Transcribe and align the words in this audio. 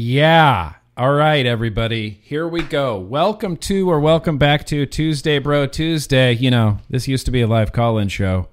Yeah. 0.00 0.74
All 0.96 1.12
right, 1.12 1.44
everybody. 1.44 2.20
Here 2.22 2.46
we 2.46 2.62
go. 2.62 3.00
Welcome 3.00 3.56
to 3.56 3.90
or 3.90 3.98
welcome 3.98 4.38
back 4.38 4.64
to 4.66 4.86
Tuesday 4.86 5.40
Bro 5.40 5.66
Tuesday. 5.66 6.34
You 6.34 6.52
know, 6.52 6.78
this 6.88 7.08
used 7.08 7.24
to 7.26 7.32
be 7.32 7.40
a 7.40 7.48
live 7.48 7.72
call-in 7.72 8.06
show. 8.06 8.46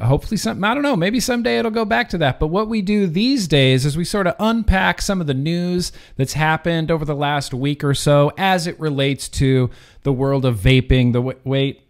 Hopefully 0.00 0.36
some 0.36 0.64
I 0.64 0.74
don't 0.74 0.82
know, 0.82 0.96
maybe 0.96 1.20
someday 1.20 1.60
it'll 1.60 1.70
go 1.70 1.84
back 1.84 2.08
to 2.08 2.18
that. 2.18 2.40
But 2.40 2.48
what 2.48 2.68
we 2.68 2.82
do 2.82 3.06
these 3.06 3.46
days 3.46 3.86
is 3.86 3.96
we 3.96 4.04
sort 4.04 4.26
of 4.26 4.34
unpack 4.40 5.00
some 5.00 5.20
of 5.20 5.28
the 5.28 5.32
news 5.32 5.92
that's 6.16 6.32
happened 6.32 6.90
over 6.90 7.04
the 7.04 7.14
last 7.14 7.54
week 7.54 7.84
or 7.84 7.94
so 7.94 8.32
as 8.36 8.66
it 8.66 8.80
relates 8.80 9.28
to 9.28 9.70
the 10.02 10.12
world 10.12 10.44
of 10.44 10.58
vaping. 10.58 11.12
The 11.12 11.22
wait, 11.44 11.88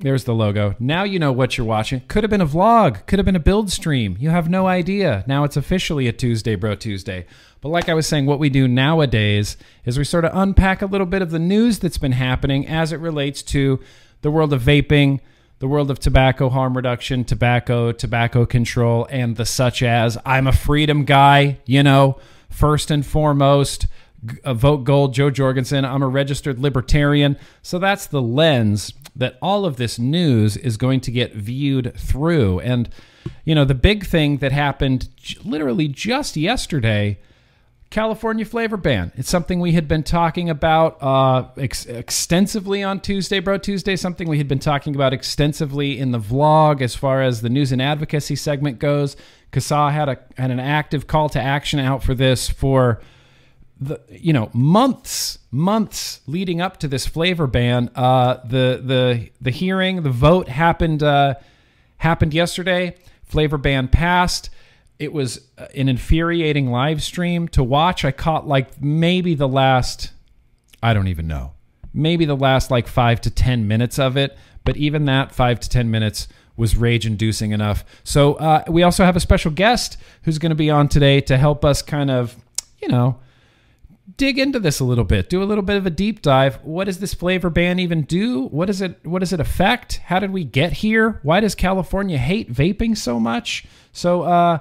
there's 0.00 0.24
the 0.24 0.34
logo. 0.34 0.74
Now 0.80 1.04
you 1.04 1.18
know 1.18 1.30
what 1.30 1.56
you're 1.56 1.66
watching. 1.66 2.00
Could 2.08 2.24
have 2.24 2.30
been 2.30 2.40
a 2.40 2.46
vlog, 2.46 3.06
could 3.06 3.18
have 3.18 3.26
been 3.26 3.36
a 3.36 3.40
build 3.40 3.70
stream. 3.70 4.16
You 4.18 4.30
have 4.30 4.48
no 4.48 4.66
idea. 4.66 5.24
Now 5.26 5.44
it's 5.44 5.56
officially 5.56 6.08
a 6.08 6.12
Tuesday 6.12 6.54
Bro 6.56 6.76
Tuesday. 6.76 7.26
But 7.60 7.68
like 7.68 7.88
I 7.88 7.94
was 7.94 8.06
saying, 8.06 8.26
what 8.26 8.38
we 8.38 8.48
do 8.48 8.66
nowadays 8.66 9.56
is 9.84 9.98
we 9.98 10.04
sort 10.04 10.24
of 10.24 10.32
unpack 10.34 10.80
a 10.80 10.86
little 10.86 11.06
bit 11.06 11.22
of 11.22 11.30
the 11.30 11.38
news 11.38 11.78
that's 11.78 11.98
been 11.98 12.12
happening 12.12 12.66
as 12.66 12.92
it 12.92 13.00
relates 13.00 13.42
to 13.42 13.80
the 14.22 14.30
world 14.30 14.52
of 14.52 14.62
vaping, 14.62 15.20
the 15.58 15.68
world 15.68 15.90
of 15.90 15.98
tobacco 15.98 16.48
harm 16.48 16.74
reduction, 16.74 17.22
tobacco, 17.22 17.92
tobacco 17.92 18.46
control, 18.46 19.06
and 19.10 19.36
the 19.36 19.44
such 19.44 19.82
as. 19.82 20.16
I'm 20.24 20.46
a 20.46 20.52
freedom 20.52 21.04
guy, 21.04 21.58
you 21.66 21.82
know, 21.82 22.18
first 22.48 22.90
and 22.90 23.04
foremost. 23.04 23.86
Uh, 24.44 24.52
vote 24.52 24.84
gold, 24.84 25.14
Jo 25.14 25.30
Jorgensen. 25.30 25.84
I'm 25.84 26.02
a 26.02 26.08
registered 26.08 26.58
libertarian. 26.58 27.38
So 27.62 27.78
that's 27.78 28.06
the 28.06 28.20
lens 28.22 28.92
that 29.16 29.38
all 29.40 29.64
of 29.64 29.76
this 29.76 29.98
news 29.98 30.56
is 30.56 30.76
going 30.76 31.00
to 31.02 31.10
get 31.10 31.34
viewed 31.34 31.94
through. 31.96 32.60
And, 32.60 32.88
you 33.44 33.54
know, 33.54 33.64
the 33.64 33.74
big 33.74 34.06
thing 34.06 34.38
that 34.38 34.52
happened 34.52 35.08
literally 35.42 35.88
just 35.88 36.36
yesterday 36.36 37.18
California 37.90 38.44
flavor 38.44 38.76
ban. 38.76 39.10
It's 39.16 39.28
something 39.28 39.58
we 39.58 39.72
had 39.72 39.88
been 39.88 40.04
talking 40.04 40.48
about 40.48 41.02
uh, 41.02 41.48
ex- 41.56 41.86
extensively 41.86 42.84
on 42.84 43.00
Tuesday, 43.00 43.40
Bro 43.40 43.58
Tuesday. 43.58 43.96
Something 43.96 44.28
we 44.28 44.38
had 44.38 44.46
been 44.46 44.60
talking 44.60 44.94
about 44.94 45.12
extensively 45.12 45.98
in 45.98 46.12
the 46.12 46.20
vlog 46.20 46.82
as 46.82 46.94
far 46.94 47.20
as 47.20 47.42
the 47.42 47.48
news 47.48 47.72
and 47.72 47.82
advocacy 47.82 48.36
segment 48.36 48.78
goes. 48.78 49.16
CASAA 49.50 49.92
had 49.92 50.08
a 50.08 50.18
had 50.36 50.52
an 50.52 50.60
active 50.60 51.08
call 51.08 51.28
to 51.30 51.40
action 51.40 51.80
out 51.80 52.04
for 52.04 52.14
this 52.14 52.48
for 52.48 53.00
the 53.80 54.00
you 54.08 54.32
know 54.32 54.50
months 54.52 55.38
months 55.50 56.20
leading 56.28 56.60
up 56.60 56.76
to 56.76 56.86
this 56.86 57.08
flavor 57.08 57.48
ban. 57.48 57.90
Uh, 57.96 58.34
the 58.44 58.80
the 58.84 59.30
the 59.40 59.50
hearing, 59.50 60.04
the 60.04 60.10
vote 60.10 60.48
happened 60.48 61.02
uh, 61.02 61.34
happened 61.96 62.34
yesterday. 62.34 62.94
Flavor 63.24 63.58
ban 63.58 63.88
passed 63.88 64.48
it 65.00 65.14
was 65.14 65.40
an 65.74 65.88
infuriating 65.88 66.70
live 66.70 67.02
stream 67.02 67.48
to 67.48 67.64
watch. 67.64 68.04
I 68.04 68.12
caught 68.12 68.46
like 68.46 68.80
maybe 68.80 69.34
the 69.34 69.48
last, 69.48 70.12
I 70.82 70.92
don't 70.92 71.08
even 71.08 71.26
know, 71.26 71.54
maybe 71.94 72.26
the 72.26 72.36
last 72.36 72.70
like 72.70 72.86
five 72.86 73.20
to 73.22 73.30
10 73.30 73.66
minutes 73.66 73.98
of 73.98 74.18
it. 74.18 74.36
But 74.62 74.76
even 74.76 75.06
that 75.06 75.32
five 75.32 75.58
to 75.60 75.68
10 75.70 75.90
minutes 75.90 76.28
was 76.54 76.76
rage 76.76 77.06
inducing 77.06 77.52
enough. 77.52 77.82
So 78.04 78.34
uh, 78.34 78.64
we 78.68 78.82
also 78.82 79.06
have 79.06 79.16
a 79.16 79.20
special 79.20 79.50
guest 79.50 79.96
who's 80.24 80.38
going 80.38 80.50
to 80.50 80.56
be 80.56 80.68
on 80.68 80.86
today 80.86 81.22
to 81.22 81.38
help 81.38 81.64
us 81.64 81.80
kind 81.80 82.10
of, 82.10 82.36
you 82.82 82.88
know, 82.88 83.18
dig 84.18 84.38
into 84.38 84.58
this 84.58 84.80
a 84.80 84.84
little 84.84 85.04
bit, 85.04 85.30
do 85.30 85.42
a 85.42 85.44
little 85.44 85.64
bit 85.64 85.78
of 85.78 85.86
a 85.86 85.90
deep 85.90 86.20
dive. 86.20 86.56
What 86.62 86.84
does 86.84 86.98
this 86.98 87.14
flavor 87.14 87.48
ban 87.48 87.78
even 87.78 88.02
do? 88.02 88.48
What 88.48 88.66
does 88.66 88.82
it 88.82 88.98
what 89.06 89.20
does 89.20 89.32
it 89.32 89.40
affect? 89.40 89.96
How 90.04 90.18
did 90.18 90.30
we 90.30 90.44
get 90.44 90.74
here? 90.74 91.20
Why 91.22 91.40
does 91.40 91.54
California 91.54 92.18
hate 92.18 92.52
vaping 92.52 92.98
so 92.98 93.18
much? 93.18 93.64
So 93.92 94.22
uh 94.22 94.58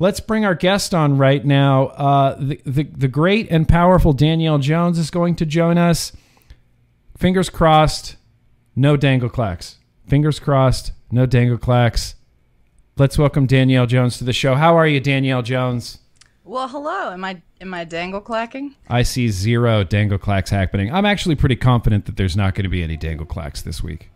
Let's 0.00 0.20
bring 0.20 0.44
our 0.44 0.54
guest 0.54 0.94
on 0.94 1.18
right 1.18 1.44
now. 1.44 1.86
Uh, 1.88 2.36
the, 2.38 2.60
the, 2.64 2.84
the 2.84 3.08
great 3.08 3.50
and 3.50 3.68
powerful 3.68 4.12
Danielle 4.12 4.58
Jones 4.58 4.98
is 4.98 5.10
going 5.10 5.34
to 5.36 5.46
join 5.46 5.76
us. 5.76 6.12
Fingers 7.16 7.50
crossed, 7.50 8.16
no 8.76 8.96
dangle 8.96 9.28
clacks. 9.28 9.78
Fingers 10.06 10.38
crossed, 10.38 10.92
no 11.10 11.26
dangle 11.26 11.58
clacks. 11.58 12.14
Let's 12.96 13.18
welcome 13.18 13.46
Danielle 13.46 13.86
Jones 13.86 14.18
to 14.18 14.24
the 14.24 14.32
show. 14.32 14.54
How 14.54 14.76
are 14.76 14.86
you, 14.86 15.00
Danielle 15.00 15.42
Jones? 15.42 15.98
Well, 16.44 16.68
hello. 16.68 17.12
Am 17.12 17.24
I 17.24 17.42
am 17.60 17.74
I 17.74 17.84
dangle 17.84 18.20
clacking? 18.20 18.74
I 18.88 19.02
see 19.02 19.28
zero 19.28 19.84
dangle 19.84 20.18
clacks 20.18 20.50
happening. 20.50 20.92
I'm 20.92 21.04
actually 21.04 21.34
pretty 21.34 21.56
confident 21.56 22.06
that 22.06 22.16
there's 22.16 22.36
not 22.36 22.54
going 22.54 22.62
to 22.64 22.70
be 22.70 22.82
any 22.82 22.96
dangle 22.96 23.26
clacks 23.26 23.62
this 23.62 23.82
week. 23.82 24.10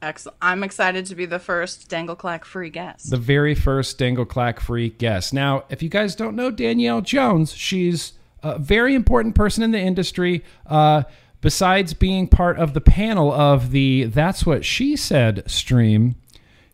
Excellent. 0.00 0.36
I'm 0.40 0.62
excited 0.62 1.06
to 1.06 1.14
be 1.14 1.26
the 1.26 1.38
first 1.38 1.88
Dangle 1.88 2.14
Clack 2.14 2.44
free 2.44 2.70
guest. 2.70 3.10
The 3.10 3.16
very 3.16 3.54
first 3.54 3.98
Dangle 3.98 4.24
Clack 4.24 4.60
free 4.60 4.90
guest. 4.90 5.32
Now, 5.34 5.64
if 5.68 5.82
you 5.82 5.88
guys 5.88 6.14
don't 6.14 6.36
know 6.36 6.50
Danielle 6.50 7.00
Jones, 7.00 7.52
she's 7.52 8.12
a 8.42 8.58
very 8.58 8.94
important 8.94 9.34
person 9.34 9.62
in 9.62 9.72
the 9.72 9.80
industry. 9.80 10.44
Uh, 10.66 11.02
besides 11.40 11.94
being 11.94 12.28
part 12.28 12.58
of 12.58 12.74
the 12.74 12.80
panel 12.80 13.32
of 13.32 13.72
the 13.72 14.04
That's 14.04 14.46
What 14.46 14.64
She 14.64 14.96
Said 14.96 15.42
stream, 15.50 16.14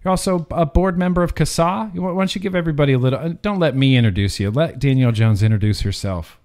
you're 0.03 0.11
also 0.11 0.47
a 0.51 0.67
board 0.67 0.99
member 0.99 1.23
of 1.23 1.35
CASAA. 1.35 1.95
Why 1.95 2.13
don't 2.13 2.35
you 2.35 2.41
give 2.41 2.55
everybody 2.55 2.93
a 2.93 2.99
little? 2.99 3.19
Uh, 3.19 3.35
don't 3.41 3.59
let 3.59 3.75
me 3.75 3.97
introduce 3.97 4.39
you. 4.39 4.51
Let 4.51 4.79
Danielle 4.79 5.13
Jones 5.13 5.43
introduce 5.43 5.81
herself. 5.81 6.39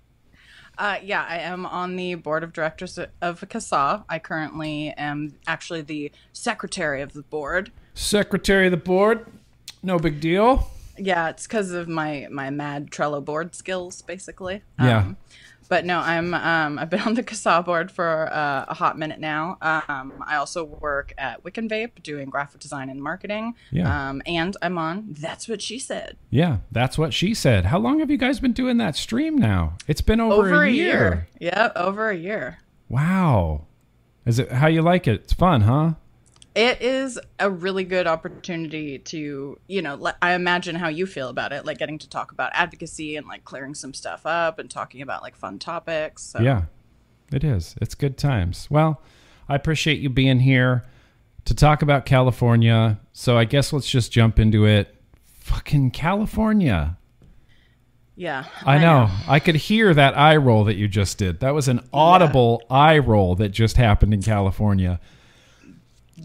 Uh, 0.80 0.98
yeah, 1.04 1.26
I 1.28 1.40
am 1.40 1.66
on 1.66 1.98
the 1.98 2.16
board 2.16 2.42
of 2.42 2.54
directors 2.54 2.98
of 2.98 3.42
CASAA. 3.42 4.06
I 4.08 4.18
currently 4.18 4.92
am 4.92 5.36
actually 5.46 5.82
the 5.82 6.10
secretary 6.32 7.02
of 7.02 7.12
the 7.12 7.24
board. 7.24 7.70
Secretary 7.96 8.68
of 8.68 8.72
the 8.72 8.78
board? 8.78 9.26
No 9.84 10.00
big 10.00 10.22
deal. 10.22 10.72
Yeah, 10.98 11.28
it's 11.30 11.46
because 11.48 11.72
of 11.72 11.90
my 11.90 12.28
my 12.32 12.50
mad 12.50 12.92
Trello 12.92 13.24
board 13.24 13.56
skills, 13.56 14.02
basically. 14.02 14.64
Yeah. 14.80 15.00
Um, 15.00 15.18
but 15.70 15.86
no, 15.86 16.00
I'm 16.00 16.34
um, 16.34 16.78
I've 16.78 16.90
been 16.90 17.00
on 17.06 17.14
the 17.14 17.24
CASAA 17.24 17.64
board 17.64 17.92
for 17.92 18.28
uh, 18.34 18.66
a 18.68 18.74
hot 18.74 18.98
minute 18.98 19.20
now. 19.20 19.58
Um, 19.62 20.22
I 20.28 20.36
also 20.36 20.64
work 20.66 21.14
at 21.18 21.44
Wiccan 21.44 21.70
Vape 21.70 22.04
doing 22.04 22.30
graphic 22.30 22.60
design 22.60 22.90
and 22.90 23.02
marketing. 23.02 23.56
Yeah. 23.72 24.10
Um, 24.10 24.22
and 24.26 24.58
I'm 24.62 24.78
on 24.78 25.16
That's 25.18 25.48
What 25.48 25.62
She 25.62 25.80
Said. 25.80 26.18
Yeah, 26.30 26.58
that's 26.72 26.98
what 26.98 27.14
she 27.14 27.34
said. 27.34 27.68
How 27.68 27.80
long 27.80 28.00
have 28.00 28.12
you 28.12 28.18
guys 28.18 28.40
been 28.40 28.54
doing 28.54 28.78
that 28.78 28.96
stream 28.96 29.38
now? 29.38 29.78
It's 29.88 30.02
been 30.02 30.20
over, 30.20 30.48
over 30.48 30.64
a, 30.64 30.68
a 30.68 30.72
year. 30.72 30.84
year. 30.86 31.28
Yeah, 31.40 31.72
over 31.76 32.10
a 32.10 32.18
year. 32.18 32.60
Wow. 32.90 33.68
Is 34.26 34.40
it 34.40 34.52
how 34.52 34.68
you 34.68 34.82
like 34.82 35.08
it? 35.08 35.22
It's 35.22 35.34
fun, 35.34 35.62
huh? 35.62 35.94
It 36.56 36.82
is 36.82 37.20
a 37.40 37.50
really 37.50 37.84
good 37.84 38.08
opportunity 38.08 38.98
to 38.98 39.60
you 39.68 39.82
know 39.82 40.12
i 40.22 40.34
imagine 40.34 40.76
how 40.76 40.88
you 40.88 41.06
feel 41.06 41.30
about 41.30 41.54
it 41.54 41.66
like 41.66 41.78
getting 41.78 42.00
to 42.00 42.10
talk 42.10 42.32
about 42.32 42.52
advocacy 42.54 43.16
and 43.16 43.28
like 43.28 43.44
clearing 43.46 43.76
some 43.76 43.94
stuff 43.94 44.26
up 44.26 44.60
and 44.60 44.70
talking 44.70 45.02
about 45.02 45.22
like 45.22 45.36
fun 45.36 45.60
topics 45.60 46.24
so. 46.24 46.40
yeah 46.40 46.64
it 47.32 47.44
is 47.44 47.76
it's 47.82 47.96
good 47.96 48.18
times 48.18 48.68
well 48.70 49.02
i 49.48 49.56
appreciate 49.56 50.00
you 50.00 50.10
being 50.10 50.40
here 50.40 50.86
to 51.46 51.54
talk 51.54 51.82
about 51.82 52.06
california 52.06 53.00
so 53.14 53.38
i 53.38 53.46
guess 53.46 53.72
let's 53.72 53.90
just 53.90 54.12
jump 54.12 54.40
into 54.40 54.66
it 54.66 54.96
fucking 55.26 55.92
california 55.92 56.98
yeah 58.16 58.46
I, 58.66 58.76
I 58.76 58.80
know. 58.80 59.06
know. 59.06 59.12
i 59.28 59.40
could 59.40 59.56
hear 59.56 59.94
that 59.94 60.18
eye 60.18 60.36
roll 60.36 60.64
that 60.66 60.76
you 60.76 60.88
just 60.88 61.20
did 61.20 61.42
that 61.42 61.54
was 61.54 61.68
an 61.68 61.88
audible 61.94 62.64
yeah. 62.70 62.76
eye 62.76 62.98
roll 62.98 63.36
that 63.36 63.50
just 63.50 63.78
happened 63.78 64.14
in 64.14 64.24
california 64.24 65.00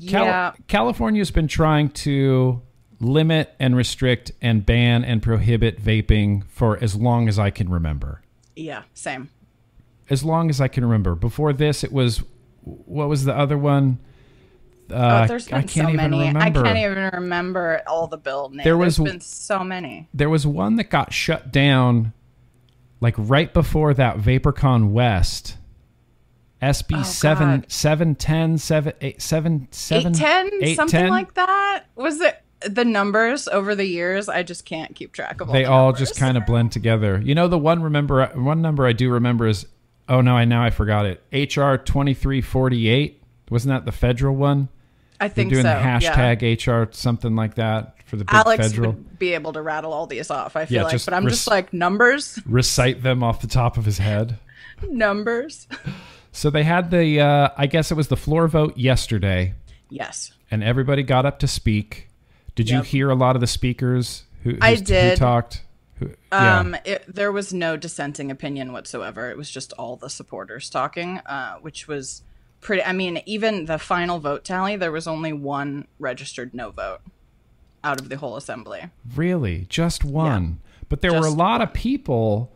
Cal- 0.08 0.24
yeah. 0.24 0.52
California's 0.68 1.30
been 1.30 1.48
trying 1.48 1.90
to 1.90 2.62
limit 3.00 3.54
and 3.58 3.76
restrict 3.76 4.32
and 4.40 4.64
ban 4.64 5.04
and 5.04 5.22
prohibit 5.22 5.82
vaping 5.82 6.44
for 6.48 6.82
as 6.82 6.94
long 6.94 7.28
as 7.28 7.38
I 7.38 7.50
can 7.50 7.68
remember. 7.68 8.22
Yeah, 8.56 8.82
same. 8.94 9.30
As 10.10 10.24
long 10.24 10.50
as 10.50 10.60
I 10.60 10.68
can 10.68 10.84
remember. 10.84 11.14
Before 11.14 11.52
this, 11.52 11.82
it 11.82 11.92
was 11.92 12.22
what 12.62 13.08
was 13.08 13.24
the 13.24 13.36
other 13.36 13.58
one? 13.58 13.98
Uh, 14.90 15.22
oh, 15.22 15.26
there's 15.26 15.46
been 15.46 15.54
I 15.54 15.60
can't 15.62 15.70
so 15.70 15.82
even 15.88 15.96
many. 15.96 16.28
Remember. 16.28 16.60
I 16.60 16.62
can't 16.62 16.78
even 16.78 17.20
remember 17.20 17.82
all 17.86 18.06
the 18.06 18.18
bill 18.18 18.50
names. 18.50 18.64
There 18.64 18.76
was 18.76 18.96
there's 18.96 19.10
been 19.10 19.20
so 19.20 19.64
many. 19.64 20.08
There 20.12 20.28
was 20.28 20.46
one 20.46 20.76
that 20.76 20.90
got 20.90 21.12
shut 21.12 21.50
down, 21.52 22.12
like 23.00 23.14
right 23.16 23.52
before 23.52 23.94
that 23.94 24.18
VaporCon 24.18 24.90
West 24.90 25.56
SB 26.64 27.04
seven 27.04 27.48
oh, 27.48 27.68
seven 27.68 27.68
seven 27.68 28.14
ten 28.14 28.58
seven 28.58 28.92
eight 29.00 29.20
seven 29.20 29.68
seven 29.70 30.14
eight 30.14 30.18
ten 30.18 30.74
something 30.74 31.08
like 31.08 31.34
that. 31.34 31.84
Was 31.94 32.20
it 32.20 32.40
the 32.60 32.84
numbers 32.84 33.48
over 33.48 33.74
the 33.74 33.86
years? 33.86 34.28
I 34.28 34.42
just 34.42 34.64
can't 34.64 34.94
keep 34.94 35.12
track 35.12 35.40
of. 35.40 35.48
All 35.48 35.54
they 35.54 35.64
the 35.64 35.70
all 35.70 35.92
just 35.92 36.18
kind 36.18 36.36
of 36.36 36.46
blend 36.46 36.72
together. 36.72 37.20
You 37.22 37.34
know, 37.34 37.48
the 37.48 37.58
one 37.58 37.82
remember 37.82 38.26
one 38.34 38.62
number 38.62 38.86
I 38.86 38.92
do 38.92 39.10
remember 39.10 39.46
is 39.46 39.66
oh 40.08 40.20
no, 40.20 40.36
I 40.36 40.44
now 40.44 40.64
I 40.64 40.70
forgot 40.70 41.06
it. 41.06 41.22
HR 41.32 41.76
twenty 41.76 42.14
three 42.14 42.40
forty 42.40 42.88
eight 42.88 43.22
wasn't 43.50 43.74
that 43.74 43.84
the 43.84 43.96
federal 43.96 44.34
one? 44.34 44.68
I 45.20 45.28
think 45.28 45.50
They're 45.52 45.62
doing 45.62 45.72
so, 45.72 45.78
the 45.78 45.84
hashtag 45.84 46.66
yeah. 46.66 46.72
HR 46.72 46.88
something 46.90 47.36
like 47.36 47.54
that 47.54 48.02
for 48.04 48.16
the 48.16 48.24
big 48.24 48.34
Alex 48.34 48.68
federal. 48.68 48.92
would 48.92 49.18
be 49.18 49.34
able 49.34 49.52
to 49.52 49.62
rattle 49.62 49.92
all 49.92 50.06
these 50.06 50.30
off. 50.30 50.56
I 50.56 50.64
feel 50.64 50.78
yeah, 50.78 50.82
like, 50.84 51.04
but 51.04 51.14
I'm 51.14 51.28
just 51.28 51.46
like 51.46 51.72
numbers. 51.72 52.38
Recite 52.46 53.02
them 53.02 53.22
off 53.22 53.40
the 53.40 53.46
top 53.46 53.76
of 53.76 53.84
his 53.84 53.98
head. 53.98 54.38
numbers. 54.88 55.68
So 56.34 56.50
they 56.50 56.64
had 56.64 56.90
the, 56.90 57.20
uh, 57.20 57.48
I 57.56 57.66
guess 57.66 57.92
it 57.92 57.94
was 57.94 58.08
the 58.08 58.16
floor 58.16 58.48
vote 58.48 58.76
yesterday. 58.76 59.54
Yes. 59.88 60.32
And 60.50 60.64
everybody 60.64 61.04
got 61.04 61.24
up 61.24 61.38
to 61.38 61.46
speak. 61.46 62.08
Did 62.56 62.68
yep. 62.68 62.78
you 62.78 62.82
hear 62.82 63.10
a 63.10 63.14
lot 63.14 63.36
of 63.36 63.40
the 63.40 63.46
speakers 63.46 64.24
who, 64.42 64.50
who 64.50 64.58
I 64.60 64.74
did. 64.74 65.18
who 65.18 65.24
talked? 65.24 65.62
Who- 66.00 66.10
yeah. 66.32 66.58
Um, 66.58 66.76
it, 66.84 67.04
there 67.06 67.30
was 67.30 67.54
no 67.54 67.76
dissenting 67.76 68.32
opinion 68.32 68.72
whatsoever. 68.72 69.30
It 69.30 69.36
was 69.36 69.48
just 69.48 69.72
all 69.74 69.94
the 69.94 70.10
supporters 70.10 70.68
talking, 70.68 71.18
uh, 71.18 71.58
which 71.58 71.86
was 71.86 72.22
pretty. 72.60 72.82
I 72.82 72.92
mean, 72.92 73.22
even 73.26 73.66
the 73.66 73.78
final 73.78 74.18
vote 74.18 74.44
tally, 74.44 74.74
there 74.74 74.90
was 74.92 75.06
only 75.06 75.32
one 75.32 75.86
registered 76.00 76.52
no 76.52 76.72
vote 76.72 77.00
out 77.84 78.00
of 78.00 78.08
the 78.08 78.16
whole 78.16 78.36
assembly. 78.36 78.90
really, 79.14 79.66
just 79.68 80.04
one. 80.04 80.60
But 80.88 81.00
there 81.00 81.12
were 81.12 81.18
a 81.18 81.22
Just 81.22 81.36
lot 81.36 81.62
of 81.62 81.72
people. 81.72 82.52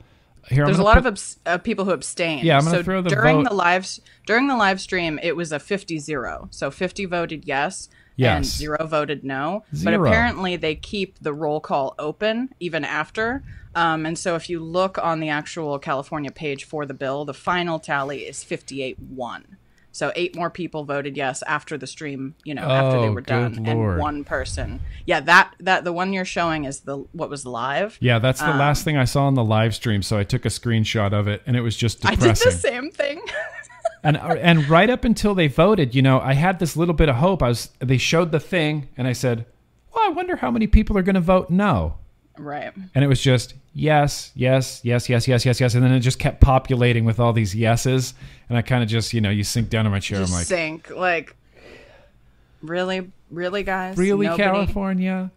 Here, 0.51 0.65
There's 0.65 0.79
a 0.79 0.83
lot 0.83 0.95
put- 0.95 1.01
of 1.01 1.07
abs- 1.07 1.39
uh, 1.47 1.59
people 1.59 1.85
who 1.85 1.91
abstained. 1.93 2.43
Yeah, 2.45 2.59
I'm 2.59 2.65
gonna 2.65 2.79
so 2.79 2.83
throw 2.83 3.03
the 3.03 3.11
during 3.11 3.37
vote- 3.45 3.49
the 3.51 3.55
live 3.55 3.87
during 4.27 4.47
the 4.49 4.57
live 4.57 4.81
stream, 4.81 5.19
it 5.23 5.37
was 5.37 5.53
a 5.53 5.59
50-0. 5.59 6.49
So 6.51 6.71
50 6.71 7.05
voted 7.05 7.45
yes, 7.47 7.89
and 8.19 8.45
zero 8.45 8.87
voted 8.87 9.25
no. 9.25 9.65
Zero. 9.75 9.99
But 9.99 10.07
apparently, 10.09 10.57
they 10.57 10.75
keep 10.75 11.19
the 11.21 11.33
roll 11.33 11.61
call 11.61 11.95
open 11.99 12.51
even 12.61 12.85
after. 12.85 13.43
Um, 13.75 14.07
and 14.07 14.19
so, 14.19 14.35
if 14.35 14.51
you 14.51 14.59
look 14.61 14.99
on 14.99 15.21
the 15.21 15.29
actual 15.29 15.79
California 15.79 16.31
page 16.33 16.65
for 16.65 16.85
the 16.87 16.95
bill, 16.95 17.25
the 17.25 17.35
final 17.35 17.79
tally 17.79 18.21
is 18.21 18.43
58-1. 18.43 19.45
So 19.99 20.13
eight 20.15 20.37
more 20.37 20.49
people 20.49 20.85
voted 20.85 21.17
yes 21.17 21.43
after 21.43 21.77
the 21.77 21.89
stream, 21.89 22.37
you 22.45 22.55
know, 22.55 22.63
after 22.63 23.01
they 23.01 23.09
Oh, 23.09 23.13
were 23.13 23.21
done, 23.21 23.55
lord. 23.65 23.95
and 23.95 23.99
one 24.01 24.23
person. 24.23 24.79
Yeah, 25.07 25.19
that 25.23 25.55
that 25.59 25.83
the 25.83 25.93
one 25.93 26.13
you're 26.13 26.25
showing 26.25 26.67
is 26.67 26.81
the 26.83 26.99
what 27.11 27.29
was 27.29 27.45
live. 27.45 27.99
Yeah, 28.01 28.21
that's 28.21 28.39
the 28.39 28.51
Um, 28.53 28.59
last 28.59 28.85
thing 28.85 28.97
I 28.97 29.05
saw 29.05 29.27
on 29.27 29.35
the 29.35 29.43
live 29.43 29.75
stream. 29.75 30.03
So 30.03 30.17
I 30.17 30.23
took 30.23 30.45
a 30.45 30.51
screenshot 30.51 31.13
of 31.13 31.27
it, 31.27 31.43
and 31.47 31.57
it 31.57 31.63
was 31.63 31.77
just 31.77 32.07
I 32.07 32.15
did 32.15 32.37
the 32.37 32.53
same 32.53 32.93
thing. 32.93 33.21
and 34.05 34.17
and 34.17 34.69
right 34.69 34.89
up 34.89 35.05
until 35.05 35.35
they 35.35 35.49
voted, 35.49 35.97
you 35.97 36.03
know, 36.03 36.21
I 36.21 36.35
had 36.35 36.61
this 36.61 36.77
little 36.77 36.95
bit 36.95 37.09
of 37.09 37.17
hope. 37.17 37.43
I 37.43 37.49
was 37.49 37.71
they 37.81 37.99
showed 37.99 38.31
the 38.31 38.39
thing, 38.39 38.89
and 38.97 39.09
I 39.09 39.13
said, 39.13 39.47
"Well, 39.93 40.05
I 40.05 40.11
wonder 40.11 40.37
how 40.37 40.53
many 40.53 40.69
people 40.69 40.97
are 40.97 41.03
going 41.03 41.17
to 41.17 41.21
vote 41.21 41.51
no." 41.51 41.95
Right. 42.39 42.73
And 42.95 43.05
it 43.05 43.09
was 43.09 43.21
just 43.21 43.55
yes, 43.75 44.33
yes, 44.35 44.81
yes, 44.85 45.09
yes, 45.09 45.27
yes, 45.29 45.45
yes, 45.45 45.61
yes, 45.61 45.75
and 45.75 45.83
then 45.85 45.93
it 45.93 46.01
just 46.01 46.19
kept 46.19 46.41
populating 46.41 47.05
with 47.05 47.19
all 47.21 47.33
these 47.33 47.55
yeses, 47.55 48.15
and 48.49 48.57
I 48.59 48.63
kind 48.63 48.83
of 48.83 48.89
just, 48.89 49.13
you 49.13 49.21
know, 49.21 49.31
you 49.31 49.45
sink 49.45 49.69
down 49.71 49.87
in 49.87 49.93
my 49.93 50.01
chair. 50.01 50.19
just 50.21 50.33
I'm 50.33 50.39
like, 50.39 50.47
sink 50.47 50.91
like 50.91 51.35
really 52.63 53.11
really 53.31 53.63
guys 53.63 53.97
really, 53.97 54.27
Nobody- 54.27 54.43
California, 54.43 55.31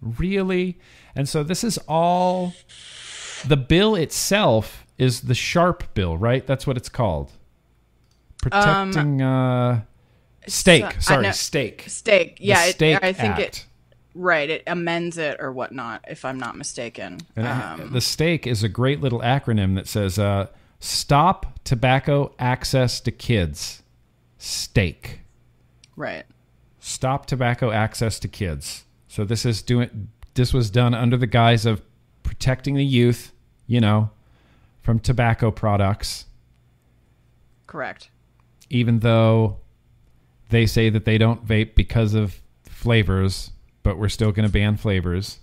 really? 0.00 0.78
And 1.14 1.28
so 1.28 1.42
this 1.42 1.64
is 1.64 1.78
all. 1.88 2.52
The 3.46 3.56
bill 3.56 3.94
itself 3.94 4.84
is 4.98 5.20
the 5.22 5.34
Sharp 5.34 5.94
bill, 5.94 6.16
right? 6.16 6.44
That's 6.44 6.66
what 6.66 6.76
it's 6.76 6.88
called. 6.88 7.30
Protecting 8.42 9.22
uh, 9.22 9.82
stake. 10.46 10.82
Um, 10.84 10.92
I 10.96 11.00
Sorry, 11.00 11.22
know- 11.24 11.30
stake. 11.32 11.84
steak 11.86 12.36
The 12.38 12.44
yeah 12.44 12.64
it, 12.66 12.74
Stake 12.74 12.98
i 13.02 13.12
think 13.12 13.30
Act. 13.34 13.40
it 13.40 13.66
right 14.18 14.50
it 14.50 14.62
amends 14.66 15.16
it 15.16 15.36
or 15.38 15.52
whatnot 15.52 16.04
if 16.08 16.24
i'm 16.24 16.38
not 16.38 16.56
mistaken 16.56 17.18
um, 17.36 17.90
the 17.92 18.00
stake 18.00 18.46
is 18.46 18.62
a 18.62 18.68
great 18.68 19.00
little 19.00 19.20
acronym 19.20 19.76
that 19.76 19.86
says 19.86 20.18
uh, 20.18 20.46
"Stop 20.80 21.58
Tobacco 21.64 22.32
Access 22.38 23.00
to 23.00 23.10
Kids." 23.10 23.82
Stake. 24.38 25.20
right 25.96 26.24
Stop 26.80 27.26
tobacco 27.26 27.70
access 27.70 28.18
to 28.20 28.28
kids. 28.28 28.84
So 29.08 29.24
this 29.24 29.44
is 29.44 29.60
doing. 29.60 30.08
This 30.34 30.54
was 30.54 30.70
done 30.70 30.94
under 30.94 31.16
the 31.16 31.26
guise 31.26 31.66
of 31.66 31.82
protecting 32.22 32.76
the 32.76 32.84
youth. 32.84 33.32
You 33.66 33.80
know, 33.80 34.10
from 34.80 34.98
tobacco 34.98 35.50
products. 35.50 36.24
correct 37.66 38.08
Even 38.70 39.00
though 39.00 39.58
they 40.48 40.64
say 40.64 40.88
that 40.88 41.04
they 41.04 41.18
don't 41.18 41.46
vape 41.46 41.74
because 41.74 42.14
of 42.14 42.40
flavors, 42.62 43.50
but 43.88 43.98
we're 43.98 44.08
still 44.10 44.32
going 44.32 44.46
to 44.46 44.52
ban 44.52 44.76
flavors. 44.76 45.38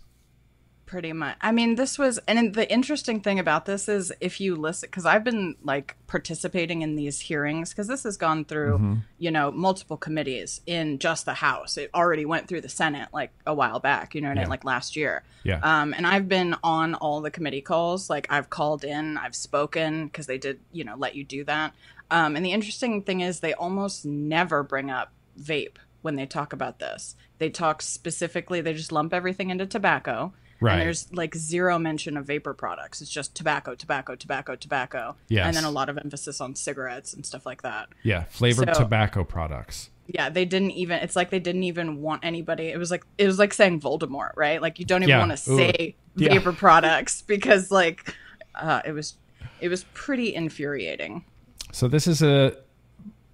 pretty 0.86 1.12
much 1.14 1.36
i 1.42 1.52
mean 1.52 1.74
this 1.76 1.98
was 1.98 2.20
and 2.28 2.54
the 2.54 2.72
interesting 2.72 3.20
thing 3.20 3.40
about 3.40 3.66
this 3.66 3.90
is 3.90 4.14
if 4.22 4.40
you 4.40 4.56
listen 4.56 4.86
because 4.88 5.04
i've 5.04 5.24
been 5.24 5.56
like 5.64 5.96
participating 6.06 6.84
in 6.84 6.96
these 6.96 7.20
hearings 7.22 7.72
because 7.72 7.88
this 7.88 8.04
has 8.04 8.18
gone 8.18 8.46
through 8.46 8.76
Mm-hmm. 8.78 8.94
you 9.18 9.32
know 9.32 9.50
multiple 9.52 9.98
committees 9.98 10.62
in 10.68 11.00
just 11.00 11.26
the 11.26 11.34
house 11.34 11.76
it 11.78 11.90
already 11.96 12.24
went 12.26 12.48
through 12.48 12.62
the 12.62 12.70
senate 12.70 13.10
like 13.12 13.32
a 13.48 13.54
while 13.54 13.80
back 13.80 14.14
you 14.14 14.22
know 14.22 14.28
what 14.28 14.38
I 14.38 14.42
Yeah. 14.42 14.46
mean 14.46 14.50
like 14.52 14.64
last 14.64 14.96
year 14.96 15.24
Yeah. 15.44 15.60
um 15.64 15.96
and 15.98 16.06
i've 16.06 16.30
been 16.30 16.56
on 16.64 16.94
all 16.94 17.20
the 17.22 17.32
committee 17.32 17.62
calls 17.62 18.08
like 18.08 18.28
i've 18.30 18.52
called 18.52 18.84
in 18.84 19.18
i've 19.18 19.36
spoken 19.36 20.06
because 20.06 20.28
they 20.28 20.38
did 20.38 20.60
you 20.72 20.84
know 20.84 20.96
let 20.96 21.16
you 21.16 21.24
do 21.24 21.44
that 21.46 21.74
um 22.12 22.36
and 22.36 22.46
the 22.46 22.52
interesting 22.52 23.02
thing 23.02 23.22
is 23.22 23.40
they 23.40 23.56
almost 23.56 24.06
never 24.06 24.62
bring 24.62 24.92
up 24.92 25.12
vape 25.42 25.78
when 26.06 26.16
they 26.16 26.26
talk 26.26 26.54
about 26.54 26.80
this 26.80 27.16
they 27.40 27.50
talk 27.50 27.82
specifically 27.82 28.62
they 28.62 28.74
just 28.74 28.92
lump 28.92 29.14
everything 29.14 29.50
into 29.50 29.66
tobacco 29.66 30.32
Right. 30.62 30.74
and 30.76 30.82
there's 30.84 31.12
like 31.14 31.36
zero 31.36 31.78
mention 31.78 32.16
of 32.16 32.26
vapor 32.26 32.54
products. 32.54 33.02
It's 33.02 33.12
just 33.12 33.36
tobacco, 33.36 33.76
tobacco, 33.76 34.16
tobacco, 34.16 34.56
tobacco. 34.56 35.18
Yes. 35.28 35.46
And 35.48 35.56
then 35.56 35.66
a 35.66 35.70
lot 35.70 35.90
of 35.90 35.98
emphasis 35.98 36.40
on 36.40 36.56
cigarettes 36.56 37.14
and 37.14 37.26
stuff 37.26 37.46
like 37.46 37.64
that. 37.64 37.90
Yeah, 38.04 38.24
flavored 38.30 38.74
So- 38.74 38.84
tobacco 38.84 39.26
products. 39.26 39.90
Yeah, 40.08 40.30
they 40.30 40.46
didn't 40.46 40.72
even 40.72 41.00
it's 41.00 41.16
like 41.16 41.30
they 41.30 41.42
didn't 41.42 41.64
even 41.64 42.02
want 42.02 42.24
anybody. 42.24 42.68
It 42.70 42.78
was 42.78 42.90
like 42.90 43.04
it 43.18 43.28
was 43.28 43.38
like 43.38 43.54
saying 43.54 43.82
Voldemort, 43.82 44.32
right? 44.38 44.62
Like 44.62 44.80
you 44.80 44.86
don't 44.86 45.04
even 45.04 45.10
Yeah. 45.10 45.20
want 45.28 45.38
to 45.38 45.52
Ooh. 45.52 45.58
say 45.58 45.96
Yeah. 46.16 46.30
vapor 46.36 46.54
products 46.54 47.22
because 47.34 47.70
like 47.70 48.16
uh 48.56 48.82
it 48.86 48.94
was 48.94 49.18
it 49.60 49.68
was 49.68 49.84
pretty 49.94 50.34
infuriating. 50.34 51.26
So 51.74 51.90
this 51.90 52.08
is 52.08 52.22
a 52.22 52.56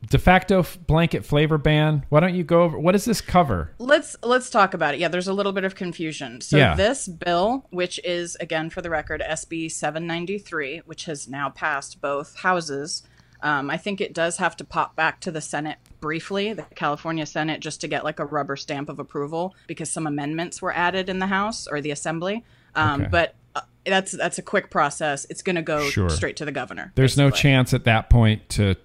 de 0.10 0.18
facto 0.18 0.66
blanket 0.88 1.24
flavor 1.26 1.58
ban. 1.58 2.06
Why 2.10 2.20
don't 2.20 2.34
you 2.36 2.44
go 2.44 2.64
over 2.64 2.78
what 2.80 2.94
does 2.94 3.06
this 3.06 3.22
cover? 3.22 3.72
Let's 3.78 4.16
let's 4.24 4.50
talk 4.50 4.74
about 4.74 4.94
it. 4.96 5.00
Yeah, 5.00 5.08
there's 5.10 5.28
a 5.28 5.34
little 5.34 5.52
bit 5.52 5.64
of 5.64 5.76
confusion. 5.76 6.42
So 6.42 6.58
Yeah. 6.58 6.76
this 6.76 7.08
bill, 7.08 7.68
which 7.70 8.00
is 8.04 8.36
again 8.40 8.70
for 8.70 8.82
the 8.82 8.90
record 8.90 9.22
SB 9.22 9.70
793, 9.70 10.82
which 10.86 11.06
has 11.06 11.28
now 11.28 11.50
passed 11.50 12.02
both 12.02 12.36
houses, 12.40 13.04
um, 13.44 13.70
I 13.70 13.78
think 13.78 14.02
it 14.02 14.14
does 14.14 14.38
have 14.38 14.56
to 14.58 14.64
pop 14.64 14.96
back 14.96 15.20
to 15.22 15.32
the 15.32 15.42
Senate 15.42 15.78
briefly, 16.00 16.54
the 16.54 16.64
California 16.76 17.26
Senate, 17.26 17.60
just 17.60 17.82
to 17.82 17.88
get 17.88 18.04
like 18.04 18.20
a 18.20 18.26
rubber 18.26 18.56
stamp 18.56 18.90
of 18.90 19.00
approval 19.00 19.56
because 19.68 19.90
some 19.90 20.08
amendments 20.08 20.62
were 20.62 20.74
added 20.74 21.10
in 21.10 21.20
the 21.20 21.28
House 21.28 21.68
or 21.68 21.80
the 21.82 21.92
Assembly. 21.92 22.44
Um, 22.76 23.02
Okay. 23.02 23.10
But 23.12 23.36
uh, 23.56 23.62
that's 23.86 24.12
that's 24.14 24.38
a 24.38 24.42
quick 24.42 24.70
process. 24.72 25.26
It's 25.30 25.42
going 25.44 25.56
to 25.58 25.62
go 25.62 25.84
Sure. 25.90 26.10
straight 26.10 26.38
to 26.38 26.46
the 26.46 26.52
governor. 26.52 26.92
There's 26.96 27.18
no 27.18 27.30
chance 27.30 27.74
at 27.74 27.84
that 27.86 28.10
point 28.10 28.48
to 28.50 28.76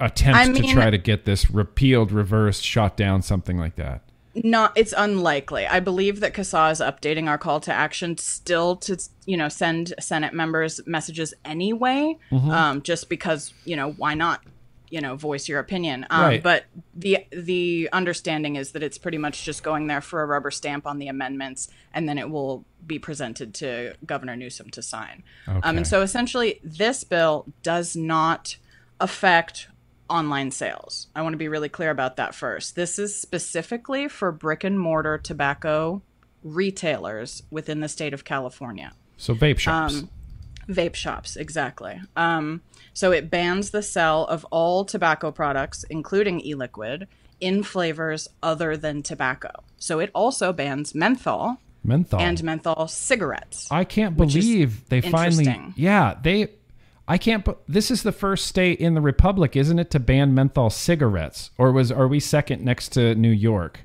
attempt 0.00 0.38
I 0.38 0.52
to 0.52 0.62
try 0.72 0.90
to 0.90 0.98
get 0.98 1.24
this 1.24 1.50
repealed, 1.50 2.12
reversed, 2.12 2.64
shot 2.64 2.96
down, 2.96 3.22
something 3.22 3.58
like 3.58 3.76
that. 3.76 4.02
not 4.36 4.72
it's 4.74 4.92
unlikely 4.96 5.64
i 5.68 5.78
believe 5.78 6.18
that 6.18 6.34
CASAA 6.34 6.72
is 6.72 6.80
updating 6.80 7.28
our 7.28 7.38
call 7.38 7.60
to 7.60 7.72
action 7.72 8.18
still 8.18 8.74
to 8.76 8.98
you 9.26 9.36
know 9.36 9.48
send 9.48 9.94
senate 10.00 10.34
members 10.34 10.80
messages 10.86 11.32
anyway 11.44 12.16
Mm-hmm. 12.32 12.50
um, 12.50 12.82
just 12.82 13.08
because 13.08 13.52
you 13.64 13.76
know 13.76 13.92
why 13.92 14.14
not 14.14 14.42
you 14.90 15.00
know 15.00 15.14
voice 15.14 15.48
your 15.48 15.60
opinion 15.60 16.04
um, 16.10 16.22
Right. 16.24 16.42
but 16.42 16.64
the 16.96 17.18
the 17.30 17.88
understanding 17.92 18.56
is 18.56 18.72
that 18.72 18.82
it's 18.82 18.98
pretty 18.98 19.18
much 19.18 19.44
just 19.44 19.62
going 19.62 19.86
there 19.86 20.00
for 20.00 20.20
a 20.22 20.26
rubber 20.26 20.50
stamp 20.50 20.84
on 20.84 20.98
the 20.98 21.06
amendments 21.06 21.68
and 21.92 22.08
then 22.08 22.18
it 22.18 22.28
will 22.28 22.64
be 22.84 22.98
presented 22.98 23.54
to 23.54 23.94
governor 24.04 24.34
newsom 24.34 24.68
to 24.70 24.82
sign 24.82 25.22
um, 25.46 25.76
and 25.78 25.86
so 25.86 26.02
essentially 26.02 26.58
this 26.64 27.04
bill 27.04 27.46
does 27.62 27.94
not 27.94 28.56
affect 29.00 29.68
online 30.08 30.50
sales. 30.50 31.08
I 31.14 31.22
want 31.22 31.32
to 31.32 31.38
be 31.38 31.48
really 31.48 31.68
clear 31.68 31.90
about 31.90 32.16
that 32.16 32.34
first. 32.34 32.76
This 32.76 32.98
is 32.98 33.18
specifically 33.18 34.08
for 34.08 34.32
brick 34.32 34.64
and 34.64 34.78
mortar 34.78 35.18
tobacco 35.18 36.02
retailers 36.42 37.42
within 37.50 37.80
the 37.80 37.88
state 37.88 38.12
of 38.12 38.24
California. 38.24 38.92
So 39.16 39.34
vape 39.34 39.58
shops. 39.58 39.94
Um, 39.94 40.10
Vape 40.68 40.94
shops, 40.94 41.36
exactly. 41.36 42.00
Um, 42.16 42.62
so 42.92 43.12
it 43.12 43.30
bans 43.30 43.70
the 43.70 43.82
sale 43.82 44.26
of 44.26 44.44
all 44.50 44.84
tobacco 44.84 45.30
products, 45.30 45.84
including 45.90 46.40
e 46.40 46.54
liquid, 46.54 47.06
in 47.40 47.62
flavors 47.62 48.28
other 48.42 48.76
than 48.76 49.02
tobacco. 49.02 49.50
So 49.76 49.98
it 49.98 50.10
also 50.14 50.52
bans 50.52 50.94
menthol 50.94 51.58
menthol. 51.82 52.20
and 52.20 52.42
menthol 52.42 52.88
cigarettes. 52.88 53.68
I 53.70 53.84
can't 53.84 54.16
believe 54.16 54.88
they 54.88 55.00
finally. 55.00 55.72
Yeah, 55.76 56.16
they. 56.22 56.48
I 57.06 57.18
can't. 57.18 57.46
This 57.68 57.90
is 57.90 58.02
the 58.02 58.12
first 58.12 58.46
state 58.46 58.80
in 58.80 58.94
the 58.94 59.00
republic, 59.00 59.56
isn't 59.56 59.78
it, 59.78 59.90
to 59.90 60.00
ban 60.00 60.34
menthol 60.34 60.70
cigarettes? 60.70 61.50
Or 61.58 61.70
was 61.70 61.92
are 61.92 62.08
we 62.08 62.20
second 62.20 62.62
next 62.64 62.90
to 62.90 63.14
New 63.14 63.30
York? 63.30 63.80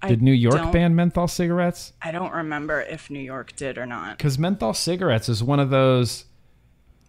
I 0.00 0.08
Did 0.08 0.22
New 0.22 0.32
York 0.32 0.70
ban 0.70 0.94
menthol 0.94 1.26
cigarettes? 1.26 1.92
I 2.00 2.12
don't 2.12 2.32
remember 2.32 2.80
if 2.80 3.10
New 3.10 3.18
York 3.18 3.56
did 3.56 3.78
or 3.78 3.86
not. 3.86 4.16
Because 4.16 4.38
menthol 4.38 4.72
cigarettes 4.74 5.28
is 5.28 5.42
one 5.42 5.58
of 5.58 5.70
those. 5.70 6.24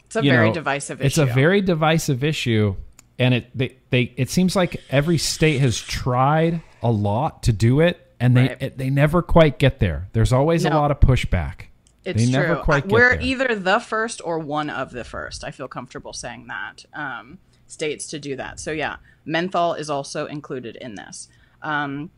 It's 0.06 0.16
a 0.16 0.22
very 0.24 0.48
know, 0.48 0.54
divisive 0.56 1.02
issue. 1.02 1.06
It's 1.06 1.18
a 1.20 1.26
very 1.28 1.62
divisive 1.62 2.24
issue, 2.24 2.76
and 3.20 3.34
it 3.36 3.56
they, 3.56 3.78
they 3.92 4.14
it 4.18 4.30
seems 4.32 4.56
like 4.56 4.82
every 4.90 5.20
state 5.20 5.60
has 5.60 5.80
tried 5.80 6.62
a 6.82 6.90
lot 6.90 7.44
to 7.44 7.54
do 7.54 7.80
it, 7.82 8.00
and 8.20 8.36
they 8.36 8.48
Right. 8.48 8.62
it, 8.62 8.78
they 8.80 8.90
never 8.90 9.22
quite 9.22 9.60
get 9.60 9.78
there. 9.80 10.08
There's 10.14 10.34
always 10.34 10.66
a 10.66 10.72
lot 10.72 10.90
of 10.90 11.00
pushback. 11.00 11.66
It's 12.06 12.26
they 12.26 12.32
true. 12.32 12.42
never 12.42 12.56
quite 12.58 12.84
get 12.84 12.92
We're 12.92 13.10
there. 13.18 13.22
either 13.22 13.56
the 13.56 13.80
first 13.80 14.22
or 14.24 14.40
one 14.40 14.70
of 14.70 14.92
the 14.92 15.04
first. 15.04 15.44
I 15.44 15.52
feel 15.52 15.68
comfortable 15.68 16.14
saying 16.14 16.48
that. 16.48 16.86
Um, 16.94 17.40
states 17.68 18.08
to 18.08 18.20
do 18.20 18.36
that. 18.36 18.60
So 18.60 18.72
yeah, 18.72 18.96
menthol 19.26 19.74
is 19.76 19.90
also 19.90 20.26
included 20.26 20.76
in 20.78 20.96
this. 20.96 21.28
Um, 21.62 22.10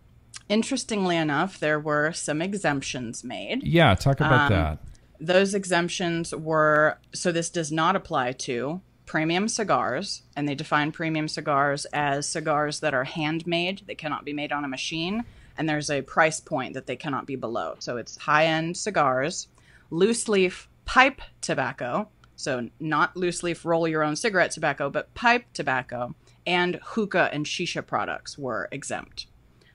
interestingly 0.47 1.17
enough, 1.17 1.59
there 1.59 1.79
were 1.79 2.11
some 2.13 2.41
exemptions 2.41 3.23
made. 3.23 3.63
Yeah, 3.63 3.93
talk 3.95 4.19
about 4.21 4.50
Um, 4.51 4.57
that. 4.57 4.77
those 5.19 5.53
exemptions 5.53 6.33
were 6.33 6.97
so 7.13 7.31
this 7.31 7.50
does 7.50 7.71
not 7.71 7.95
apply 7.95 8.31
to 8.33 8.81
premium 9.05 9.50
cigars, 9.50 10.21
and 10.38 10.47
they 10.47 10.55
define 10.55 10.91
premium 10.93 11.27
cigars 11.27 11.83
as 11.91 12.25
cigars 12.27 12.79
that 12.79 12.93
are 12.93 13.03
handmade, 13.03 13.81
they 13.88 13.95
cannot 13.95 14.23
be 14.23 14.31
made 14.31 14.53
on 14.53 14.63
a 14.63 14.69
machine, 14.69 15.25
and 15.57 15.67
there's 15.67 15.89
a 15.89 16.01
price 16.01 16.39
point 16.39 16.73
that 16.75 16.85
they 16.88 16.95
cannot 16.95 17.25
be 17.25 17.35
below. 17.35 17.75
So 17.79 17.97
it's 17.97 18.15
high 18.15 18.45
end 18.45 18.77
cigars, 18.77 19.50
loose 19.91 20.27
leaf 20.27 20.67
pipe 20.86 21.21
tobacco, 21.41 22.10
so 22.36 22.69
not 22.79 23.15
loose 23.15 23.43
leaf 23.43 23.63
roll 23.65 23.88
your 23.88 24.03
own 24.03 24.15
cigarette 24.15 24.50
tobacco, 24.51 24.89
but 24.89 25.13
pipe 25.13 25.45
tobacco, 25.53 26.15
and 26.48 26.79
hookah 26.83 27.29
and 27.31 27.45
shisha 27.45 27.86
products 27.86 28.38
were 28.38 28.67
exempt. 28.71 29.27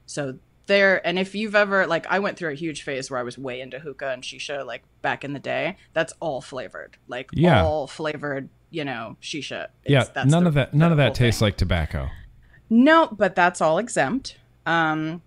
So 0.06 0.38
there 0.66 1.06
and 1.06 1.16
if 1.16 1.37
you've 1.37 1.54
ever 1.54 1.87
like 1.87 2.06
I 2.08 2.18
went 2.18 2.37
through 2.37 2.50
a 2.50 2.54
huge 2.56 2.82
phase 2.82 3.08
where 3.08 3.20
I 3.20 3.23
was 3.23 3.38
way 3.38 3.61
into 3.61 3.78
hookah 3.78 4.11
and 4.11 4.23
shisha 4.25 4.66
like 4.66 4.82
back 5.00 5.23
in 5.23 5.32
the 5.32 5.38
day, 5.38 5.76
that's 5.92 6.12
all 6.18 6.40
flavored. 6.40 6.96
Like 7.06 7.30
Yeah. 7.32 7.62
all 7.62 7.87
flavored, 7.87 8.49
you 8.70 8.85
know, 8.85 9.16
shisha. 9.23 9.66
It's- 9.85 9.87
yeah, 9.87 10.04
that's 10.12 10.28
none 10.28 10.42
the- 10.42 10.49
of 10.49 10.54
that. 10.54 10.75
None 10.75 10.90
of 10.90 10.99
that 10.99 11.14
tastes 11.14 11.38
thing. 11.38 11.46
like 11.46 11.56
tobacco. 11.56 12.08
No, 12.68 13.06
but 13.12 13.37
that's 13.37 13.61
all 13.61 13.78
exempt. 13.78 14.38
Um, 14.66 15.23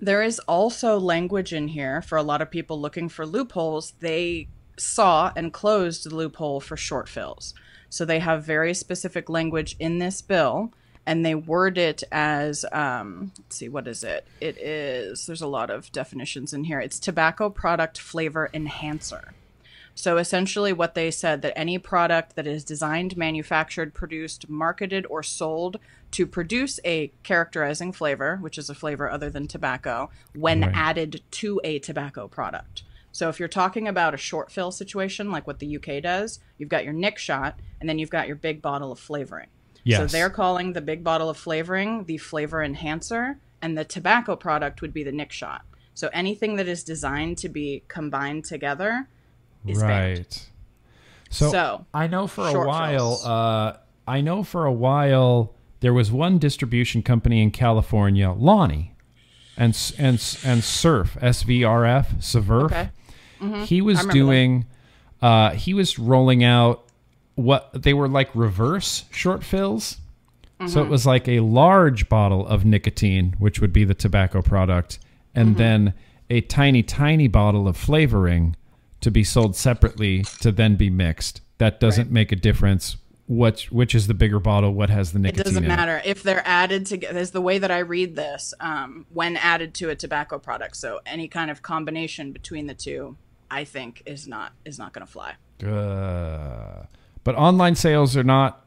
there 0.00 0.22
is 0.22 0.38
also 0.40 0.98
language 0.98 1.52
in 1.52 1.68
here 1.68 2.02
for 2.02 2.18
a 2.18 2.22
lot 2.22 2.42
of 2.42 2.50
people 2.50 2.80
looking 2.80 3.08
for 3.08 3.26
loopholes. 3.26 3.94
They 4.00 4.48
saw 4.76 5.32
and 5.36 5.52
closed 5.52 6.08
the 6.08 6.14
loophole 6.14 6.60
for 6.60 6.76
short 6.76 7.08
fills. 7.08 7.54
So 7.88 8.04
they 8.04 8.18
have 8.18 8.44
very 8.44 8.74
specific 8.74 9.28
language 9.28 9.76
in 9.78 10.00
this 10.00 10.20
bill, 10.20 10.72
and 11.06 11.24
they 11.24 11.34
word 11.34 11.78
it 11.78 12.02
as 12.10 12.64
um, 12.72 13.32
let's 13.38 13.56
see, 13.56 13.68
what 13.68 13.86
is 13.86 14.02
it? 14.02 14.26
It 14.40 14.58
is, 14.58 15.26
there's 15.26 15.42
a 15.42 15.46
lot 15.46 15.70
of 15.70 15.92
definitions 15.92 16.52
in 16.52 16.64
here. 16.64 16.80
It's 16.80 16.98
tobacco 16.98 17.50
product 17.50 17.98
flavor 17.98 18.50
enhancer. 18.52 19.32
So 19.94 20.16
essentially, 20.16 20.72
what 20.72 20.96
they 20.96 21.12
said 21.12 21.42
that 21.42 21.56
any 21.56 21.78
product 21.78 22.34
that 22.34 22.48
is 22.48 22.64
designed, 22.64 23.16
manufactured, 23.16 23.94
produced, 23.94 24.48
marketed, 24.48 25.06
or 25.08 25.22
sold 25.22 25.78
to 26.14 26.26
produce 26.26 26.78
a 26.84 27.08
characterizing 27.24 27.92
flavor, 27.92 28.36
which 28.40 28.56
is 28.56 28.70
a 28.70 28.74
flavor 28.74 29.10
other 29.10 29.30
than 29.30 29.46
tobacco, 29.48 30.10
when 30.34 30.60
Right. 30.60 30.72
added 30.74 31.22
to 31.32 31.60
a 31.64 31.78
tobacco 31.80 32.28
product. 32.28 32.82
So 33.10 33.28
if 33.28 33.38
you're 33.38 33.48
talking 33.48 33.86
about 33.88 34.14
a 34.14 34.16
short 34.16 34.50
fill 34.50 34.70
situation 34.70 35.30
like 35.30 35.46
what 35.46 35.58
the 35.58 35.66
UK 35.76 36.00
does, 36.00 36.40
you've 36.58 36.68
got 36.68 36.84
your 36.84 36.92
nick 36.92 37.18
shot, 37.18 37.58
and 37.80 37.88
then 37.88 37.98
you've 37.98 38.10
got 38.10 38.26
your 38.26 38.36
big 38.36 38.62
bottle 38.62 38.90
of 38.92 38.98
flavoring. 38.98 39.48
Yes. 39.82 39.98
So 40.00 40.06
they're 40.06 40.30
calling 40.30 40.72
the 40.72 40.80
big 40.80 41.04
bottle 41.04 41.28
of 41.28 41.36
flavoring 41.36 42.04
the 42.04 42.18
flavor 42.18 42.62
enhancer, 42.62 43.38
and 43.60 43.76
the 43.76 43.84
tobacco 43.84 44.36
product 44.36 44.80
would 44.82 44.92
be 44.94 45.02
the 45.04 45.12
nick 45.12 45.32
shot. 45.32 45.62
So 45.94 46.10
anything 46.12 46.56
that 46.56 46.66
is 46.68 46.82
designed 46.84 47.38
to 47.38 47.48
be 47.48 47.82
combined 47.88 48.44
together 48.44 49.08
is 49.66 49.80
banned. 49.80 50.18
right. 50.18 50.50
So, 51.30 51.50
So, 51.50 51.86
I 51.92 52.06
know 52.06 52.26
for 52.28 52.46
a 52.48 52.66
while. 52.66 53.20
Uh, 53.24 53.76
I 54.06 54.20
know 54.20 54.42
for 54.44 54.64
a 54.66 54.72
while 54.72 55.54
there 55.84 55.92
was 55.92 56.10
one 56.10 56.38
distribution 56.38 57.02
company 57.02 57.42
in 57.42 57.50
California, 57.50 58.30
Lonnie, 58.32 58.94
and 59.56 59.76
and 59.98 60.14
and 60.44 60.64
Surf 60.64 61.18
SVRF 61.20 62.06
Sverf. 62.20 62.64
Okay. 62.64 62.88
He 63.66 63.82
was 63.82 64.04
doing. 64.06 64.64
Uh, 65.20 65.50
he 65.50 65.74
was 65.74 65.98
rolling 65.98 66.42
out 66.42 66.84
what 67.34 67.70
they 67.82 67.92
were 67.92 68.08
like 68.08 68.30
reverse 68.34 69.04
short 69.10 69.44
fills. 69.44 69.98
So 70.60 70.66
Mm-hmm. 70.66 70.78
it 70.78 70.88
was 70.88 71.04
like 71.04 71.28
a 71.28 71.40
large 71.40 72.08
bottle 72.08 72.46
of 72.46 72.64
nicotine, 72.64 73.34
which 73.38 73.60
would 73.60 73.72
be 73.72 73.84
the 73.84 73.92
tobacco 73.94 74.40
product, 74.40 74.98
and 75.34 75.48
Mm-hmm. 75.50 75.58
then 75.58 75.94
a 76.30 76.40
tiny, 76.40 76.82
tiny 76.82 77.28
bottle 77.28 77.68
of 77.68 77.76
flavoring 77.76 78.56
to 79.02 79.10
be 79.10 79.24
sold 79.24 79.54
separately 79.56 80.22
to 80.40 80.50
then 80.50 80.76
be 80.76 80.88
mixed. 80.88 81.42
That 81.58 81.80
doesn't 81.80 82.10
make 82.10 82.32
a 82.32 82.36
difference. 82.36 82.96
Which 83.26 83.72
which 83.72 83.94
is 83.94 84.06
the 84.06 84.14
bigger 84.14 84.38
bottle? 84.38 84.72
What 84.74 84.90
has 84.90 85.12
the 85.12 85.18
nicotine 85.18 85.40
It 85.40 85.44
doesn't 85.44 85.64
it. 85.64 85.68
matter 85.68 86.02
if 86.04 86.22
they're 86.22 86.46
added 86.46 86.84
together. 86.84 87.18
Is 87.18 87.30
the 87.30 87.40
way 87.40 87.58
that 87.58 87.70
I 87.70 87.78
read 87.78 88.16
this 88.16 88.52
um, 88.60 89.06
when 89.12 89.36
added 89.38 89.72
to 89.74 89.88
a 89.88 89.96
tobacco 89.96 90.38
product. 90.38 90.76
So 90.76 91.00
any 91.06 91.28
kind 91.28 91.50
of 91.50 91.62
combination 91.62 92.32
between 92.32 92.66
the 92.66 92.74
two, 92.74 93.16
I 93.50 93.64
think, 93.64 94.02
is 94.04 94.28
not 94.28 94.52
is 94.66 94.78
not 94.78 94.92
going 94.92 95.06
to 95.06 95.10
fly. 95.12 95.34
Uh, 95.66 96.84
but 97.22 97.34
online 97.36 97.76
sales 97.76 98.14
are 98.16 98.24
not. 98.24 98.63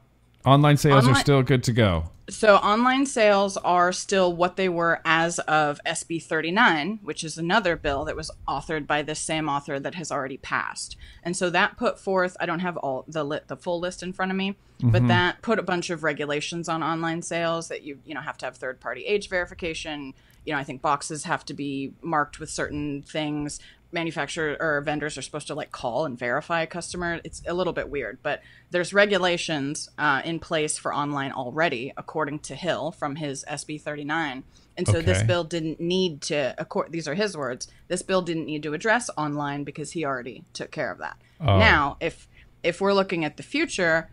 Online 0.47 0.77
sales 0.77 1.05
are 1.05 1.15
still 1.15 1.43
good 1.43 1.61
to 1.65 1.73
go. 1.73 2.05
So 2.29 2.55
online 2.55 3.05
sales 3.05 3.57
are 3.57 3.91
still 3.91 4.33
what 4.33 4.55
they 4.55 4.69
were 4.69 5.01
as 5.03 5.39
of 5.39 5.81
SB 5.85 6.23
39, 6.23 6.99
which 7.03 7.25
is 7.25 7.37
another 7.37 7.75
bill 7.75 8.05
that 8.05 8.15
was 8.15 8.31
authored 8.47 8.87
by 8.87 9.01
this 9.01 9.19
same 9.19 9.49
author 9.49 9.77
that 9.77 9.95
has 9.95 10.09
already 10.09 10.37
passed. 10.37 10.95
And 11.21 11.35
so 11.35 11.49
that 11.49 11.75
put 11.75 11.99
forth, 11.99 12.37
I 12.39 12.45
don't 12.45 12.59
have 12.59 12.77
all 12.77 13.03
the 13.09 13.25
lit, 13.25 13.49
the 13.49 13.57
full 13.57 13.81
list 13.81 14.01
in 14.01 14.13
front 14.13 14.31
of 14.31 14.37
me, 14.37 14.55
but 14.81 14.99
mm-hmm. 14.99 15.07
that 15.07 15.41
put 15.41 15.59
a 15.59 15.63
bunch 15.63 15.89
of 15.89 16.03
regulations 16.03 16.69
on 16.69 16.81
online 16.81 17.21
sales 17.23 17.67
that 17.67 17.83
you 17.83 17.99
you 18.05 18.13
know 18.13 18.21
have 18.21 18.37
to 18.37 18.45
have 18.45 18.55
third 18.55 18.79
party 18.79 19.05
age 19.05 19.27
verification. 19.27 20.13
You 20.45 20.53
know, 20.53 20.59
I 20.59 20.63
think 20.63 20.81
boxes 20.81 21.25
have 21.25 21.43
to 21.45 21.53
be 21.53 21.91
marked 22.01 22.39
with 22.39 22.49
certain 22.49 23.01
things. 23.01 23.59
Manufacturer 23.91 24.57
or 24.59 24.81
vendors 24.81 25.17
are 25.17 25.21
supposed 25.21 25.47
to 25.47 25.55
like 25.55 25.71
call 25.71 26.05
and 26.05 26.17
verify 26.17 26.61
a 26.61 26.67
customer. 26.67 27.19
It's 27.23 27.41
a 27.47 27.53
little 27.53 27.73
bit 27.73 27.89
weird, 27.89 28.19
but 28.21 28.41
there's 28.71 28.93
regulations 28.93 29.89
uh, 29.97 30.21
in 30.25 30.39
place 30.39 30.77
for 30.77 30.93
online 30.93 31.31
already, 31.31 31.93
according 31.95 32.39
to 32.39 32.55
Hill 32.55 32.91
from 32.91 33.15
his 33.15 33.45
SB 33.49 33.81
39. 33.81 34.43
And 34.77 34.87
so 34.87 35.01
this 35.01 35.23
bill 35.23 35.43
didn't 35.43 35.79
need 35.79 36.21
to. 36.23 36.53
Accord, 36.57 36.91
these 36.91 37.07
are 37.07 37.15
his 37.15 37.35
words. 37.35 37.67
This 37.87 38.03
bill 38.03 38.21
didn't 38.21 38.45
need 38.45 38.61
to 38.63 38.73
address 38.73 39.09
online 39.17 39.63
because 39.63 39.91
he 39.91 40.05
already 40.05 40.43
took 40.53 40.69
care 40.69 40.91
of 40.91 40.99
that. 40.99 41.17
Oh. 41.41 41.57
Now, 41.57 41.97
if 41.99 42.27
if 42.63 42.79
we're 42.79 42.93
looking 42.93 43.25
at 43.25 43.37
the 43.37 43.43
future, 43.43 44.09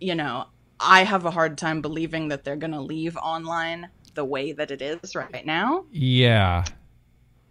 you 0.00 0.14
know, 0.14 0.46
I 0.78 1.04
have 1.04 1.24
a 1.24 1.30
hard 1.30 1.56
time 1.56 1.80
believing 1.80 2.28
that 2.28 2.44
they're 2.44 2.56
going 2.56 2.72
to 2.72 2.80
leave 2.80 3.16
online 3.16 3.88
the 4.14 4.24
way 4.24 4.52
that 4.52 4.70
it 4.70 4.82
is 4.82 5.14
right 5.14 5.44
now. 5.46 5.86
Yeah. 5.90 6.64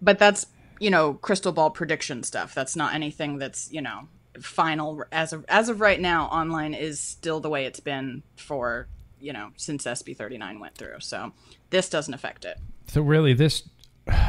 But 0.01 0.20
that's 0.20 0.46
you 0.83 0.89
know 0.89 1.13
crystal 1.15 1.51
ball 1.53 1.69
prediction 1.69 2.23
stuff. 2.23 2.53
That's 2.53 2.75
not 2.75 2.93
anything 2.93 3.37
that's 3.37 3.71
you 3.71 3.81
know 3.81 4.07
final 4.41 5.03
as 5.11 5.31
of 5.33 5.45
as 5.47 5.69
of 5.69 5.79
right 5.79 5.99
now. 5.99 6.25
Online 6.27 6.73
is 6.73 6.99
still 6.99 7.39
the 7.39 7.49
way 7.49 7.65
it's 7.65 7.79
been 7.79 8.23
for 8.35 8.87
you 9.19 9.31
know 9.31 9.51
since 9.55 9.85
SB 9.85 10.15
39 10.17 10.59
went 10.59 10.75
through. 10.77 10.99
So 10.99 11.31
this 11.69 11.89
doesn't 11.89 12.13
affect 12.13 12.43
it. 12.43 12.57
So 12.87 13.01
really, 13.01 13.33
this 13.33 13.63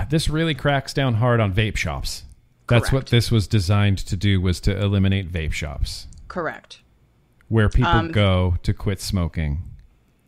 this 0.08 0.28
really 0.28 0.54
cracks 0.54 0.94
down 0.94 1.14
hard 1.14 1.40
on 1.40 1.52
vape 1.52 1.76
shops. 1.76 2.22
That's 2.68 2.90
what 2.92 3.08
this 3.08 3.30
was 3.30 3.46
designed 3.46 3.98
to 3.98 4.16
do 4.16 4.40
was 4.40 4.58
to 4.60 4.74
eliminate 4.80 5.30
vape 5.30 5.52
shops 5.52 6.06
Correct. 6.28 6.80
where 7.48 7.68
people 7.68 7.90
Um, 7.90 8.10
go 8.10 8.56
to 8.62 8.72
quit 8.72 9.02
smoking. 9.02 9.62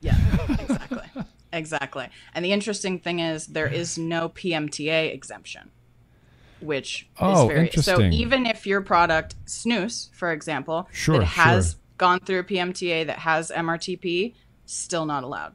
Yeah, 0.02 0.18
exactly. 0.60 1.08
exactly. 1.54 2.08
And 2.34 2.44
the 2.44 2.52
interesting 2.52 2.98
thing 2.98 3.20
is 3.20 3.46
there 3.46 3.66
is 3.66 3.96
no 3.96 4.28
PMTA 4.28 5.14
exemption, 5.14 5.70
which 6.60 7.08
Oh, 7.18 7.48
is 7.48 7.54
very 7.54 7.70
so 7.70 8.00
even 8.00 8.46
if 8.46 8.66
your 8.66 8.80
product 8.80 9.34
snus, 9.46 10.12
for 10.14 10.32
example, 10.32 10.88
Sure, 10.92 11.18
that 11.18 11.24
has 11.26 11.72
sure. 11.72 11.80
gone 11.98 12.20
through 12.20 12.40
a 12.40 12.44
PMTA 12.44 13.06
that 13.06 13.18
has 13.20 13.50
MRTP, 13.50 14.34
still 14.64 15.06
not 15.06 15.22
allowed. 15.24 15.52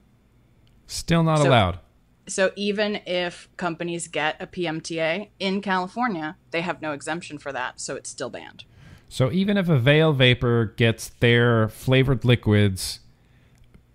Still 0.88 1.24
not 1.24 1.39
So- 1.39 1.50
allowed. 1.50 1.79
So 2.27 2.51
even 2.55 3.01
if 3.08 3.50
companies 3.58 4.08
get 4.08 4.38
a 4.39 4.48
PMTA 4.48 5.29
in 5.39 5.62
California, 5.62 6.38
they 6.51 6.62
have 6.62 6.81
no 6.81 6.91
exemption 6.93 7.38
for 7.39 7.51
that, 7.51 7.81
so 7.81 7.96
it's 7.96 8.10
still 8.10 8.29
banned. 8.29 8.63
So 9.10 9.31
even 9.31 9.58
if 9.58 9.67
a 9.67 9.77
Veil 9.77 10.13
Vapor 10.13 10.74
gets 10.77 11.10
their 11.20 11.67
flavored 11.67 12.24
liquids 12.24 13.00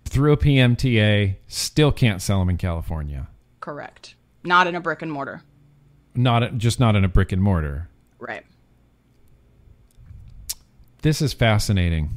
through 0.05 0.33
a 0.33 0.37
PMTA, 0.37 1.37
still 1.47 1.91
can't 1.91 2.21
sell 2.21 2.39
them 2.39 2.49
in 2.49 2.57
California. 2.57 3.27
Correct. 3.59 4.13
Not 4.43 4.67
in 4.67 4.75
a 4.75 4.81
brick 4.81 5.01
and 5.01 5.11
mortar. 5.11 5.41
Not 6.17 6.57
just 6.57 6.79
not 6.79 6.95
in 6.95 7.05
a 7.05 7.07
brick 7.07 7.31
and 7.31 7.41
mortar. 7.41 7.89
Right. 8.19 8.43
This 11.03 11.21
is 11.21 11.31
fascinating. 11.31 12.09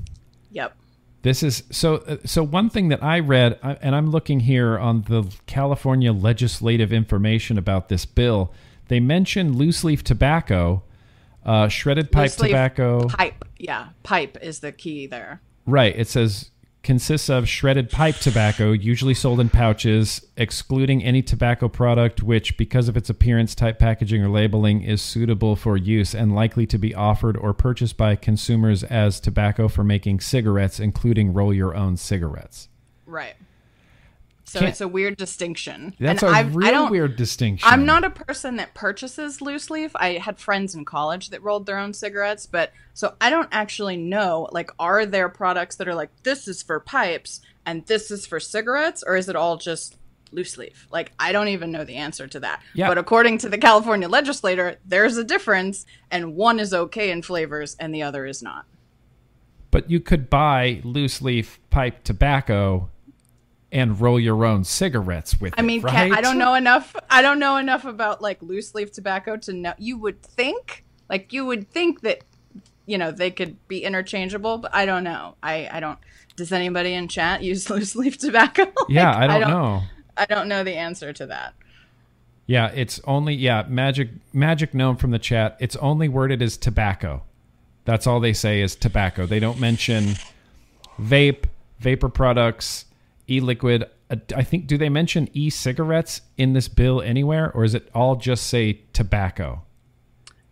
Yep. 0.50 0.74
This 1.22 1.42
is 1.42 1.62
so. 1.70 1.96
uh, 1.96 2.16
So 2.24 2.42
one 2.42 2.70
thing 2.70 2.88
that 2.88 3.02
I 3.02 3.20
read, 3.20 3.58
and 3.62 3.94
I'm 3.94 4.10
looking 4.10 4.40
here 4.40 4.78
on 4.78 5.02
the 5.02 5.30
California 5.46 6.12
legislative 6.12 6.92
information 6.92 7.58
about 7.58 7.88
this 7.90 8.06
bill. 8.06 8.52
They 8.88 9.00
mention 9.00 9.56
loose 9.56 9.84
leaf 9.84 10.02
tobacco, 10.02 10.82
uh, 11.44 11.68
shredded 11.68 12.10
pipe 12.10 12.32
tobacco. 12.32 13.06
Pipe. 13.08 13.44
Yeah. 13.58 13.90
Pipe 14.02 14.38
is 14.42 14.60
the 14.60 14.72
key 14.72 15.06
there. 15.06 15.42
Right. 15.66 15.94
It 15.96 16.08
says 16.08 16.50
consists 16.82 17.28
of 17.28 17.48
shredded 17.48 17.90
pipe 17.90 18.16
tobacco, 18.16 18.72
usually 18.72 19.14
sold 19.14 19.40
in 19.40 19.48
pouches, 19.48 20.24
excluding 20.36 21.04
any 21.04 21.22
tobacco 21.22 21.68
product 21.68 22.22
which, 22.22 22.56
because 22.56 22.88
of 22.88 22.96
its 22.96 23.10
appearance, 23.10 23.54
type 23.54 23.78
packaging, 23.78 24.22
or 24.22 24.28
labeling, 24.28 24.82
is 24.82 25.02
suitable 25.02 25.56
for 25.56 25.76
use 25.76 26.14
and 26.14 26.34
likely 26.34 26.66
to 26.66 26.78
be 26.78 26.94
offered 26.94 27.36
or 27.36 27.52
purchased 27.52 27.96
by 27.96 28.16
consumers 28.16 28.82
as 28.84 29.20
tobacco 29.20 29.68
for 29.68 29.84
making 29.84 30.20
cigarettes, 30.20 30.80
including 30.80 31.32
roll 31.32 31.52
your 31.52 31.74
own 31.74 31.96
cigarettes. 31.96 32.68
Right. 33.06 33.34
So 34.50 34.58
Can't- 34.58 34.70
it's 34.70 34.80
a 34.80 34.88
weird 34.88 35.16
distinction. 35.16 35.94
That's 36.00 36.24
and 36.24 36.32
a 36.32 36.38
I've- 36.38 36.50
real 36.56 36.90
weird 36.90 37.14
distinction. 37.14 37.68
I'm 37.70 37.86
not 37.86 38.02
a 38.02 38.10
person 38.10 38.56
that 38.56 38.74
purchases 38.74 39.40
loose 39.40 39.70
leaf. 39.70 39.92
I 39.94 40.14
had 40.14 40.40
friends 40.40 40.74
in 40.74 40.84
college 40.84 41.30
that 41.30 41.40
rolled 41.40 41.66
their 41.66 41.78
own 41.78 41.92
cigarettes, 41.94 42.46
but 42.46 42.72
so 42.92 43.14
I 43.20 43.30
don't 43.30 43.48
actually 43.52 43.96
know 43.96 44.48
like 44.50 44.72
are 44.80 45.06
there 45.06 45.28
products 45.28 45.76
that 45.76 45.86
are 45.86 45.94
like 45.94 46.10
this 46.24 46.48
is 46.48 46.64
for 46.64 46.80
pipes 46.80 47.40
and 47.64 47.86
this 47.86 48.10
is 48.10 48.26
for 48.26 48.40
cigarettes 48.40 49.04
or 49.06 49.14
is 49.14 49.28
it 49.28 49.36
all 49.36 49.56
just 49.56 49.96
loose 50.32 50.58
leaf? 50.58 50.88
Like 50.90 51.12
I 51.20 51.30
don't 51.30 51.46
even 51.46 51.70
know 51.70 51.84
the 51.84 51.94
answer 51.94 52.26
to 52.26 52.40
that. 52.40 52.60
Yeah. 52.74 52.88
But 52.88 52.98
according 52.98 53.38
to 53.38 53.48
the 53.48 53.56
California 53.58 54.08
legislator, 54.08 54.78
there's 54.84 55.16
a 55.16 55.22
difference 55.22 55.86
and 56.10 56.34
one 56.34 56.58
is 56.58 56.74
okay 56.74 57.12
in 57.12 57.22
flavors 57.22 57.76
and 57.78 57.94
the 57.94 58.02
other 58.02 58.26
is 58.26 58.42
not. 58.42 58.64
But 59.70 59.88
you 59.88 60.00
could 60.00 60.28
buy 60.28 60.80
loose 60.82 61.22
leaf 61.22 61.60
pipe 61.70 62.02
tobacco 62.02 62.88
and 63.72 64.00
roll 64.00 64.18
your 64.18 64.44
own 64.44 64.64
cigarettes 64.64 65.40
with 65.40 65.54
I 65.56 65.62
it, 65.62 65.64
mean, 65.64 65.80
right? 65.82 65.92
can, 65.92 66.12
I 66.12 66.20
don't 66.20 66.38
know 66.38 66.54
enough. 66.54 66.94
I 67.08 67.22
don't 67.22 67.38
know 67.38 67.56
enough 67.56 67.84
about 67.84 68.20
like 68.20 68.42
loose 68.42 68.74
leaf 68.74 68.92
tobacco 68.92 69.36
to 69.38 69.52
know. 69.52 69.74
You 69.78 69.98
would 69.98 70.22
think, 70.22 70.84
like, 71.08 71.32
you 71.32 71.44
would 71.46 71.70
think 71.70 72.00
that, 72.00 72.24
you 72.86 72.98
know, 72.98 73.10
they 73.12 73.30
could 73.30 73.56
be 73.68 73.84
interchangeable, 73.84 74.58
but 74.58 74.74
I 74.74 74.86
don't 74.86 75.04
know. 75.04 75.36
I 75.42 75.68
I 75.70 75.80
don't. 75.80 75.98
Does 76.36 76.52
anybody 76.52 76.94
in 76.94 77.08
chat 77.08 77.42
use 77.44 77.70
loose 77.70 77.94
leaf 77.94 78.18
tobacco? 78.18 78.62
Like, 78.78 78.88
Yeah, 78.88 79.16
I 79.16 79.26
don't, 79.38 79.50
know. 79.50 79.82
I 80.16 80.26
don't 80.26 80.48
know 80.48 80.64
the 80.64 80.74
answer 80.74 81.12
to 81.12 81.26
that. 81.26 81.54
Yeah, 82.46 82.72
it's 82.74 83.00
only 83.04 83.34
yeah, 83.34 83.64
magic 83.68 84.08
magic 84.32 84.74
gnome 84.74 84.96
from 84.96 85.12
the 85.12 85.20
chat. 85.20 85.56
It's 85.60 85.76
only 85.76 86.08
worded 86.08 86.42
as 86.42 86.56
tobacco. 86.56 87.22
That's 87.84 88.06
all 88.08 88.18
they 88.18 88.32
say 88.32 88.60
is 88.60 88.74
tobacco. 88.74 89.26
They 89.26 89.38
don't 89.38 89.60
mention 89.60 90.14
vape, 91.00 91.44
vapor 91.78 92.08
products, 92.08 92.86
e-liquid. 93.30 93.84
Uh, 94.10 94.16
I 94.34 94.42
think 94.42 94.66
do 94.66 94.76
they 94.76 94.88
mention 94.88 95.28
e-cigarettes 95.32 96.22
in 96.36 96.52
this 96.52 96.68
bill 96.68 97.00
anywhere 97.00 97.50
or 97.52 97.64
is 97.64 97.74
it 97.74 97.88
all 97.94 98.16
just 98.16 98.46
say 98.46 98.82
tobacco? 98.92 99.62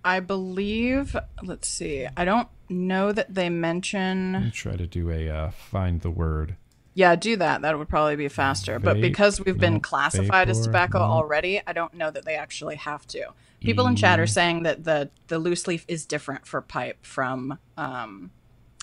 I 0.04 0.20
believe. 0.20 1.16
Let's 1.42 1.68
see. 1.68 2.06
I 2.16 2.24
don't 2.24 2.48
know 2.68 3.12
that 3.12 3.34
they 3.34 3.50
mention. 3.50 4.32
Let 4.32 4.42
me 4.44 4.50
try 4.50 4.76
to 4.76 4.86
do 4.86 5.10
a 5.10 5.28
uh, 5.28 5.50
find 5.50 6.00
the 6.00 6.10
word. 6.10 6.56
Yeah, 6.94 7.14
do 7.14 7.36
that. 7.36 7.62
That 7.62 7.78
would 7.78 7.88
probably 7.88 8.16
be 8.16 8.28
faster. 8.28 8.80
but 8.80 9.00
because 9.00 9.40
we've 9.40 9.58
been 9.58 9.74
no, 9.74 9.80
classified 9.80 10.48
as 10.48 10.62
tobacco 10.62 10.98
no. 10.98 11.04
already, 11.04 11.60
I 11.64 11.72
don't 11.72 11.94
know 11.94 12.10
that 12.10 12.24
they 12.24 12.34
actually 12.34 12.74
have 12.74 13.06
to. 13.08 13.28
People 13.60 13.86
in 13.86 13.94
chat 13.94 14.18
are 14.18 14.26
saying 14.26 14.64
that 14.64 14.84
the 14.84 15.10
the 15.28 15.38
loose 15.38 15.66
leaf 15.66 15.84
is 15.88 16.06
different 16.06 16.46
for 16.46 16.60
pipe 16.60 16.98
from 17.04 17.58
um 17.76 18.30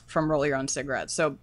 from 0.06 0.32
roll 0.32 0.46
your 0.46 0.56
own 0.56 0.68
cigarettes. 0.68 1.14
So 1.14 1.38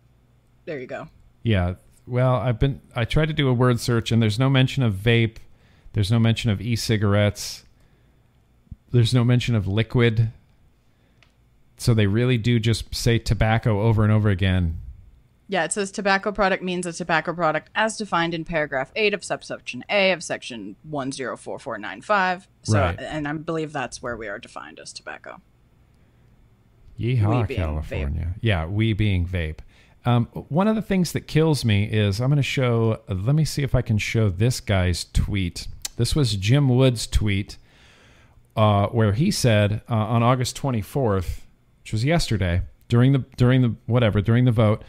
there 0.65 0.79
you 0.79 0.87
go. 0.87 1.09
Yeah. 1.43 1.75
Well, 2.07 2.35
I've 2.37 2.59
been 2.59 2.81
I 2.97 3.05
tried 3.05 3.27
to 3.27 3.35
do 3.35 3.49
a 3.49 3.55
word 3.55 3.81
search 3.81 4.11
and 4.13 4.21
there's 4.23 4.39
no 4.39 4.51
mention 4.51 4.83
of 4.83 4.95
vape. 4.95 5.37
There's 5.93 6.11
no 6.11 6.19
mention 6.19 6.51
of 6.51 6.61
e-cigarettes. 6.61 7.65
There's 8.91 9.15
no 9.15 9.25
mention 9.25 9.55
of 9.55 9.67
liquid. 9.67 10.31
So 11.77 11.95
they 11.95 12.07
really 12.07 12.39
do 12.39 12.59
just 12.59 12.95
say 12.95 13.19
tobacco 13.19 13.81
over 13.83 14.03
and 14.05 14.13
over 14.13 14.29
again. 14.31 14.79
Yeah, 15.49 15.65
it 15.65 15.73
says 15.73 15.91
tobacco 15.91 16.33
product 16.33 16.63
means 16.63 16.87
a 16.87 16.93
tobacco 16.93 17.35
product 17.35 17.69
as 17.75 17.97
defined 17.99 18.33
in 18.33 18.45
paragraph 18.45 18.91
8 18.97 19.13
of 19.13 19.23
subsection 19.23 19.85
A 19.91 20.13
of 20.13 20.23
section 20.23 20.77
104495. 20.85 22.49
So 22.63 22.79
Right. 22.81 22.99
and 22.99 23.29
I 23.29 23.33
believe 23.35 23.73
that's 23.73 24.01
where 24.03 24.17
we 24.17 24.29
are 24.29 24.39
defined 24.39 24.79
as 24.81 24.93
tobacco. 24.93 25.41
Yeehaw, 26.99 27.41
We 27.41 27.47
being 27.47 27.61
California. 27.61 28.35
Yeah, 28.41 28.67
we 28.67 28.93
being 28.93 29.27
vape. 29.27 29.59
Um, 30.05 30.27
one 30.27 30.67
of 30.67 30.75
the 30.75 30.83
things 30.83 31.13
that 31.13 31.23
kills 31.29 31.65
me 31.65 31.85
is 31.85 32.21
I'm 32.21 32.29
going 32.29 32.37
to 32.37 32.43
show. 32.43 33.01
let 33.09 33.35
me 33.35 33.45
see 33.45 33.63
if 33.63 33.75
I 33.75 33.83
can 33.83 33.99
show 33.99 34.29
this 34.29 34.61
guy's 34.61 35.07
tweet. 35.13 35.69
This 35.97 36.17
was 36.17 36.37
Jim 36.37 36.69
Wood's 36.69 37.07
tweet, 37.07 37.57
uh, 38.57 38.87
where 38.89 39.13
he 39.13 39.31
said 39.31 39.83
uh, 39.89 39.95
on 39.95 40.23
August 40.23 40.57
24th, 40.61 41.41
which 41.83 41.93
was 41.93 42.05
yesterday, 42.05 42.63
during 42.89 43.13
the 43.13 43.25
during 43.37 43.63
the 43.63 43.75
whatever 43.87 44.21
during 44.21 44.45
the 44.45 44.53
vote, 44.53 44.83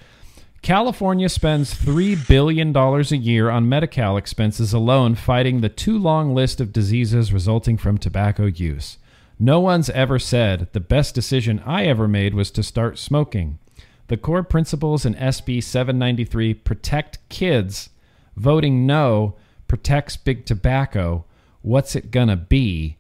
California 0.64 1.28
spends 1.28 1.76
$3 1.76 2.28
billion 2.28 2.76
a 2.76 3.02
year 3.18 3.50
on 3.50 3.68
Medi-Cal 3.68 4.16
expenses 4.16 4.72
alone 4.72 5.14
fighting 5.14 5.60
the 5.60 5.68
too 5.68 6.00
long 6.00 6.34
list 6.34 6.62
of 6.62 6.72
diseases 6.72 7.34
resulting 7.34 7.78
from 7.78 7.98
tobacco 7.98 8.46
use. 8.46 8.98
No 9.38 9.60
one's 9.60 9.90
ever 9.90 10.20
said 10.20 10.70
the 10.72 10.80
best 10.80 11.14
decision 11.14 11.62
I 11.66 11.84
ever 11.86 12.08
made 12.08 12.34
was 12.34 12.50
to 12.52 12.64
start 12.64 12.98
smoking. 12.98 13.60
The 14.08 14.18
core 14.18 14.44
principles 14.44 15.06
in 15.06 15.16
SB 15.16 15.64
793 15.64 16.54
protect 16.54 17.18
kids. 17.30 17.90
Voting 18.36 18.86
no 18.86 19.36
protects 19.68 20.18
big 20.18 20.46
tobacco. 20.46 21.26
What's 21.62 21.96
it 21.96 22.12
gonna 22.12 22.36
be? 22.36 22.98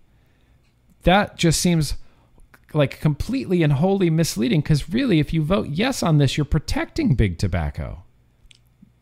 That 1.03 1.37
just 1.37 1.59
seems 1.59 1.95
like 2.73 2.99
completely 2.99 3.61
and 3.61 3.73
wholly 3.73 4.09
misleading 4.09 4.61
because 4.61 4.89
really, 4.89 5.19
if 5.19 5.33
you 5.33 5.43
vote 5.43 5.69
yes 5.69 6.01
on 6.01 6.17
this, 6.17 6.37
you're 6.37 6.45
protecting 6.45 7.15
big 7.15 7.37
tobacco. 7.37 8.03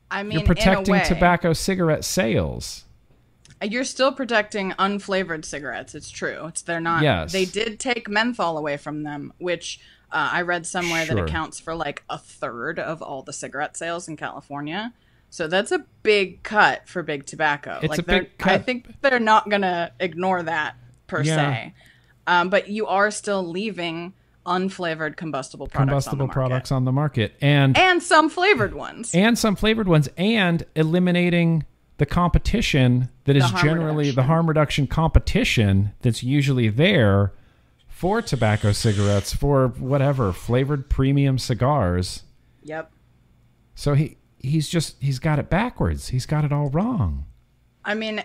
I 0.09 0.23
mean, 0.23 0.39
You're 0.39 0.47
protecting 0.47 0.93
way, 0.93 1.03
tobacco 1.05 1.53
cigarette 1.53 2.03
sales. 2.03 2.83
You're 3.63 3.85
still 3.85 4.11
protecting 4.11 4.71
unflavored 4.71 5.45
cigarettes. 5.45 5.95
It's 5.95 6.09
true. 6.09 6.47
It's 6.47 6.63
they're 6.63 6.81
not. 6.81 7.03
Yes. 7.03 7.31
They 7.31 7.45
did 7.45 7.79
take 7.79 8.09
menthol 8.09 8.57
away 8.57 8.75
from 8.75 9.03
them, 9.03 9.31
which 9.37 9.79
uh, 10.11 10.29
I 10.33 10.41
read 10.41 10.65
somewhere 10.65 11.05
Sure. 11.05 11.15
that 11.15 11.23
accounts 11.23 11.59
for 11.59 11.73
like 11.75 12.03
a 12.09 12.17
third 12.17 12.79
of 12.79 13.01
all 13.01 13.21
the 13.23 13.33
cigarette 13.33 13.77
sales 13.77 14.07
in 14.07 14.17
California. 14.17 14.93
So 15.29 15.47
that's 15.47 15.71
a 15.71 15.85
big 16.03 16.43
cut 16.43 16.87
for 16.89 17.03
big 17.03 17.25
tobacco. 17.25 17.79
It's 17.81 17.89
like 17.89 17.99
a 17.99 18.03
big 18.03 18.37
cut. 18.37 18.51
I 18.53 18.57
think 18.57 18.87
they're 19.01 19.19
not 19.19 19.49
gonna 19.49 19.91
ignore 19.99 20.43
that 20.43 20.75
per 21.07 21.21
Yeah. 21.21 21.35
se. 21.35 21.73
Um, 22.27 22.49
but 22.49 22.67
you 22.69 22.87
are 22.87 23.09
still 23.11 23.43
leaving 23.47 24.13
unflavored 24.45 25.15
combustible 25.17 25.67
products 25.67 25.77
on 25.81 25.85
the 25.87 25.91
Combustible 25.91 26.27
market. 26.27 26.33
products 26.33 26.71
on 26.71 26.85
the 26.85 26.91
market, 26.91 27.33
and 27.41 27.77
and 27.77 28.01
some 28.03 28.27
flavored 28.29 28.73
ones. 28.73 29.13
and 29.13 29.37
some 29.37 29.55
flavored 29.55 29.87
ones, 29.87 30.09
and 30.17 30.63
eliminating 30.75 31.63
the 31.97 32.05
competition 32.07 33.07
that 33.25 33.35
is 33.37 33.43
harm 33.43 33.63
generally 33.63 34.09
the 34.11 34.23
harm 34.23 34.47
reduction 34.47 34.87
competition 34.87 35.91
that's 36.01 36.23
usually 36.23 36.67
there 36.69 37.31
for 38.01 38.19
tobacco 38.19 38.71
cigarettes, 38.71 39.31
for 39.31 39.67
whatever 39.67 40.33
flavored 40.33 40.89
premium 40.89 41.37
cigars. 41.37 42.23
Yep. 42.63 42.91
So 43.75 43.93
he 43.93 44.17
he's 44.39 44.67
just 44.67 44.95
he's 44.99 45.19
got 45.19 45.37
it 45.37 45.51
backwards. 45.51 46.07
He's 46.07 46.25
got 46.25 46.43
it 46.43 46.51
all 46.51 46.69
wrong. 46.69 47.25
I 47.85 47.93
mean, 47.93 48.23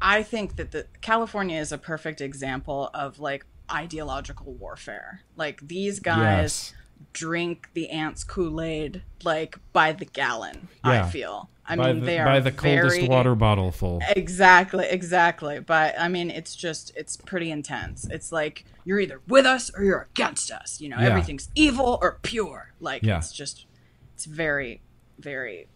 I 0.00 0.22
think 0.22 0.54
that 0.54 0.70
the 0.70 0.86
California 1.00 1.58
is 1.58 1.72
a 1.72 1.78
perfect 1.78 2.20
example 2.20 2.90
of 2.94 3.18
like 3.18 3.44
ideological 3.68 4.52
warfare. 4.54 5.22
Like 5.34 5.66
these 5.66 5.98
guys 5.98 6.72
Yes. 6.72 6.74
drink 7.12 7.70
the 7.74 7.88
ANTZ 7.92 8.24
Kool 8.28 8.60
Aid 8.60 9.02
like 9.24 9.58
by 9.72 9.90
the 9.90 10.04
gallon. 10.04 10.68
Yeah. 10.84 11.04
I 11.06 11.10
feel. 11.10 11.50
I 11.68 11.76
by 11.76 11.92
mean, 11.92 12.00
the, 12.00 12.06
they 12.06 12.18
are 12.18 12.24
by 12.24 12.40
the 12.40 12.50
coldest 12.52 12.96
very- 12.96 13.08
water 13.08 13.34
bottle 13.34 13.70
full. 13.70 14.00
Exactly, 14.16 14.86
exactly. 14.88 15.60
But 15.60 15.94
I 15.98 16.08
mean, 16.08 16.30
it's 16.30 16.56
just 16.56 16.92
it's 16.96 17.16
pretty 17.16 17.50
intense. 17.50 18.06
It's 18.10 18.32
like 18.32 18.64
you're 18.84 19.00
either 19.00 19.20
with 19.28 19.44
us 19.46 19.70
or 19.76 19.84
you're 19.84 20.08
against 20.14 20.50
us. 20.50 20.80
You 20.80 20.88
know, 20.88 20.98
Yeah. 20.98 21.08
everything's 21.08 21.48
evil 21.54 21.98
or 22.00 22.18
pure. 22.22 22.72
Like 22.80 23.02
Yeah. 23.02 23.18
it's 23.18 23.32
just 23.32 23.66
it's 24.14 24.24
very, 24.24 24.80
very 25.18 25.68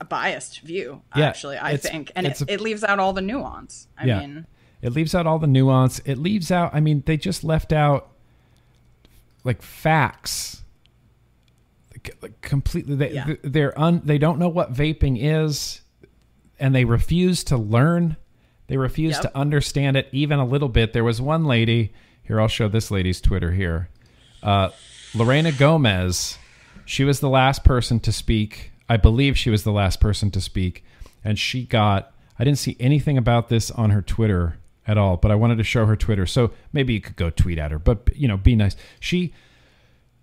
a 0.00 0.04
biased 0.04 0.60
view. 0.60 1.02
Yeah, 1.16 1.26
actually, 1.26 1.58
I 1.58 1.76
think, 1.76 2.10
and 2.16 2.26
it, 2.26 2.40
a- 2.40 2.52
it 2.54 2.60
leaves 2.60 2.82
out 2.82 2.98
all 2.98 3.12
the 3.12 3.20
nuance. 3.20 3.86
I 3.98 4.06
Yeah. 4.06 4.20
mean, 4.20 4.46
It 4.82 4.92
leaves 4.92 5.14
out 5.14 5.26
all 5.26 5.38
the 5.38 5.46
nuance. 5.46 5.98
It 6.06 6.16
leaves 6.16 6.50
out. 6.50 6.74
I 6.74 6.80
mean, 6.80 7.02
they 7.04 7.18
just 7.18 7.44
left 7.44 7.70
out 7.72 8.08
like 9.44 9.60
facts. 9.62 10.62
Completely, 12.42 12.96
they, 12.96 13.12
Yeah. 13.12 13.34
they're 13.42 13.78
un. 13.78 14.02
They 14.04 14.18
don't 14.18 14.38
know 14.38 14.48
what 14.48 14.72
vaping 14.72 15.18
is, 15.20 15.80
and 16.58 16.74
they 16.74 16.84
refuse 16.84 17.44
to 17.44 17.56
learn. 17.56 18.16
They 18.68 18.76
refuse 18.76 19.14
Yep. 19.14 19.22
to 19.22 19.36
understand 19.36 19.96
it 19.96 20.08
even 20.12 20.38
a 20.38 20.44
little 20.44 20.68
bit. 20.68 20.92
There 20.92 21.04
was 21.04 21.20
one 21.20 21.44
lady 21.44 21.92
here. 22.22 22.40
I'll 22.40 22.48
show 22.48 22.68
this 22.68 22.90
lady's 22.90 23.20
Twitter 23.20 23.52
here. 23.52 23.88
Uh, 24.42 24.70
Lorena 25.14 25.52
Gomez. 25.52 26.38
She 26.84 27.04
was 27.04 27.20
the 27.20 27.28
last 27.28 27.64
person 27.64 28.00
to 28.00 28.12
speak. 28.12 28.72
I 28.88 28.96
believe 28.96 29.36
she 29.38 29.50
was 29.50 29.62
the 29.64 29.72
last 29.72 30.00
person 30.00 30.30
to 30.32 30.40
speak, 30.40 30.84
and 31.24 31.38
she 31.38 31.64
got. 31.64 32.12
I 32.38 32.44
didn't 32.44 32.58
see 32.58 32.76
anything 32.80 33.18
about 33.18 33.48
this 33.48 33.70
on 33.70 33.90
her 33.90 34.00
Twitter 34.02 34.56
at 34.86 34.96
all, 34.96 35.16
but 35.18 35.30
I 35.30 35.34
wanted 35.34 35.58
to 35.58 35.64
show 35.64 35.84
her 35.86 35.94
Twitter. 35.94 36.24
So 36.26 36.52
maybe 36.72 36.94
you 36.94 37.00
could 37.00 37.16
go 37.16 37.28
tweet 37.30 37.58
at 37.58 37.70
her, 37.70 37.78
but 37.78 38.08
you 38.16 38.26
know, 38.26 38.36
be 38.38 38.56
nice. 38.56 38.76
She 38.98 39.34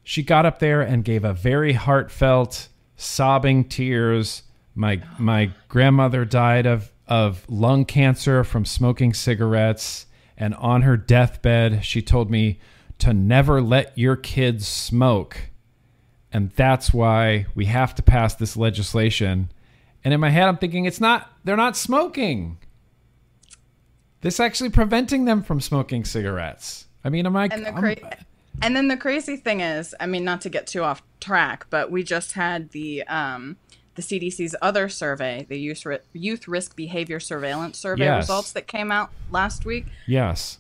she 0.08 0.24
got 0.24 0.46
up 0.46 0.60
there 0.60 0.82
and 0.82 1.04
gave 1.04 1.26
a 1.26 1.34
very 1.34 1.74
heartfelt, 1.74 2.70
sobbing 2.96 3.66
tears. 3.66 4.44
My 4.74 5.02
my 5.20 5.52
grandmother 5.68 6.24
died 6.24 6.66
of 6.66 6.94
of 7.10 7.44
lung 7.50 7.84
cancer 7.84 8.46
from 8.46 8.64
smoking 8.64 9.14
cigarettes, 9.14 10.06
and 10.38 10.56
on 10.56 10.84
her 10.84 10.96
deathbed, 10.96 11.84
she 11.84 12.02
told 12.02 12.32
me 12.32 12.58
to 13.00 13.14
never 13.14 13.62
let 13.62 13.98
your 13.98 14.16
kids 14.16 14.66
smoke, 14.66 15.50
and 16.32 16.52
that's 16.52 16.94
why 16.94 17.46
we 17.54 17.66
have 17.66 17.94
to 17.96 18.02
pass 18.02 18.34
this 18.34 18.56
legislation. 18.56 19.52
And 20.06 20.14
in 20.14 20.22
my 20.22 20.30
head, 20.30 20.48
I'm 20.48 20.58
thinking 20.58 20.86
it's 20.86 21.02
not. 21.02 21.30
They're 21.44 21.58
not 21.58 21.76
smoking. 21.76 22.60
This 24.22 24.40
actually 24.40 24.70
preventing 24.70 25.26
them 25.26 25.44
from 25.44 25.60
smoking 25.60 26.06
cigarettes. 26.06 26.86
I 27.04 27.10
mean, 27.10 27.26
am 27.26 27.36
I? 27.36 27.50
And 27.52 27.66
the 27.66 27.74
cra- 27.74 28.18
and 28.62 28.76
then 28.76 28.88
the 28.88 28.98
crazy 28.98 29.38
thing 29.38 29.62
is, 29.62 29.94
I 30.00 30.06
mean, 30.06 30.24
not 30.24 30.42
to 30.42 30.50
get 30.50 30.68
too 30.68 30.84
off 30.84 31.02
track, 31.20 31.68
but 31.70 31.92
we 31.92 32.04
just 32.04 32.34
had 32.34 32.72
the 32.72 33.04
um, 33.08 33.58
the 33.96 34.02
CDC's 34.02 34.56
other 34.62 34.90
survey, 34.90 35.46
the 35.50 35.60
youth 35.60 35.86
ri- 35.86 36.00
youth 36.14 36.48
risk 36.48 36.76
behavior 36.76 37.20
surveillance 37.20 37.78
survey 37.78 38.06
Yes. 38.06 38.24
results 38.24 38.52
that 38.54 38.68
came 38.68 38.92
out 38.92 39.10
last 39.32 39.66
week. 39.66 39.86
yes. 40.06 40.60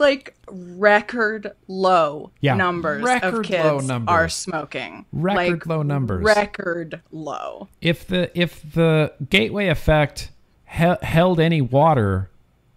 Like 0.00 0.36
record 0.48 1.50
low 1.66 2.30
Yeah, 2.40 2.54
numbers 2.54 3.02
record 3.02 3.34
of 3.34 3.42
kids 3.44 3.64
low 3.64 3.78
numbers. 3.80 4.12
are 4.12 4.28
smoking. 4.28 5.06
Record 5.12 5.50
Like, 5.54 5.66
low 5.66 5.82
numbers. 5.82 6.22
Record 6.24 7.00
low. 7.10 7.66
if 7.80 8.06
the 8.06 8.30
if 8.40 8.62
the 8.74 9.12
gateway 9.28 9.66
effect 9.66 10.30
he- 10.68 10.94
held 11.02 11.40
any 11.40 11.60
water, 11.60 12.30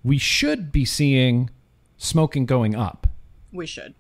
we 0.04 0.17
should 0.17 0.71
be 0.71 0.84
seeing 0.84 1.52
smoking 1.95 2.47
going 2.47 2.74
up, 2.74 3.06
We 3.52 3.67
should. 3.67 3.93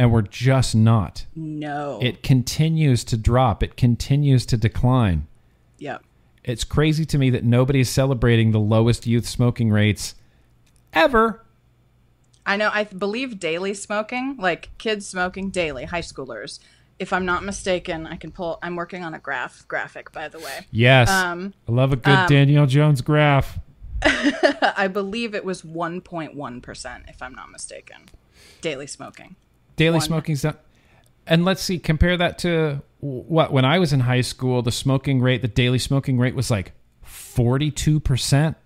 And 0.00 0.10
we're 0.10 0.22
just 0.22 0.74
not. 0.74 1.26
No. 1.36 1.98
It 2.00 2.22
continues 2.22 3.04
to 3.04 3.18
drop. 3.18 3.62
It 3.62 3.76
continues 3.76 4.46
to 4.46 4.56
decline. 4.56 5.26
Yep. 5.76 6.02
It's 6.42 6.64
crazy 6.64 7.04
to 7.04 7.18
me 7.18 7.28
that 7.28 7.44
nobody's 7.44 7.90
celebrating 7.90 8.52
the 8.52 8.60
lowest 8.60 9.06
youth 9.06 9.28
smoking 9.28 9.68
rates 9.70 10.14
ever. 10.94 11.44
I 12.46 12.56
know. 12.56 12.70
I 12.72 12.84
believe 12.84 13.38
daily 13.38 13.74
smoking, 13.74 14.38
like 14.38 14.70
kids 14.78 15.06
smoking 15.06 15.50
daily, 15.50 15.84
high 15.84 16.00
schoolers. 16.00 16.60
If 16.98 17.12
I'm 17.12 17.26
not 17.26 17.44
mistaken, 17.44 18.06
I 18.06 18.16
can 18.16 18.30
pull. 18.32 18.58
I'm 18.62 18.76
working 18.76 19.04
on 19.04 19.12
a 19.12 19.18
graph 19.18 19.68
graphic, 19.68 20.12
by 20.12 20.28
the 20.28 20.38
way. 20.38 20.66
Yes, 20.70 21.10
Um, 21.10 21.52
I 21.68 21.72
love 21.72 21.92
a 21.92 21.96
good 21.96 22.26
Danielle 22.26 22.66
Jones 22.66 23.02
graph. 23.02 23.58
I 24.02 24.88
believe 24.90 25.34
it 25.34 25.44
was 25.44 25.60
1.1 25.60 26.62
percent, 26.62 27.04
if 27.08 27.20
I'm 27.20 27.34
not 27.34 27.50
mistaken, 27.50 28.08
daily 28.62 28.86
smoking. 28.86 29.36
Daily 29.80 29.94
one. 29.94 30.00
smoking's 30.02 30.44
not. 30.44 30.60
And 31.26 31.46
let's 31.46 31.62
see, 31.62 31.78
compare 31.78 32.14
that 32.18 32.38
to 32.40 32.82
what 32.98 33.50
when 33.50 33.64
I 33.64 33.78
was 33.78 33.94
in 33.94 34.00
high 34.00 34.20
school, 34.20 34.60
the 34.60 34.70
smoking 34.70 35.22
rate, 35.22 35.40
the 35.40 35.48
daily 35.48 35.78
smoking 35.78 36.18
rate 36.18 36.34
was 36.34 36.50
like 36.50 36.72
forty-two 37.02 37.98
percent. 37.98 38.58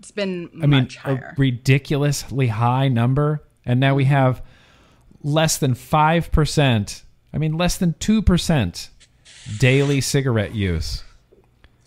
It's 0.00 0.10
been 0.10 0.50
I 0.60 0.66
mean, 0.66 0.88
higher. 0.88 1.34
a 1.36 1.40
ridiculously 1.40 2.48
high 2.48 2.88
number, 2.88 3.44
and 3.64 3.78
now 3.78 3.94
we 3.94 4.02
mm-hmm. 4.02 4.14
have 4.14 4.42
less 5.22 5.58
than 5.58 5.74
five 5.76 6.32
percent. 6.32 7.04
I 7.32 7.38
mean, 7.38 7.56
less 7.56 7.78
than 7.78 7.94
two 8.00 8.20
percent 8.20 8.90
daily 9.60 10.00
cigarette 10.00 10.56
use. 10.56 11.04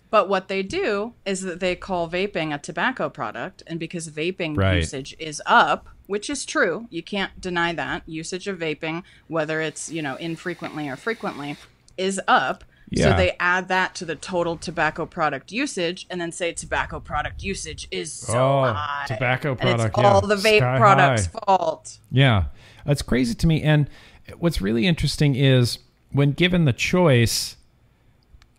But 0.08 0.30
what 0.30 0.48
they 0.48 0.62
do 0.62 1.12
is 1.26 1.42
that 1.42 1.60
they 1.60 1.76
call 1.76 2.08
vaping 2.08 2.54
a 2.54 2.58
tobacco 2.58 3.10
product, 3.10 3.62
and 3.66 3.78
because 3.78 4.08
vaping 4.08 4.56
Right. 4.56 4.76
usage 4.76 5.14
is 5.18 5.42
up, 5.44 5.88
which 6.06 6.30
is 6.30 6.44
true, 6.44 6.86
you 6.90 7.02
can't 7.02 7.40
deny 7.40 7.72
that 7.74 8.02
usage 8.06 8.46
of 8.48 8.58
vaping, 8.58 9.02
whether 9.28 9.60
it's 9.60 9.90
you 9.90 10.02
know 10.02 10.16
infrequently 10.16 10.88
or 10.88 10.96
frequently, 10.96 11.56
is 11.96 12.20
up. 12.28 12.64
Yeah. 12.88 13.10
So 13.10 13.16
they 13.16 13.36
add 13.40 13.66
that 13.68 13.96
to 13.96 14.04
the 14.04 14.14
total 14.14 14.56
tobacco 14.56 15.06
product 15.06 15.50
usage, 15.50 16.06
and 16.08 16.20
then 16.20 16.30
say 16.30 16.52
tobacco 16.52 17.00
product 17.00 17.42
usage 17.42 17.88
is 17.90 18.12
so 18.12 18.38
Oh, 18.38 18.72
high. 18.72 19.06
tobacco 19.08 19.56
and 19.60 19.80
it's 19.80 19.90
all 19.98 20.20
yeah, 20.22 20.34
the 20.34 20.36
vape 20.36 20.58
sky 20.58 20.78
product's 20.78 21.26
high. 21.26 21.40
fault. 21.46 21.98
Yeah, 22.12 22.44
that's 22.84 23.02
crazy 23.02 23.34
to 23.34 23.46
me. 23.48 23.60
And 23.62 23.90
what's 24.38 24.60
really 24.60 24.86
interesting 24.86 25.34
is 25.34 25.78
when 26.12 26.30
given 26.32 26.64
the 26.64 26.72
choice, 26.72 27.56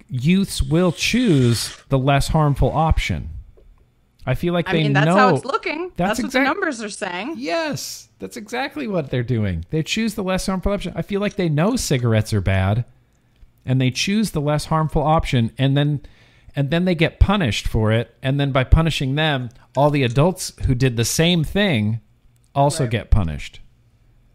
youths 0.09 0.61
will 0.61 0.91
choose 0.91 1.77
the 1.87 1.97
less 1.97 2.27
harmful 2.29 2.71
option. 2.71 3.29
I 4.27 4.35
feel 4.35 4.53
like 4.53 4.67
I 4.69 4.73
they 4.73 4.83
mean, 4.83 4.93
that's 4.93 5.05
know. 5.07 5.15
how 5.15 5.35
it's 5.35 5.45
looking. 5.45 5.91
That's 5.95 6.19
That's, 6.19 6.23
what 6.23 6.31
the 6.33 6.41
numbers 6.43 6.83
are 6.83 6.89
saying. 6.89 7.35
Yes, 7.37 8.09
that's 8.19 8.35
exactly 8.37 8.85
what 8.87 9.09
they're 9.09 9.23
doing. 9.23 9.65
They 9.69 9.81
choose 9.81 10.15
the 10.15 10.23
less 10.23 10.45
harmful 10.47 10.73
option. 10.73 10.91
I 10.95 11.01
feel 11.01 11.21
like 11.21 11.35
they 11.37 11.47
know 11.49 11.75
cigarettes 11.77 12.33
are 12.33 12.41
bad, 12.41 12.83
and 13.65 13.79
they 13.81 13.89
choose 13.89 14.31
the 14.31 14.41
less 14.41 14.65
harmful 14.65 15.01
option, 15.01 15.51
and 15.57 15.75
then 15.77 16.01
and 16.55 16.69
then 16.71 16.85
they 16.85 16.93
get 16.95 17.19
punished 17.19 17.67
for 17.67 17.91
it. 17.91 18.15
And 18.21 18.39
then 18.39 18.51
by 18.51 18.63
punishing 18.65 19.15
them, 19.15 19.49
all 19.77 19.89
the 19.91 20.03
adults 20.03 20.51
who 20.65 20.75
did 20.75 20.97
the 20.97 21.05
same 21.05 21.43
thing 21.43 22.01
also 22.53 22.83
Right. 22.83 22.91
get 22.91 23.09
punished. 23.11 23.61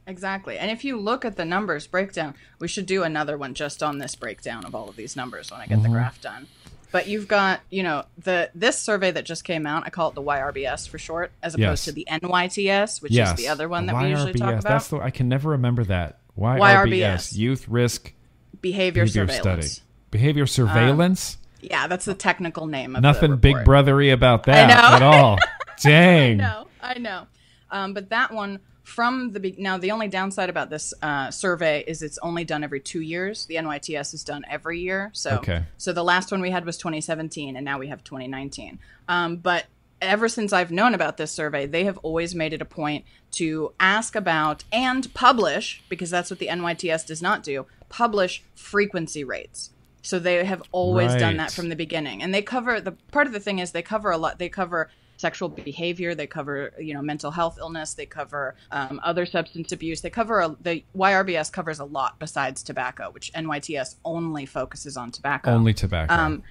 Exactly. 0.07 0.57
And 0.59 0.71
if 0.71 0.85
you 0.85 0.97
look 0.97 1.25
at 1.25 1.37
the 1.37 1.45
numbers 1.45 1.87
breakdown, 1.87 2.35
we 2.59 2.67
should 2.69 2.87
do 2.87 3.03
another 3.03 3.37
one 3.37 3.55
just 3.55 3.83
on 3.83 3.99
this 3.99 4.15
breakdown 4.15 4.65
of 4.65 4.75
all 4.75 4.89
of 4.89 4.97
these 4.97 5.17
numbers 5.17 5.51
when 5.51 5.61
I 5.61 5.67
get 5.67 5.75
Mm-hmm. 5.79 5.83
the 5.85 5.89
graph 5.91 6.21
done. 6.21 6.47
But 6.93 7.09
you've 7.09 7.27
got, 7.27 7.61
you 7.71 7.83
know, 7.83 8.05
the 8.19 8.51
this 8.55 8.79
survey 8.79 9.11
that 9.11 9.25
just 9.25 9.45
came 9.45 9.67
out, 9.67 9.85
I 9.87 9.91
call 9.91 10.11
it 10.11 10.15
the 10.15 10.23
YRBS 10.23 10.89
for 10.89 10.99
short, 10.99 11.33
as 11.43 11.55
opposed 11.55 11.61
Yes. 11.61 11.85
to 11.87 11.93
the 11.93 12.07
NYTS, 12.11 13.01
which 13.03 13.13
yes, 13.13 13.31
is 13.31 13.37
the 13.37 13.49
other 13.49 13.69
one 13.69 13.87
that 13.87 13.95
The 13.95 14.03
we 14.05 14.11
usually 14.11 14.33
talk 14.35 14.51
about. 14.51 14.63
That's 14.63 14.89
the 14.89 14.99
I 14.99 15.11
can 15.11 15.29
never 15.29 15.51
remember 15.51 15.85
that. 15.85 16.19
YRBS, 16.39 16.61
YRBS. 16.61 17.37
Youth 17.37 17.69
Risk 17.69 18.13
behavior, 18.61 19.05
Behavior 19.05 19.27
surveillance. 19.29 19.73
Study. 19.73 19.87
Behavior 20.11 20.47
surveillance. 20.47 21.39
Yeah, 21.63 21.87
that's 21.87 22.05
the 22.05 22.15
technical 22.15 22.67
name 22.67 22.97
of 22.97 23.03
Nothing 23.03 23.37
big 23.37 23.57
brothery 23.57 24.13
about 24.13 24.45
that 24.45 24.71
at 24.71 25.03
all. 25.03 25.39
Dang. 25.83 26.41
I 26.41 26.45
know, 26.45 26.67
I 26.83 26.99
know. 26.99 27.27
Um, 27.71 27.95
but 27.95 28.11
that 28.11 28.33
one 28.33 28.61
from 28.93 29.33
the 29.33 29.41
be- 29.41 29.55
now 29.59 29.79
the 29.79 29.91
only 29.91 30.07
downside 30.07 30.51
about 30.51 30.69
this 30.69 30.93
uh, 31.01 31.31
survey 31.31 31.83
is 31.87 32.03
it's 32.03 32.19
only 32.19 32.45
done 32.45 32.63
every 32.63 32.79
two 32.81 33.01
years. 33.01 33.47
The 33.47 33.55
NYTS 33.55 34.13
is 34.13 34.23
done 34.23 34.45
every 34.51 34.81
year. 34.81 35.11
So 35.15 35.39
Okay. 35.39 35.65
so 35.79 35.93
the 35.95 36.05
last 36.05 36.31
one 36.31 36.43
we 36.43 36.51
had 36.51 36.67
was 36.67 36.77
2017, 36.77 37.57
and 37.57 37.65
now 37.65 37.79
we 37.79 37.89
have 37.89 38.05
2019. 38.05 38.79
Um, 39.09 39.37
but 39.37 39.65
ever 40.03 40.29
since 40.29 40.53
I've 40.53 40.71
known 40.71 40.95
about 40.95 41.17
this 41.17 41.33
survey, 41.33 41.65
they 41.65 41.85
have 41.85 41.97
always 41.99 42.35
made 42.35 42.53
it 42.53 42.61
a 42.61 42.67
point 42.67 43.07
to 43.33 43.73
ask 43.81 44.15
about 44.15 44.65
and 44.71 45.13
publish 45.15 45.83
because 45.89 46.11
that's 46.11 46.31
what 46.31 46.39
the 46.39 46.49
NYTS 46.49 47.07
does 47.07 47.23
not 47.23 47.43
do. 47.43 47.65
Publish 47.89 48.43
frequency 48.55 49.25
rates. 49.25 49.71
So 50.03 50.19
they 50.19 50.45
have 50.45 50.63
always 50.73 51.15
done 51.15 51.37
that 51.39 51.53
from 51.53 51.69
the 51.71 51.77
beginning, 51.77 52.23
and 52.23 52.35
they 52.35 52.43
cover 52.43 52.81
the 52.81 52.93
part 53.11 53.27
of 53.27 53.33
the 53.33 53.41
thing 53.41 53.59
is 53.59 53.71
they 53.73 53.83
cover 53.83 54.11
a 54.11 54.19
lot. 54.19 54.39
They 54.39 54.49
cover 54.51 54.91
sexual 55.23 55.49
behavior, 55.49 56.15
they 56.15 56.27
cover 56.27 56.73
you 56.79 56.93
know 56.93 57.01
mental 57.01 57.31
health 57.31 57.57
illness, 57.59 57.95
they 57.95 58.05
cover 58.05 58.55
um, 58.71 59.01
other 59.03 59.25
substance 59.25 59.73
abuse. 59.73 60.03
They 60.03 60.11
cover 60.11 60.41
a, 60.41 60.57
the 60.61 60.85
YRBS 60.95 61.51
covers 61.51 61.79
a 61.79 61.87
lot 61.87 62.19
besides 62.19 62.63
tobacco, 62.63 63.11
which 63.13 63.33
NYTS 63.33 63.97
only 64.05 64.45
focuses 64.45 64.99
on 64.99 65.11
tobacco. 65.11 65.51
Only 65.53 65.73
tobacco. 65.73 66.13
Um, 66.13 66.43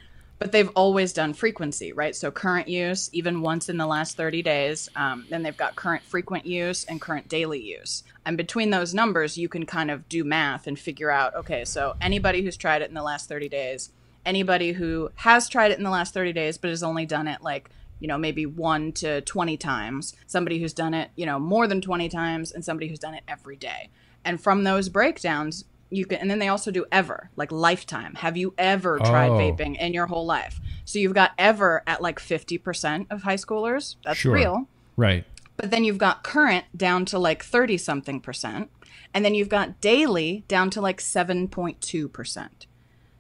but 0.42 0.52
they've 0.52 0.70
always 0.70 1.14
done 1.14 1.36
frequency, 1.36 1.94
right? 1.94 2.16
So 2.16 2.32
current 2.32 2.68
use, 2.68 3.12
even 3.14 3.42
once 3.42 3.70
in 3.70 3.78
the 3.78 3.86
last 3.86 4.18
30 4.18 4.42
days. 4.42 4.90
Um, 4.96 5.28
then 5.30 5.44
they've 5.44 5.56
got 5.56 5.76
current 5.76 6.02
frequent 6.02 6.48
use 6.48 6.84
and 6.86 7.00
current 7.00 7.30
daily 7.30 7.62
use. 7.62 8.02
And 8.26 8.38
between 8.38 8.72
those 8.72 8.92
numbers, 8.92 9.38
you 9.38 9.48
can 9.48 9.68
kind 9.68 9.92
of 9.92 10.10
do 10.10 10.24
math 10.24 10.66
and 10.66 10.80
figure 10.80 11.12
out 11.12 11.36
okay, 11.36 11.64
so 11.64 11.94
anybody 12.02 12.42
who's 12.42 12.58
tried 12.58 12.82
it 12.82 12.90
in 12.90 12.96
the 12.96 13.04
last 13.04 13.30
30 13.30 13.50
days, 13.50 13.92
anybody 14.26 14.72
who 14.72 15.12
has 15.14 15.48
tried 15.48 15.70
it 15.70 15.78
in 15.78 15.84
the 15.84 15.92
last 15.92 16.12
30 16.12 16.34
days 16.34 16.58
but 16.58 16.72
has 16.72 16.82
only 16.82 17.06
done 17.06 17.28
it 17.28 17.44
like, 17.44 17.70
you 18.02 18.08
know, 18.10 18.18
maybe 18.18 18.46
one 18.46 18.92
to 18.94 19.22
20 19.22 19.56
times, 19.56 20.14
somebody 20.28 20.60
who's 20.60 20.74
done 20.74 20.94
it, 20.94 21.12
you 21.16 21.26
know, 21.26 21.40
more 21.40 21.68
than 21.68 21.80
20 21.80 22.10
times, 22.10 22.52
and 22.52 22.66
somebody 22.66 22.90
who's 22.90 23.00
done 23.00 23.14
it 23.14 23.24
every 23.30 23.56
day. 23.56 23.90
And 24.26 24.42
from 24.42 24.64
those 24.66 24.90
breakdowns, 24.90 25.64
you 25.90 26.06
can, 26.06 26.20
and 26.20 26.30
then 26.32 26.40
they 26.40 26.48
also 26.48 26.72
do 26.72 26.86
ever, 26.92 27.30
like 27.36 27.52
lifetime. 27.52 28.16
Have 28.16 28.36
you 28.38 28.54
ever 28.58 28.98
tried 29.00 29.30
Oh. 29.30 29.38
vaping 29.38 29.78
in 29.78 29.94
your 29.94 30.08
whole 30.08 30.26
life? 30.26 30.60
So 30.86 31.00
you've 31.00 31.14
got 31.14 31.32
ever 31.38 31.84
at 31.88 32.02
like 32.02 32.20
50% 32.20 33.08
of 33.10 33.24
high 33.24 33.36
schoolers. 33.38 33.96
That's 34.04 34.20
Sure. 34.20 34.34
real. 34.34 34.68
right. 34.98 35.24
But 35.58 35.70
then 35.70 35.84
you've 35.84 35.98
got 36.00 36.24
current 36.24 36.66
down 36.76 37.06
to 37.06 37.20
like 37.20 37.44
30 37.44 37.78
something 37.78 38.20
percent. 38.20 38.70
And 39.14 39.24
then 39.24 39.36
you've 39.36 39.50
got 39.50 39.80
daily 39.82 40.44
down 40.48 40.70
to 40.72 40.82
like 40.82 41.00
7.2%. 41.00 42.66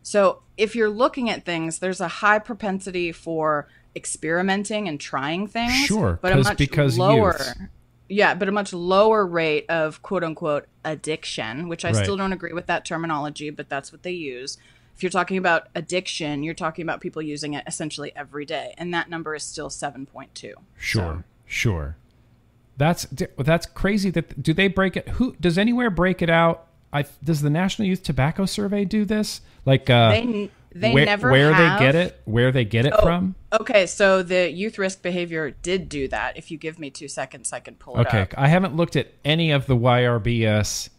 So 0.04 0.42
if 0.58 0.76
you're 0.76 0.90
looking 0.90 1.30
at 1.30 1.46
things, 1.46 1.80
there's 1.80 2.02
a 2.02 2.08
high 2.08 2.40
propensity 2.40 3.12
for 3.12 3.68
experimenting 3.96 4.88
and 4.88 5.00
trying 5.00 5.48
things. 5.48 5.74
Sure, 5.74 6.20
but 6.22 6.32
a 6.32 6.36
'cause- 6.36 6.46
much 6.46 6.58
because 6.58 6.98
lower. 6.98 7.36
youth. 7.38 7.58
Yeah, 8.10 8.34
but 8.34 8.50
a 8.50 8.52
much 8.52 8.74
lower 8.74 9.26
rate 9.26 9.66
of 9.70 10.02
quote 10.02 10.24
unquote 10.24 10.68
addiction, 10.84 11.70
which 11.70 11.86
I 11.86 11.92
Right. 11.92 12.04
still 12.04 12.18
don't 12.18 12.34
agree 12.34 12.52
with 12.54 12.66
that 12.68 12.84
terminology, 12.86 13.50
but 13.50 13.70
that's 13.70 13.92
what 13.92 14.04
they 14.04 14.12
use. 14.12 14.58
If 14.96 15.02
you're 15.04 15.10
talking 15.10 15.38
about 15.38 15.70
addiction, 15.76 16.44
you're 16.44 16.54
talking 16.54 16.84
about 16.84 17.00
people 17.00 17.22
using 17.22 17.54
it 17.54 17.64
essentially 17.66 18.12
every 18.16 18.46
day, 18.46 18.74
and 18.78 18.94
that 18.94 19.10
number 19.10 19.34
is 19.34 19.44
still 19.44 19.70
7.2. 19.70 20.54
Sure. 20.78 21.24
Sure. 21.46 21.96
That's 22.78 23.06
that's 23.38 23.66
crazy. 23.68 24.10
That 24.10 24.42
do 24.42 24.54
they 24.54 24.68
break 24.68 24.98
it? 24.98 25.08
Who 25.10 25.36
does 25.40 25.58
anywhere 25.58 25.90
break 25.90 26.22
it 26.22 26.30
out? 26.30 26.68
I 26.92 27.06
does 27.24 27.42
the 27.42 27.50
National 27.50 27.88
Youth 27.88 28.04
Tobacco 28.04 28.46
Survey 28.46 28.86
do 28.86 29.06
this? 29.06 29.42
Like 29.66 29.90
uh, 29.90 30.10
They 30.12 30.22
n- 30.22 30.50
they 30.74 30.94
where, 30.94 31.06
never 31.06 31.30
where 31.32 31.54
have- 31.54 31.80
they 31.80 31.86
get 31.86 31.96
it, 31.96 32.22
where 32.26 32.52
they 32.52 32.64
get 32.66 32.86
it 32.86 32.94
Oh, 32.98 33.02
from? 33.02 33.36
Okay, 33.54 33.86
so 33.86 34.24
the 34.24 34.50
youth 34.52 34.78
risk 34.78 35.02
behavior 35.02 35.52
did 35.52 35.90
do 35.90 36.08
that. 36.08 36.38
If 36.38 36.50
you 36.52 36.58
give 36.58 36.80
me 36.80 36.90
two 36.90 37.08
seconds, 37.08 37.52
I 37.52 37.60
can 37.60 37.76
pull 37.76 37.98
it 37.98 38.08
Okay, 38.08 38.22
up. 38.22 38.34
I 38.38 38.48
haven't 38.48 38.76
looked 38.76 38.96
at 38.96 39.08
any 39.26 39.52
of 39.52 39.66
the 39.68 39.76
YRBS 39.76 40.90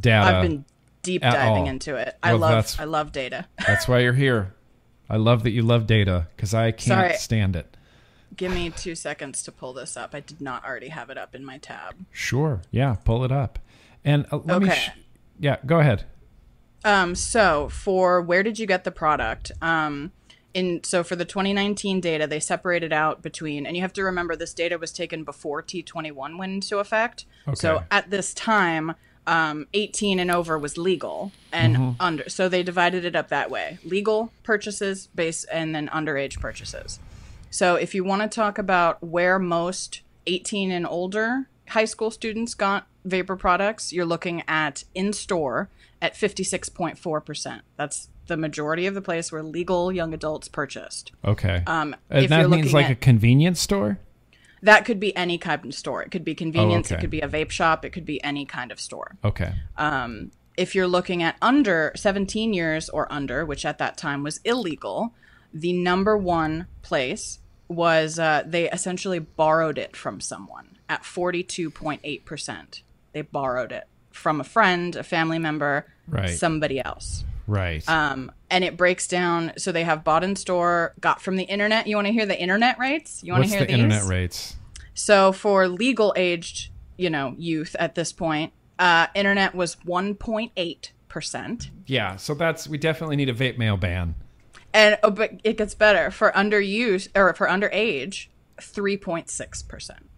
data. 0.00 0.24
I've 0.36 0.42
been 0.42 0.64
deep 1.02 1.22
diving 1.22 1.62
all. 1.62 1.68
into 1.68 1.94
it. 1.96 2.16
I 2.22 2.32
Well, 2.32 2.40
love 2.40 2.76
I 2.78 2.84
love 2.84 3.12
data. 3.12 3.46
That's 3.66 3.86
why 3.86 4.00
you're 4.00 4.12
here. 4.14 4.54
I 5.08 5.16
love 5.16 5.42
that 5.44 5.50
you 5.50 5.62
love 5.62 5.86
data 5.86 6.28
because 6.36 6.54
I 6.54 6.70
can't 6.70 6.80
Sorry. 6.82 7.14
stand 7.14 7.56
it. 7.56 7.76
Give 8.36 8.52
me 8.52 8.70
two 8.70 8.94
seconds 8.94 9.42
to 9.42 9.52
pull 9.52 9.72
this 9.72 9.96
up. 9.96 10.14
I 10.14 10.20
did 10.20 10.40
not 10.40 10.64
already 10.64 10.88
have 10.88 11.10
it 11.10 11.18
up 11.18 11.34
in 11.34 11.44
my 11.44 11.58
tab. 11.58 11.94
Sure. 12.12 12.62
Yeah. 12.70 12.96
Pull 13.04 13.24
it 13.24 13.32
up. 13.32 13.58
And 14.04 14.24
uh, 14.30 14.38
let 14.44 14.62
me. 14.62 14.70
Sh- 14.70 14.90
yeah. 15.40 15.56
Go 15.66 15.80
ahead. 15.80 16.04
Um, 16.84 17.14
so 17.14 17.68
for 17.68 18.22
where 18.22 18.42
did 18.42 18.58
you 18.58 18.66
get 18.66 18.84
the 18.84 18.90
product? 18.90 19.52
Um, 19.60 20.12
in 20.52 20.82
so 20.82 21.04
for 21.04 21.16
the 21.16 21.24
2019 21.24 22.00
data, 22.00 22.26
they 22.26 22.40
separated 22.40 22.92
out 22.92 23.22
between, 23.22 23.66
and 23.66 23.76
you 23.76 23.82
have 23.82 23.92
to 23.94 24.02
remember 24.02 24.34
this 24.34 24.54
data 24.54 24.78
was 24.78 24.92
taken 24.92 25.24
before 25.24 25.62
T21 25.62 26.38
went 26.38 26.52
into 26.52 26.78
effect. 26.78 27.24
Okay. 27.46 27.54
So 27.54 27.84
at 27.90 28.10
this 28.10 28.34
time, 28.34 28.94
um, 29.26 29.68
18 29.74 30.18
and 30.18 30.30
over 30.30 30.58
was 30.58 30.76
legal, 30.76 31.30
and 31.52 31.94
under. 32.00 32.28
So 32.28 32.48
they 32.48 32.62
divided 32.62 33.04
it 33.04 33.14
up 33.14 33.28
that 33.28 33.50
way: 33.50 33.78
legal 33.84 34.32
purchases, 34.42 35.08
base, 35.14 35.44
and 35.44 35.74
then 35.74 35.88
underage 35.88 36.40
purchases. 36.40 36.98
So 37.50 37.76
if 37.76 37.94
you 37.94 38.02
want 38.02 38.22
to 38.22 38.28
talk 38.28 38.58
about 38.58 39.02
where 39.02 39.38
most 39.38 40.00
18 40.26 40.70
and 40.70 40.86
older 40.86 41.48
high 41.68 41.84
school 41.84 42.10
students 42.10 42.54
got 42.54 42.86
vapor 43.04 43.36
products, 43.36 43.92
you're 43.92 44.06
looking 44.06 44.42
at 44.48 44.84
in 44.94 45.12
store 45.12 45.68
at 46.02 46.14
56.4%. 46.14 47.60
That's 47.76 48.08
the 48.26 48.36
majority 48.36 48.86
of 48.86 48.94
the 48.94 49.02
place 49.02 49.30
where 49.32 49.42
legal 49.42 49.92
young 49.92 50.14
adults 50.14 50.48
purchased. 50.48 51.12
Okay. 51.24 51.62
Um, 51.66 51.96
and 52.08 52.24
if 52.24 52.30
that 52.30 52.40
you're 52.40 52.48
means 52.48 52.72
like 52.72 52.86
at, 52.86 52.92
a 52.92 52.94
convenience 52.94 53.60
store. 53.60 53.98
that 54.62 54.84
could 54.84 55.00
be 55.00 55.14
any 55.16 55.36
kind 55.38 55.64
of 55.64 55.74
store. 55.74 56.02
It 56.02 56.10
could 56.10 56.24
be 56.24 56.34
convenience, 56.34 56.90
Oh, 56.90 56.94
okay. 56.94 56.98
it 56.98 57.00
could 57.02 57.10
be 57.10 57.20
a 57.20 57.28
vape 57.28 57.50
shop, 57.50 57.84
it 57.84 57.90
could 57.90 58.06
be 58.06 58.22
any 58.22 58.44
kind 58.44 58.70
of 58.70 58.80
store. 58.80 59.16
Okay. 59.24 59.52
Um, 59.76 60.30
if 60.56 60.74
you're 60.74 60.86
looking 60.86 61.22
at 61.22 61.36
under 61.42 61.92
17 61.96 62.52
years 62.52 62.88
or 62.88 63.10
under, 63.12 63.44
which 63.44 63.64
at 63.64 63.78
that 63.78 63.96
time 63.96 64.22
was 64.22 64.40
illegal, 64.44 65.14
the 65.52 65.72
number 65.72 66.16
one 66.16 66.66
place 66.82 67.38
was 67.68 68.18
uh, 68.18 68.42
they 68.46 68.68
essentially 68.70 69.18
borrowed 69.18 69.78
it 69.78 69.96
from 69.96 70.20
someone 70.20 70.76
at 70.88 71.02
42.8%. 71.02 72.82
They 73.12 73.22
borrowed 73.22 73.72
it 73.72 73.84
from 74.10 74.40
a 74.40 74.44
friend, 74.44 74.96
a 74.96 75.02
family 75.02 75.38
member, 75.38 75.86
Right. 76.08 76.30
somebody 76.30 76.80
else. 76.84 77.24
right. 77.46 77.88
Um, 77.88 78.30
and 78.50 78.64
it 78.64 78.76
breaks 78.76 79.06
down. 79.06 79.52
So 79.56 79.70
they 79.72 79.84
have 79.84 80.02
bought 80.04 80.24
in 80.24 80.34
store, 80.36 80.94
got 81.00 81.20
from 81.22 81.36
the 81.36 81.44
internet. 81.44 81.86
You 81.86 81.96
want 81.96 82.06
to 82.08 82.12
hear 82.12 82.26
the 82.26 82.38
internet 82.40 82.78
rates? 82.78 83.22
You 83.24 83.32
want 83.32 83.44
to 83.44 83.50
hear 83.50 83.60
the 83.60 83.66
these? 83.66 83.74
internet 83.74 84.04
rates? 84.04 84.56
So 84.94 85.32
for 85.32 85.66
legal 85.68 86.12
aged, 86.16 86.70
you 86.96 87.10
know, 87.10 87.34
youth 87.38 87.74
at 87.78 87.94
this 87.94 88.12
point, 88.12 88.52
uh, 88.78 89.06
internet 89.14 89.54
was 89.54 89.76
1.8 89.86 90.90
percent, 91.08 91.70
Yeah. 91.86 92.16
So 92.16 92.34
that's 92.34 92.68
we 92.68 92.78
definitely 92.78 93.16
need 93.16 93.28
a 93.28 93.34
vape 93.34 93.58
mail 93.58 93.76
ban. 93.76 94.14
and 94.72 94.96
oh, 95.02 95.10
but 95.10 95.32
it 95.44 95.56
gets 95.56 95.74
better 95.74 96.10
for 96.12 96.30
underuse 96.32 97.08
or 97.16 97.34
for 97.34 97.46
underage, 97.48 98.28
3.6 98.60 99.66
percent. 99.68 100.08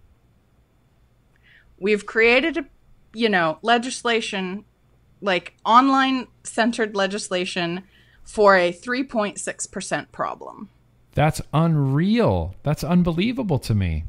We've 1.79 2.05
created, 2.07 2.57
a, 2.59 2.65
you 3.15 3.29
know, 3.29 3.59
legislation, 3.63 4.65
like 5.21 5.55
online 5.65 6.27
centered 6.45 6.95
legislation, 6.97 7.83
for 8.25 8.57
a 8.57 8.73
3.6 8.73 9.71
percent 9.73 10.13
problem. 10.13 10.69
That's 11.15 11.41
unreal. 11.53 12.55
That's 12.63 12.83
unbelievable 12.85 13.59
to 13.61 13.75
me. 13.75 14.05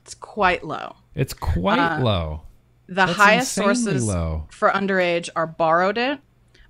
It's 0.00 0.14
quite 0.14 0.64
low. 0.64 0.96
It's 1.14 1.32
quite 1.34 1.78
Uh, 1.78 2.00
low. 2.02 2.42
The 2.88 2.94
That's 3.06 3.12
highest 3.12 3.52
sources 3.52 4.04
low. 4.04 4.46
for 4.50 4.68
underage 4.70 5.28
are 5.36 5.46
borrowed 5.46 5.96
it, 5.96 6.18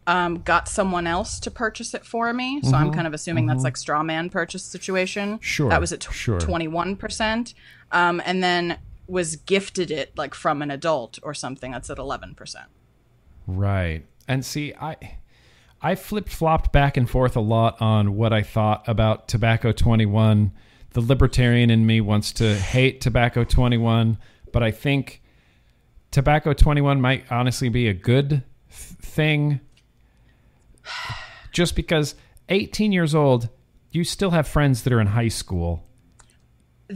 um, 0.06 0.42
got 0.42 0.68
someone 0.68 1.06
else 1.06 1.40
to 1.40 1.50
purchase 1.50 1.94
it 1.94 2.04
for 2.04 2.32
me. 2.32 2.60
So 2.62 2.74
I'm 2.76 2.92
kind 2.92 3.06
of 3.06 3.14
assuming 3.14 3.46
that's 3.46 3.64
like 3.64 3.76
straw 3.76 4.02
man 4.02 4.28
purchase 4.28 4.62
situation. 4.62 5.30
Mm-hmm. 5.34 5.40
Sure, 5.42 5.70
That 5.70 5.80
was 5.80 5.92
at 5.92 6.00
tw- 6.00 6.12
sure. 6.12 6.38
21%. 6.38 7.54
Um, 7.92 8.20
and 8.26 8.42
then 8.42 8.78
was 9.12 9.36
gifted 9.36 9.90
it 9.90 10.16
like 10.16 10.34
from 10.34 10.62
an 10.62 10.70
adult 10.70 11.18
or 11.22 11.34
something. 11.34 11.72
That's 11.72 11.90
at 11.90 11.98
11%. 11.98 12.56
Right. 13.46 14.06
And 14.26 14.44
see, 14.44 14.72
I 14.80 14.96
I 15.82 15.96
flipped 15.96 16.30
flopped 16.30 16.72
back 16.72 16.96
and 16.96 17.10
forth 17.10 17.36
a 17.36 17.40
lot 17.40 17.80
on 17.82 18.16
what 18.16 18.32
I 18.32 18.42
thought 18.42 18.88
about 18.88 19.28
Tobacco 19.28 19.72
21. 19.72 20.52
The 20.90 21.00
libertarian 21.00 21.70
in 21.70 21.84
me 21.84 22.00
wants 22.00 22.32
to 22.34 22.54
hate 22.54 23.00
Tobacco 23.00 23.44
21, 23.44 24.16
but 24.52 24.62
I 24.62 24.70
think 24.70 25.22
Tobacco 26.10 26.52
21 26.52 27.00
might 27.00 27.30
honestly 27.30 27.68
be 27.68 27.88
a 27.88 27.94
good 27.94 28.30
th- 28.30 28.44
thing 28.70 29.60
just 31.52 31.76
because 31.76 32.14
18 32.48 32.92
years 32.92 33.14
old, 33.14 33.48
you 33.90 34.04
still 34.04 34.30
have 34.30 34.48
friends 34.48 34.82
that 34.82 34.92
are 34.92 35.00
in 35.00 35.08
high 35.08 35.28
school. 35.28 35.84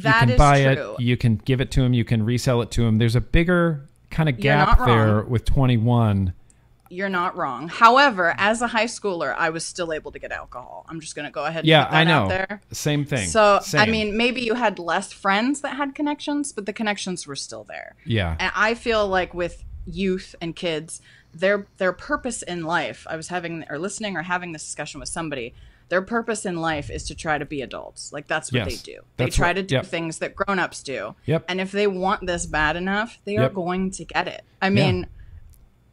That 0.03 0.15
you 0.23 0.27
can 0.27 0.31
is 0.31 0.39
buy 0.39 0.75
true. 0.75 0.95
it, 0.99 1.01
you 1.01 1.17
can 1.17 1.37
give 1.37 1.61
it 1.61 1.71
to 1.73 1.83
him. 1.83 1.93
you 1.95 2.05
can 2.05 2.25
resell 2.25 2.63
it 2.63 2.71
to 2.73 2.85
him. 2.85 2.99
There's 2.99 3.17
a 3.17 3.21
bigger 3.21 3.89
kind 4.11 4.29
of 4.29 4.39
gap 4.39 4.79
there 4.87 5.23
with 5.23 5.45
21. 5.45 6.33
You're 6.89 7.09
not 7.09 7.37
wrong. 7.37 7.67
However, 7.69 8.33
as 8.39 8.63
a 8.63 8.69
high 8.69 8.85
schooler, 8.85 9.35
I 9.37 9.51
was 9.51 9.65
still 9.65 9.93
able 9.93 10.13
to 10.13 10.21
get 10.21 10.31
alcohol. 10.31 10.87
I'm 10.89 11.01
just 11.01 11.17
going 11.17 11.27
to 11.27 11.33
go 11.33 11.45
ahead 11.45 11.61
and 11.61 11.69
Yeah, 11.69 11.85
put 11.87 11.91
that 11.91 11.97
I 11.97 12.05
know. 12.05 12.23
out 12.23 12.29
there. 12.29 12.61
Same 12.71 13.05
thing. 13.05 13.27
So, 13.29 13.61
I 13.75 13.87
mean, 13.87 14.17
maybe 14.17 14.43
you 14.43 14.55
had 14.55 14.79
less 14.79 15.13
friends 15.13 15.63
that 15.63 15.77
had 15.77 15.97
connections, 15.97 16.53
but 16.53 16.65
the 16.65 16.73
connections 16.73 17.27
were 17.27 17.35
still 17.35 17.65
there. 17.65 17.97
yeah, 18.05 18.37
And 18.39 18.53
I 18.55 18.75
feel 18.75 19.09
like 19.09 19.35
with 19.35 19.65
youth 19.85 20.37
and 20.41 20.55
kids, 20.55 21.01
their 21.35 21.67
their 21.79 21.93
purpose 21.93 22.43
in 22.43 22.65
life. 22.65 23.07
I 23.09 23.17
was 23.17 23.29
having 23.29 23.65
or 23.71 23.79
listening 23.79 24.17
or 24.17 24.23
having 24.23 24.53
this 24.53 24.65
discussion 24.65 25.01
with 25.01 25.09
somebody. 25.09 25.55
Their 25.89 26.03
purpose 26.03 26.45
in 26.45 26.61
life 26.61 26.91
is 26.91 27.05
to 27.05 27.15
try 27.15 27.39
to 27.39 27.45
be 27.45 27.63
adults. 27.63 28.13
Like 28.13 28.27
that's 28.27 28.51
what 28.53 28.69
Yes, 28.69 28.83
they 28.83 28.93
do. 28.95 29.01
They 29.19 29.31
try 29.31 29.49
what- 29.49 29.55
to 29.55 29.63
do 29.63 29.75
yep. 29.77 29.87
things 29.87 30.19
that 30.19 30.35
grown-ups 30.35 30.83
do. 30.83 31.15
Yep. 31.27 31.45
And 31.49 31.61
if 31.61 31.71
they 31.71 31.87
want 31.87 32.27
this 32.27 32.45
bad 32.47 32.75
enough, 32.75 33.21
they 33.25 33.37
are 33.37 33.49
going 33.49 33.93
to 33.93 34.05
get 34.05 34.27
it. 34.27 34.43
I 34.61 34.71
mean, 34.71 35.07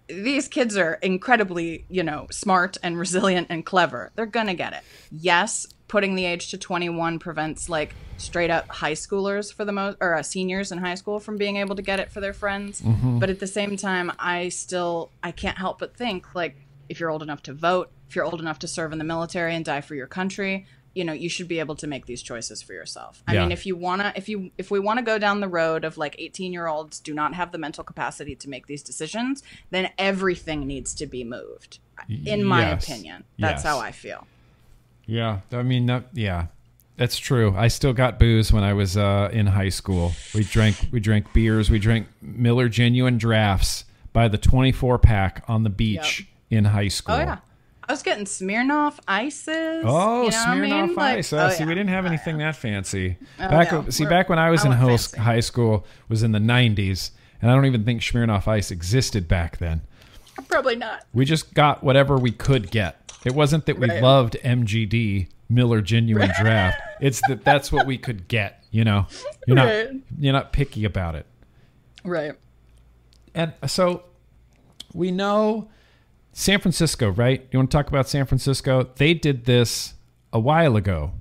these 0.07 0.47
kids 0.47 0.77
are 0.77 0.95
incredibly, 0.95 1.85
you 1.89 2.03
know, 2.03 2.27
smart 2.31 2.77
and 2.81 2.97
resilient 2.97 3.47
and 3.49 3.65
clever. 3.65 4.11
They're 4.15 4.25
going 4.25 4.47
to 4.47 4.53
get 4.55 4.73
it. 4.73 4.81
Yes, 5.11 5.67
putting 5.93 6.15
the 6.15 6.25
age 6.25 6.49
to 6.49 6.57
21 6.57 7.19
prevents 7.19 7.69
like 7.69 7.93
straight 8.17 8.49
up 8.49 8.65
high 8.71 8.93
schoolers 8.93 9.53
for 9.53 9.63
the 9.63 9.71
most 9.71 9.95
or 10.01 10.15
uh, 10.15 10.23
seniors 10.23 10.71
in 10.71 10.79
high 10.79 10.95
school 10.95 11.19
from 11.19 11.37
being 11.37 11.57
able 11.57 11.75
to 11.75 11.83
get 11.83 11.99
it 11.99 12.11
for 12.11 12.19
their 12.19 12.33
friends. 12.33 12.81
But 13.21 13.29
at 13.29 13.39
the 13.39 13.45
same 13.45 13.77
time, 13.77 14.11
I 14.17 14.49
still 14.49 15.11
I 15.21 15.31
can't 15.31 15.59
help 15.59 15.77
but 15.77 15.95
think 15.95 16.33
like 16.33 16.55
if 16.89 16.99
you're 16.99 17.11
old 17.11 17.21
enough 17.21 17.43
to 17.43 17.53
vote, 17.53 17.91
if 18.09 18.15
you're 18.15 18.25
old 18.25 18.39
enough 18.41 18.57
to 18.59 18.67
serve 18.67 18.91
in 18.91 18.97
the 18.97 19.03
military 19.03 19.53
and 19.55 19.63
die 19.63 19.81
for 19.81 19.93
your 19.93 20.07
country, 20.07 20.65
you 20.95 21.03
know, 21.05 21.13
you 21.13 21.29
should 21.29 21.47
be 21.47 21.59
able 21.59 21.75
to 21.75 21.85
make 21.85 22.07
these 22.07 22.23
choices 22.23 22.63
for 22.63 22.73
yourself. 22.73 23.21
I 23.27 23.33
Yeah. 23.35 23.41
mean, 23.41 23.51
if 23.51 23.63
you 23.67 23.75
want 23.75 24.01
to 24.01 24.13
if 24.15 24.27
you 24.27 24.49
if 24.57 24.71
we 24.71 24.79
want 24.79 24.97
to 24.97 25.05
go 25.05 25.19
down 25.19 25.41
the 25.41 25.47
road 25.61 25.85
of 25.85 25.95
like 25.99 26.15
18-year-olds 26.17 26.99
do 27.01 27.13
not 27.13 27.35
have 27.35 27.51
the 27.51 27.59
mental 27.59 27.83
capacity 27.83 28.35
to 28.37 28.49
make 28.49 28.65
these 28.65 28.81
decisions, 28.81 29.43
then 29.69 29.91
everything 29.99 30.65
needs 30.65 30.95
to 30.95 31.05
be 31.05 31.23
moved. 31.23 31.77
In 32.25 32.43
my 32.43 32.61
Yes. 32.61 32.83
opinion. 32.83 33.25
That's 33.37 33.63
Yes. 33.63 33.69
how 33.71 33.77
I 33.79 33.91
feel. 33.91 34.25
Yeah. 35.05 35.39
I 35.51 35.63
mean, 35.63 35.85
that, 35.87 36.05
yeah, 36.13 36.47
that's 36.97 37.17
true. 37.17 37.53
I 37.57 37.67
still 37.67 37.93
got 37.93 38.19
booze 38.19 38.51
when 38.53 38.63
I 38.63 38.73
was 38.73 38.95
uh, 38.97 39.29
in 39.33 39.47
high 39.47 39.69
school. 39.69 40.11
We 40.33 40.43
drank 40.43 40.87
we 40.91 40.99
drank 40.99 41.33
beers. 41.33 41.69
We 41.69 41.79
drank 41.79 42.07
Miller 42.21 42.69
Genuine 42.69 43.17
Drafts 43.17 43.85
by 44.13 44.27
the 44.27 44.37
24 44.37 44.99
pack 44.99 45.43
on 45.47 45.63
the 45.63 45.69
beach 45.69 46.27
in 46.49 46.65
high 46.65 46.87
school. 46.89 47.15
Oh 47.15 47.19
yeah. 47.19 47.37
I 47.85 47.91
was 47.91 48.01
getting 48.01 48.23
Smirnoff 48.23 48.97
ices. 49.09 49.83
Oh, 49.85 50.23
you 50.23 50.29
know 50.31 50.37
what 50.37 50.47
I 50.47 50.55
Smirnoff 50.55 50.87
mean? 50.87 50.95
Like- 50.95 51.17
Ice. 51.17 51.33
Uh, 51.33 51.49
oh, 51.51 51.53
see, 51.53 51.65
we 51.65 51.75
didn't 51.75 51.89
have 51.89 52.05
Oh, 52.05 52.07
anything 52.07 52.37
that 52.37 52.55
fancy. 52.55 53.17
Oh, 53.39 53.49
back 53.49 53.71
no. 53.73 53.89
see, 53.89 54.03
We're- 54.05 54.09
back 54.15 54.29
when 54.29 54.39
I 54.39 54.51
was 54.51 54.63
I 54.65 54.71
in 54.71 54.77
fancy. 54.79 55.17
high 55.19 55.41
school 55.41 55.85
was 56.07 56.23
in 56.23 56.31
the 56.31 56.39
90s, 56.39 57.11
and 57.41 57.51
I 57.51 57.55
don't 57.55 57.65
even 57.65 57.83
think 57.83 57.99
Smirnoff 58.01 58.47
Ice 58.47 58.71
existed 58.71 59.27
back 59.27 59.57
then. 59.57 59.81
Probably 60.47 60.77
not. 60.77 61.03
We 61.13 61.25
just 61.25 61.53
got 61.53 61.83
whatever 61.83 62.17
we 62.17 62.31
could 62.31 62.71
get. 62.71 63.02
It 63.25 63.33
wasn't 63.33 63.65
that 63.67 63.79
we 63.79 63.87
Right. 63.87 64.01
loved 64.03 64.37
MGD 64.43 65.27
Miller 65.49 65.81
Genuine 65.81 66.31
Draft. 66.39 66.81
It's 67.01 67.21
that 67.27 67.43
that's 67.43 67.71
what 67.71 67.85
we 67.85 67.97
could 67.97 68.27
get. 68.27 68.63
You 68.71 68.83
know, 68.83 69.07
you're 69.47 69.55
not 69.55 69.65
Right. 69.67 69.89
you're 70.19 70.33
not 70.33 70.51
picky 70.53 70.83
about 70.85 71.15
it. 71.15 71.25
Right. 72.03 72.33
And 73.35 73.53
so 73.67 74.03
we 74.93 75.11
know 75.11 75.69
San 76.33 76.59
Francisco, 76.59 77.09
right? 77.09 77.47
You 77.51 77.59
want 77.59 77.69
to 77.71 77.77
talk 77.77 77.87
about 77.87 78.07
San 78.09 78.25
Francisco? 78.25 78.89
They 78.95 79.13
did 79.13 79.45
this 79.45 79.93
a 80.31 80.39
while 80.39 80.75
ago. 80.75 81.11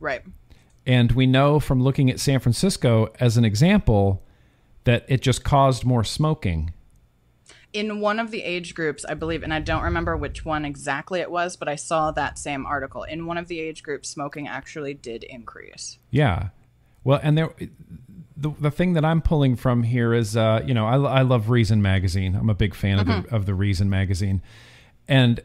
Right. 0.00 0.22
And 0.86 1.12
we 1.12 1.26
know 1.26 1.58
from 1.60 1.82
looking 1.82 2.10
at 2.10 2.20
San 2.20 2.38
Francisco 2.40 3.12
as 3.18 3.36
an 3.36 3.44
example 3.44 4.22
that 4.84 5.04
it 5.08 5.22
just 5.22 5.42
caused 5.42 5.84
more 5.84 6.04
smoking. 6.04 6.72
In 7.74 8.00
one 8.00 8.20
of 8.20 8.30
the 8.30 8.42
age 8.42 8.74
groups, 8.74 9.04
I 9.04 9.14
believe, 9.14 9.42
and 9.42 9.52
I 9.52 9.58
don't 9.58 9.82
remember 9.82 10.16
which 10.16 10.44
one 10.44 10.64
exactly 10.64 11.20
it 11.20 11.30
was, 11.30 11.56
but 11.56 11.68
I 11.68 11.74
saw 11.74 12.12
that 12.12 12.38
same 12.38 12.64
article. 12.64 13.02
In 13.02 13.26
one 13.26 13.36
of 13.36 13.48
the 13.48 13.58
age 13.60 13.82
groups, 13.82 14.08
smoking 14.08 14.46
actually 14.48 14.94
did 14.94 15.24
increase. 15.24 15.98
Yeah. 16.10 16.50
Well, 17.02 17.18
and 17.22 17.36
there, 17.36 17.52
the, 18.36 18.50
the 18.60 18.70
thing 18.70 18.94
that 18.94 19.04
I'm 19.04 19.20
pulling 19.20 19.56
from 19.56 19.82
here 19.82 20.14
is, 20.14 20.36
uh, 20.36 20.62
you 20.64 20.72
know, 20.72 20.86
I, 20.86 21.18
I 21.18 21.22
love 21.22 21.50
Reason 21.50 21.82
magazine. 21.82 22.36
I'm 22.36 22.48
a 22.48 22.54
big 22.54 22.74
fan 22.74 23.00
of, 23.00 23.06
the, 23.06 23.34
of 23.34 23.44
the 23.44 23.54
Reason 23.54 23.90
magazine, 23.90 24.40
and 25.08 25.42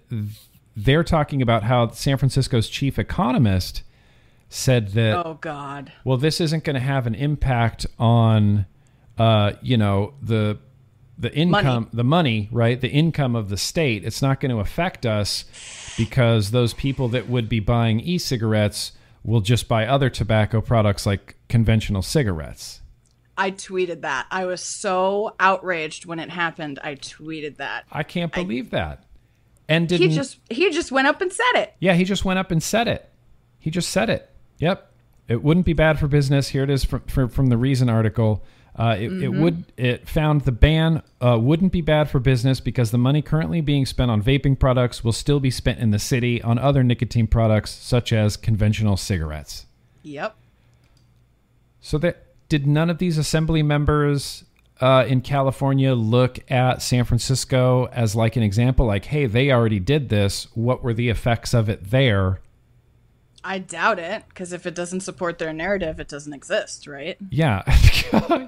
they're 0.77 1.03
talking 1.03 1.41
about 1.41 1.63
how 1.63 1.89
San 1.89 2.17
Francisco's 2.17 2.69
chief 2.69 2.99
economist 2.99 3.81
said 4.49 4.89
that 4.89 5.25
Oh 5.25 5.37
God. 5.41 5.91
well, 6.05 6.17
this 6.17 6.39
isn't 6.39 6.63
going 6.63 6.75
to 6.75 6.79
have 6.79 7.05
an 7.07 7.15
impact 7.15 7.85
on, 7.97 8.65
uh, 9.17 9.53
you 9.61 9.77
know, 9.77 10.13
the 10.21 10.57
the 11.19 11.33
income, 11.35 11.89
the 11.91 12.03
money, 12.03 12.47
right? 12.51 12.79
The 12.79 12.89
income 12.89 13.35
of 13.35 13.49
the 13.49 13.57
state. 13.57 14.05
It's 14.05 14.21
not 14.21 14.39
going 14.39 14.51
to 14.51 14.59
affect 14.59 15.05
us 15.05 15.45
because 15.97 16.51
those 16.51 16.73
people 16.73 17.09
that 17.09 17.27
would 17.27 17.49
be 17.49 17.59
buying 17.59 17.99
e-cigarettes 17.99 18.93
will 19.23 19.41
just 19.41 19.67
buy 19.67 19.85
other 19.85 20.09
tobacco 20.09 20.61
products 20.61 21.05
like 21.05 21.35
conventional 21.49 22.01
cigarettes. 22.01 22.81
I 23.37 23.51
tweeted 23.51 24.01
that. 24.01 24.27
I 24.31 24.45
was 24.45 24.61
so 24.61 25.35
outraged 25.39 26.05
when 26.05 26.19
it 26.19 26.29
happened. 26.29 26.79
I 26.83 26.95
tweeted 26.95 27.57
that. 27.57 27.85
I 27.91 28.03
can't 28.03 28.33
believe 28.33 28.71
that. 28.71 29.03
And 29.67 29.87
didn't 29.87 30.09
He 30.09 30.15
just 30.15 30.39
he 30.49 30.71
just 30.71 30.91
went 30.91 31.07
up 31.07 31.21
and 31.21 31.31
said 31.31 31.55
it. 31.55 31.73
Yeah, 31.79 31.93
he 31.93 32.03
just 32.03 32.25
went 32.25 32.39
up 32.39 32.49
and 32.51 32.61
said 32.61 32.87
it. 32.87 33.09
He 33.59 33.69
just 33.69 33.89
said 33.89 34.09
it. 34.09 34.29
Yep. 34.57 34.91
It 35.27 35.43
wouldn't 35.43 35.65
be 35.65 35.73
bad 35.73 35.99
for 35.99 36.07
business. 36.07 36.49
Here 36.49 36.63
it 36.63 36.69
is 36.69 36.83
from, 36.83 37.01
from, 37.01 37.29
from 37.29 37.47
the 37.47 37.57
Reason 37.57 37.87
article. 37.87 38.43
Uh, 38.79 38.95
it, 38.97 39.11
it 39.23 39.27
would. 39.27 39.65
It 39.75 40.07
found 40.07 40.41
the 40.41 40.53
ban 40.53 41.03
uh, 41.19 41.37
wouldn't 41.37 41.73
be 41.73 41.81
bad 41.81 42.09
for 42.09 42.19
business 42.19 42.61
because 42.61 42.91
the 42.91 42.97
money 42.97 43.21
currently 43.21 43.59
being 43.59 43.85
spent 43.85 44.09
on 44.09 44.23
vaping 44.23 44.57
products 44.57 45.03
will 45.03 45.11
still 45.11 45.41
be 45.41 45.51
spent 45.51 45.79
in 45.79 45.91
the 45.91 45.99
city 45.99 46.41
on 46.41 46.57
other 46.57 46.81
nicotine 46.81 47.27
products 47.27 47.71
such 47.71 48.13
as 48.13 48.37
conventional 48.37 48.95
cigarettes. 48.95 49.65
Yep. 50.03 50.33
So 51.81 51.97
that 51.97 52.25
did 52.47 52.65
none 52.65 52.89
of 52.89 52.99
these 52.99 53.17
assembly 53.17 53.63
members 53.63 54.45
uh, 54.79 55.03
in 55.05 55.19
California 55.19 55.93
look 55.93 56.39
at 56.49 56.81
San 56.81 57.03
Francisco 57.03 57.89
as 57.91 58.15
like 58.15 58.37
an 58.37 58.43
example? 58.43 58.85
Like, 58.85 59.03
hey, 59.03 59.25
they 59.25 59.51
already 59.51 59.81
did 59.81 60.07
this. 60.07 60.47
What 60.53 60.83
were 60.83 60.93
the 60.93 61.09
effects 61.09 61.53
of 61.53 61.67
it 61.67 61.91
there? 61.91 62.39
I 63.43 63.59
doubt 63.59 63.99
it 63.99 64.23
because 64.29 64.53
if 64.53 64.65
it 64.65 64.75
doesn't 64.75 65.01
support 65.01 65.39
their 65.39 65.53
narrative, 65.53 65.99
it 65.99 66.07
doesn't 66.07 66.33
exist, 66.33 66.87
right? 66.87 67.17
Yeah, 67.29 67.63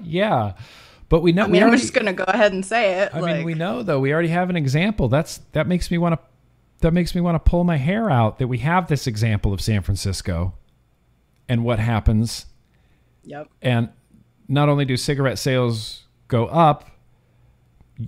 yeah. 0.04 0.52
But 1.08 1.20
we 1.20 1.32
know. 1.32 1.44
I 1.44 1.46
we 1.46 1.52
mean, 1.52 1.62
I'm 1.62 1.72
just 1.72 1.94
gonna 1.94 2.12
go 2.12 2.24
ahead 2.24 2.52
and 2.52 2.64
say 2.64 3.00
it. 3.00 3.14
I 3.14 3.20
like, 3.20 3.36
mean, 3.36 3.44
we 3.44 3.54
know 3.54 3.82
though. 3.82 4.00
We 4.00 4.12
already 4.12 4.28
have 4.28 4.50
an 4.50 4.56
example. 4.56 5.08
That's 5.08 5.38
that 5.52 5.66
makes 5.66 5.90
me 5.90 5.98
want 5.98 6.14
to. 6.14 6.18
That 6.80 6.92
makes 6.92 7.14
me 7.14 7.20
want 7.20 7.42
to 7.42 7.50
pull 7.50 7.64
my 7.64 7.76
hair 7.76 8.10
out 8.10 8.38
that 8.38 8.48
we 8.48 8.58
have 8.58 8.88
this 8.88 9.06
example 9.06 9.52
of 9.52 9.60
San 9.60 9.82
Francisco, 9.82 10.54
and 11.48 11.64
what 11.64 11.78
happens. 11.78 12.46
Yep. 13.24 13.48
And 13.60 13.90
not 14.48 14.68
only 14.68 14.84
do 14.84 14.96
cigarette 14.96 15.38
sales 15.38 16.06
go 16.28 16.46
up, 16.46 16.90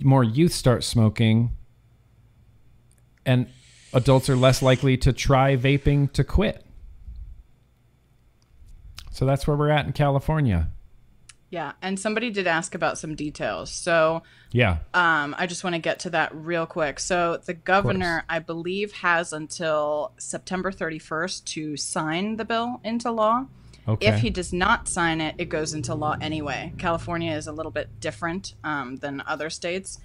more 0.01 0.23
youth 0.23 0.51
start 0.51 0.83
smoking, 0.83 1.51
and 3.25 3.47
adults 3.93 4.29
are 4.29 4.35
less 4.35 4.61
likely 4.61 4.97
to 4.97 5.13
try 5.13 5.55
vaping 5.55 6.11
to 6.13 6.23
quit. 6.23 6.64
So 9.15 9.25
that's 9.25 9.47
where 9.47 9.55
we're 9.55 9.69
at 9.69 9.85
in 9.85 9.93
California. 9.93 10.67
Yeah, 11.49 11.71
and 11.81 11.97
somebody 11.97 12.31
did 12.31 12.47
ask 12.47 12.75
about 12.75 12.97
some 12.97 13.15
details. 13.15 13.71
So 13.71 14.23
Yeah. 14.51 14.79
um, 14.93 15.33
I 15.37 15.47
just 15.47 15.63
want 15.63 15.73
to 15.73 15.79
get 15.79 15.99
to 15.99 16.09
that 16.09 16.35
real 16.35 16.65
quick. 16.65 16.99
So 16.99 17.37
the 17.37 17.53
governor, 17.53 18.25
I 18.27 18.39
believe, 18.39 18.91
has 18.91 19.31
until 19.31 20.11
September 20.17 20.69
31st 20.69 21.45
to 21.45 21.77
sign 21.77 22.35
the 22.35 22.43
bill 22.43 22.81
into 22.83 23.09
law. 23.09 23.45
Okay. 23.87 24.05
If 24.05 24.19
he 24.19 24.29
does 24.29 24.51
not 24.51 24.89
sign 24.89 25.21
it, 25.21 25.35
it 25.37 25.47
goes 25.47 25.73
into 25.73 25.95
law 25.95 26.17
anyway. 26.19 26.73
California 26.77 27.31
is 27.31 27.47
a 27.47 27.53
little 27.53 27.71
bit 27.71 28.01
different 28.01 28.55
um, 28.65 28.97
than 28.97 29.23
other 29.25 29.49
states. 29.49 30.01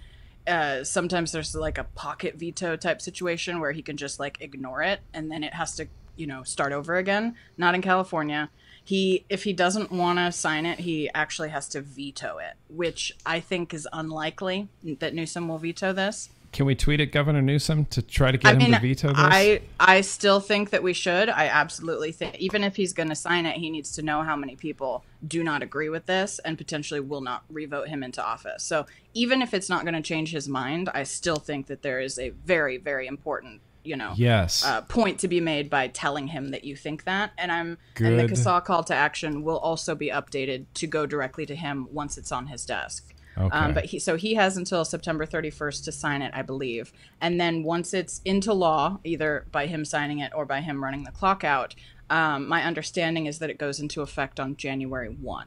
Uh, 0.47 0.85
sometimes 0.85 1.33
there's 1.33 1.57
like 1.57 1.79
a 1.79 1.85
pocket 1.97 2.37
veto 2.37 2.77
type 2.77 3.03
situation 3.03 3.59
where 3.59 3.73
he 3.73 3.83
can 3.83 3.97
just 3.97 4.21
like 4.21 4.41
ignore 4.41 4.83
it 4.83 5.01
and 5.13 5.33
then 5.33 5.43
it 5.43 5.55
has 5.55 5.75
to, 5.75 5.89
you 6.15 6.29
know, 6.29 6.45
start 6.45 6.73
over 6.73 6.95
again. 6.95 7.35
Not 7.59 7.75
in 7.75 7.83
California. 7.83 8.51
He, 8.85 9.25
if 9.29 9.45
he 9.45 9.53
doesn't 9.53 9.93
want 9.93 10.19
to 10.19 10.33
sign 10.33 10.67
it, 10.67 10.81
he 10.81 11.11
actually 11.15 11.51
has 11.51 11.69
to 11.69 11.81
veto 11.81 12.39
it, 12.39 12.55
which 12.69 13.13
I 13.25 13.41
think 13.41 13.73
is 13.73 13.89
unlikely 13.93 14.69
that 14.99 15.15
Newsom 15.15 15.49
will 15.49 15.59
veto 15.59 15.93
this. 15.93 16.31
Can 16.53 16.67
we 16.67 16.75
tweet 16.75 17.01
at 17.01 17.13
Governor 17.13 17.43
Newsom 17.43 17.85
to 17.87 18.03
try 18.03 18.33
to 18.33 18.39
get 18.39 18.49
I 18.49 18.53
him 18.53 18.59
mean, 18.59 18.73
to 18.73 18.81
veto 18.81 19.09
this? 19.09 19.17
I 19.19 19.61
I 19.79 20.01
still 20.01 20.41
think 20.41 20.71
that 20.71 20.83
we 20.83 20.93
should. 20.93 21.29
I 21.29 21.47
absolutely 21.47 22.11
think 22.11 22.37
even 22.39 22.65
if 22.65 22.75
he's 22.75 22.93
going 22.93 23.09
to 23.09 23.15
sign 23.15 23.47
it, 23.47 23.57
he 23.57 23.71
needs 23.71 23.93
to 23.93 24.03
know 24.03 24.23
how 24.23 24.35
many 24.35 24.57
people 24.57 25.05
do 25.27 25.45
not 25.45 25.63
agree 25.63 25.89
with 25.89 26.07
this 26.07 26.41
and 26.41 26.59
potentially 26.59 26.99
will 26.99 27.21
not 27.21 27.45
revote 27.51 27.89
him 27.89 28.03
into 28.03 28.25
office. 28.25 28.65
So 28.65 28.87
even 29.15 29.43
if 29.43 29.55
it's 29.55 29.69
not 29.69 29.85
going 29.85 29.95
to 29.95 30.03
change 30.03 30.33
his 30.33 30.49
mind, 30.49 30.91
I 30.93 31.05
still 31.05 31.37
think 31.37 31.69
that 31.69 31.83
there 31.83 32.01
is 32.01 32.19
a 32.19 32.31
very 32.31 32.79
very 32.79 33.07
important 33.07 33.61
you 33.85 33.97
know 33.97 34.13
yes. 34.17 34.65
uh, 34.65 34.83
point 34.83 35.19
to 35.21 35.29
be 35.29 35.41
made 35.41 35.71
by 35.71 35.89
telling 35.89 36.29
him 36.29 36.51
that 36.51 36.65
you 36.65 36.77
think 36.77 37.05
that. 37.05 37.33
And 37.39 37.51
I'm 37.51 37.79
and 37.97 38.19
the 38.19 38.27
Good. 38.27 38.31
CASAA 38.31 38.65
call 38.65 38.85
to 38.85 38.95
action 38.95 39.43
will 39.43 39.59
also 39.59 39.95
be 39.95 40.09
updated 40.09 40.67
to 40.75 40.87
go 40.87 41.07
directly 41.07 41.47
to 41.47 41.55
him 41.55 41.89
once 41.91 42.19
it's 42.19 42.33
on 42.33 42.47
his 42.47 42.65
desk. 42.65 43.15
Okay. 43.39 43.57
Um, 43.57 43.75
but 43.75 43.87
he 43.87 43.99
so 43.99 44.17
he 44.17 44.35
has 44.35 44.57
until 44.57 44.85
September 44.85 45.25
31st 45.25 45.85
to 45.85 45.93
sign 45.93 46.23
it, 46.23 46.33
I 46.35 46.43
believe. 46.43 46.93
And 47.21 47.41
then 47.41 47.63
once 47.63 47.95
it's 47.95 48.21
into 48.25 48.53
law, 48.53 48.99
either 49.05 49.47
by 49.53 49.67
him 49.67 49.85
signing 49.85 50.19
it 50.19 50.33
or 50.35 50.45
by 50.45 50.61
him 50.61 50.83
running 50.83 51.05
the 51.05 51.13
clock 51.13 51.45
out, 51.45 51.75
um, 52.11 52.49
my 52.49 52.65
understanding 52.65 53.27
is 53.27 53.39
that 53.39 53.51
it 53.51 53.59
goes 53.59 53.81
into 53.81 54.03
effect 54.03 54.41
on 54.41 54.57
January 54.57 55.09
1 55.09 55.47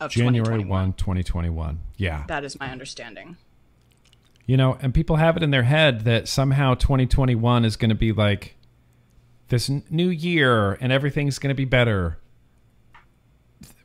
of 0.00 0.10
January 0.10 0.62
2021. 0.62 0.68
1, 0.68 0.92
2021. 0.94 1.80
Yeah. 1.96 2.24
That 2.28 2.44
is 2.44 2.60
my 2.60 2.70
understanding. 2.70 3.36
You 4.46 4.56
know, 4.56 4.76
and 4.80 4.92
people 4.92 5.16
have 5.16 5.36
it 5.36 5.42
in 5.42 5.50
their 5.50 5.62
head 5.62 6.02
that 6.02 6.26
somehow 6.26 6.74
2021 6.74 7.64
is 7.64 7.76
going 7.76 7.90
to 7.90 7.94
be 7.94 8.12
like 8.12 8.56
this 9.48 9.68
new 9.68 10.08
year 10.08 10.72
and 10.72 10.92
everything's 10.92 11.38
going 11.38 11.50
to 11.50 11.56
be 11.56 11.64
better. 11.64 12.18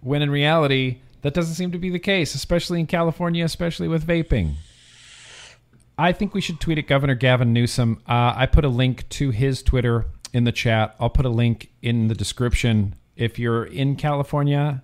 When 0.01 0.21
in 0.21 0.31
reality, 0.31 0.99
that 1.21 1.33
doesn't 1.33 1.55
seem 1.55 1.71
to 1.71 1.77
be 1.77 1.89
the 1.89 1.99
case, 1.99 2.35
especially 2.35 2.79
in 2.79 2.87
California, 2.87 3.43
especially 3.43 3.87
with 3.87 4.05
vaping. 4.05 4.55
I 5.97 6.11
think 6.11 6.33
we 6.33 6.41
should 6.41 6.59
tweet 6.59 6.77
at 6.77 6.87
Governor 6.87 7.15
Gavin 7.15 7.53
Newsom. 7.53 8.01
Uh, 8.07 8.33
I 8.35 8.45
put 8.45 8.65
a 8.65 8.69
link 8.69 9.07
to 9.09 9.31
his 9.31 9.63
Twitter 9.63 10.05
in 10.33 10.43
the 10.43 10.51
chat. 10.51 10.95
I'll 10.99 11.09
put 11.09 11.25
a 11.25 11.29
link 11.29 11.71
in 11.81 12.09
the 12.09 12.15
description. 12.15 12.95
If 13.15 13.39
you're 13.39 13.63
in 13.63 13.95
California, 13.95 14.83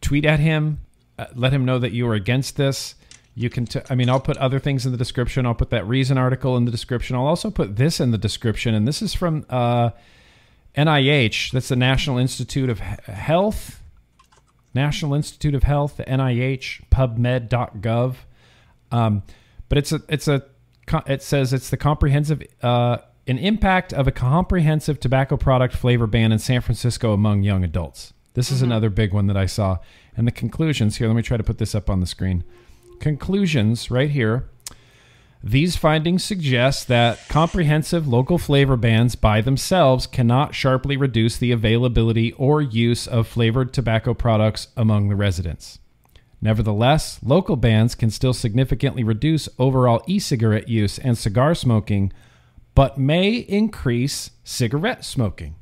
tweet 0.00 0.24
at 0.24 0.40
him. 0.40 0.80
Uh, 1.18 1.26
let 1.34 1.52
him 1.52 1.64
know 1.64 1.78
that 1.78 1.92
you 1.92 2.08
are 2.08 2.14
against 2.14 2.56
this. 2.56 2.94
You 3.34 3.48
can. 3.48 3.66
T- 3.66 3.80
I 3.88 3.94
mean, 3.94 4.10
I'll 4.10 4.20
put 4.20 4.36
other 4.36 4.58
things 4.58 4.84
in 4.84 4.92
the 4.92 4.98
description. 4.98 5.46
I'll 5.46 5.54
put 5.54 5.70
that 5.70 5.86
Reason 5.86 6.18
article 6.18 6.56
in 6.56 6.64
the 6.64 6.70
description. 6.70 7.16
I'll 7.16 7.26
also 7.26 7.50
put 7.50 7.76
this 7.76 8.00
in 8.00 8.10
the 8.10 8.18
description. 8.18 8.74
And 8.74 8.86
this 8.86 9.00
is 9.00 9.14
from 9.14 9.46
uh, 9.48 9.90
NIH. 10.76 11.52
That's 11.52 11.68
the 11.68 11.76
National 11.76 12.18
Institute 12.18 12.68
of 12.68 12.80
Health. 12.80 13.82
National 14.74 15.14
Institute 15.14 15.54
of 15.54 15.64
Health, 15.64 16.00
NIH, 16.06 16.82
PubMed.gov. 16.90 18.16
Um, 18.90 19.22
but 19.68 19.78
it's 19.78 19.92
a 19.92 20.02
it's 20.08 20.28
a 20.28 20.44
it 21.06 21.22
says 21.22 21.52
it's 21.52 21.70
the 21.70 21.76
comprehensive 21.76 22.42
uh, 22.62 22.98
an 23.26 23.38
impact 23.38 23.92
of 23.92 24.06
a 24.06 24.12
comprehensive 24.12 24.98
tobacco 24.98 25.36
product 25.36 25.74
flavor 25.74 26.06
ban 26.06 26.32
in 26.32 26.38
San 26.38 26.60
Francisco 26.60 27.12
among 27.12 27.42
young 27.42 27.64
adults. 27.64 28.12
This 28.34 28.50
is 28.50 28.62
another 28.62 28.90
big 28.90 29.12
one 29.12 29.26
that 29.26 29.36
I 29.36 29.46
saw. 29.46 29.78
And 30.16 30.26
the 30.26 30.32
conclusions 30.32 30.96
here. 30.96 31.06
Let 31.06 31.16
me 31.16 31.22
try 31.22 31.36
to 31.36 31.42
put 31.42 31.58
this 31.58 31.74
up 31.74 31.88
on 31.88 32.00
the 32.00 32.06
screen. 32.06 32.44
Conclusions 33.02 33.90
right 33.90 34.10
here. 34.10 34.48
These 35.42 35.74
findings 35.74 36.22
suggest 36.22 36.86
that 36.86 37.28
comprehensive 37.28 38.06
local 38.06 38.38
flavor 38.38 38.76
bans 38.76 39.16
by 39.16 39.40
themselves 39.40 40.06
cannot 40.06 40.54
sharply 40.54 40.96
reduce 40.96 41.36
the 41.36 41.50
availability 41.50 42.30
or 42.34 42.62
use 42.62 43.08
of 43.08 43.26
flavored 43.26 43.72
tobacco 43.72 44.14
products 44.14 44.68
among 44.76 45.08
the 45.08 45.16
residents. 45.16 45.80
Nevertheless, 46.40 47.18
local 47.24 47.56
bans 47.56 47.96
can 47.96 48.08
still 48.08 48.32
significantly 48.32 49.02
reduce 49.02 49.48
overall 49.58 50.04
e 50.06 50.20
cigarette 50.20 50.68
use 50.68 50.96
and 50.96 51.18
cigar 51.18 51.56
smoking, 51.56 52.12
but 52.76 52.98
may 52.98 53.34
increase 53.34 54.30
cigarette 54.44 55.04
smoking. 55.04 55.56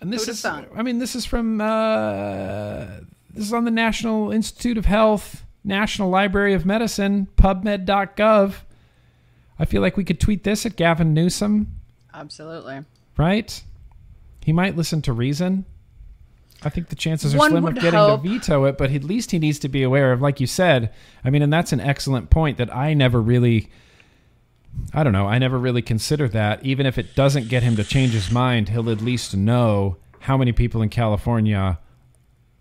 And 0.00 0.12
this 0.12 0.26
is? 0.26 0.44
I 0.44 0.82
mean, 0.82 0.98
this 0.98 1.14
is 1.14 1.24
from, 1.24 1.60
uh, 1.60 3.02
this 3.34 3.44
is 3.44 3.52
on 3.52 3.64
the 3.64 3.70
National 3.70 4.30
Institute 4.30 4.76
of 4.78 4.86
Health, 4.86 5.44
National 5.64 6.08
Library 6.10 6.54
of 6.54 6.66
Medicine, 6.66 7.28
PubMed.gov. 7.36 8.54
I 9.58 9.64
feel 9.64 9.80
like 9.82 9.96
we 9.96 10.04
could 10.04 10.20
tweet 10.20 10.44
this 10.44 10.66
at 10.66 10.76
Gavin 10.76 11.14
Newsom, 11.14 11.78
Absolutely. 12.12 12.80
right? 13.16 13.62
He 14.44 14.52
might 14.52 14.76
listen 14.76 15.02
to 15.02 15.12
Reason. 15.12 15.64
I 16.64 16.68
think 16.68 16.88
the 16.88 16.96
chances 16.96 17.34
are 17.34 17.38
One 17.38 17.50
slim 17.50 17.64
of 17.64 17.74
getting 17.74 17.92
hope. 17.92 18.22
to 18.22 18.28
veto 18.28 18.64
it, 18.64 18.78
but 18.78 18.90
at 18.92 19.02
least 19.04 19.30
he 19.32 19.38
needs 19.38 19.58
to 19.60 19.68
be 19.68 19.82
aware 19.82 20.12
of, 20.12 20.20
like 20.22 20.38
you 20.40 20.46
said. 20.46 20.92
I 21.24 21.30
mean, 21.30 21.42
and 21.42 21.52
that's 21.52 21.72
an 21.72 21.80
excellent 21.80 22.30
point 22.30 22.58
that 22.58 22.74
I 22.74 22.94
never 22.94 23.20
really, 23.20 23.68
I 24.94 25.02
don't 25.02 25.12
know, 25.12 25.26
I 25.26 25.38
never 25.38 25.58
really 25.58 25.82
consider 25.82 26.28
that. 26.28 26.64
Even 26.64 26.86
if 26.86 26.98
it 26.98 27.14
doesn't 27.16 27.48
get 27.48 27.62
him 27.64 27.74
to 27.76 27.84
change 27.84 28.12
his 28.12 28.30
mind, 28.30 28.68
he'll 28.68 28.90
at 28.90 29.00
least 29.00 29.36
know 29.36 29.96
how 30.20 30.36
many 30.36 30.52
people 30.52 30.82
in 30.82 30.88
California 30.88 31.78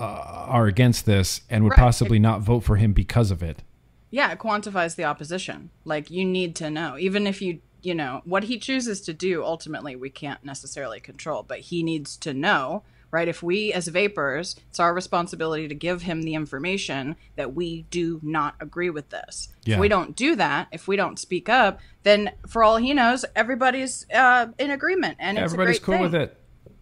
uh, 0.02 0.46
are 0.48 0.66
against 0.68 1.06
this 1.06 1.42
and 1.50 1.64
would 1.64 1.72
Right. 1.72 1.80
possibly 1.80 2.20
not 2.20 2.42
vote 2.42 2.62
for 2.62 2.76
him 2.78 2.94
because 2.94 3.32
of 3.32 3.42
it. 3.44 3.64
yeah, 4.10 4.32
it 4.32 4.40
quantifies 4.40 4.96
the 4.96 5.06
opposition. 5.06 5.70
Like 5.86 6.12
you 6.12 6.26
need 6.26 6.56
to 6.58 6.70
know, 6.70 6.98
even 6.98 7.28
if 7.28 7.42
you 7.42 7.60
you 7.84 7.96
know 7.96 8.22
what 8.26 8.44
he 8.44 8.60
chooses 8.60 9.02
to 9.02 9.14
do. 9.14 9.44
Ultimately, 9.44 9.96
we 9.96 10.10
can't 10.12 10.44
necessarily 10.46 11.00
control, 11.00 11.42
but 11.44 11.60
he 11.60 11.82
needs 11.82 12.16
to 12.18 12.34
know. 12.34 12.84
Right? 13.10 13.28
If 13.28 13.44
we, 13.44 13.74
as 13.74 13.88
vapors, 13.90 14.56
it's 14.70 14.80
our 14.80 14.94
responsibility 14.94 15.68
to 15.68 15.76
give 15.76 16.04
him 16.04 16.22
the 16.24 16.34
information 16.34 17.18
that 17.36 17.54
we 17.54 17.82
do 17.90 18.20
not 18.24 18.56
agree 18.62 18.90
with 18.90 19.10
this. 19.10 19.50
Yeah. 19.66 19.76
If 19.76 19.82
we 19.82 19.90
don't 19.90 20.16
do 20.16 20.36
that, 20.38 20.68
if 20.72 20.88
we 20.88 20.96
don't 20.96 21.20
speak 21.20 21.50
up, 21.50 21.80
then 22.04 22.32
for 22.48 22.64
all 22.64 22.78
he 22.78 22.94
knows, 22.94 23.26
everybody's 23.36 24.06
uh, 24.14 24.48
in 24.58 24.72
agreement, 24.72 25.18
and 25.20 25.38
it's 25.38 25.42
a 25.42 25.56
Everybody's 25.56 25.80
cool 25.80 25.96
thing 25.96 26.04
with 26.04 26.16
it. 26.16 26.38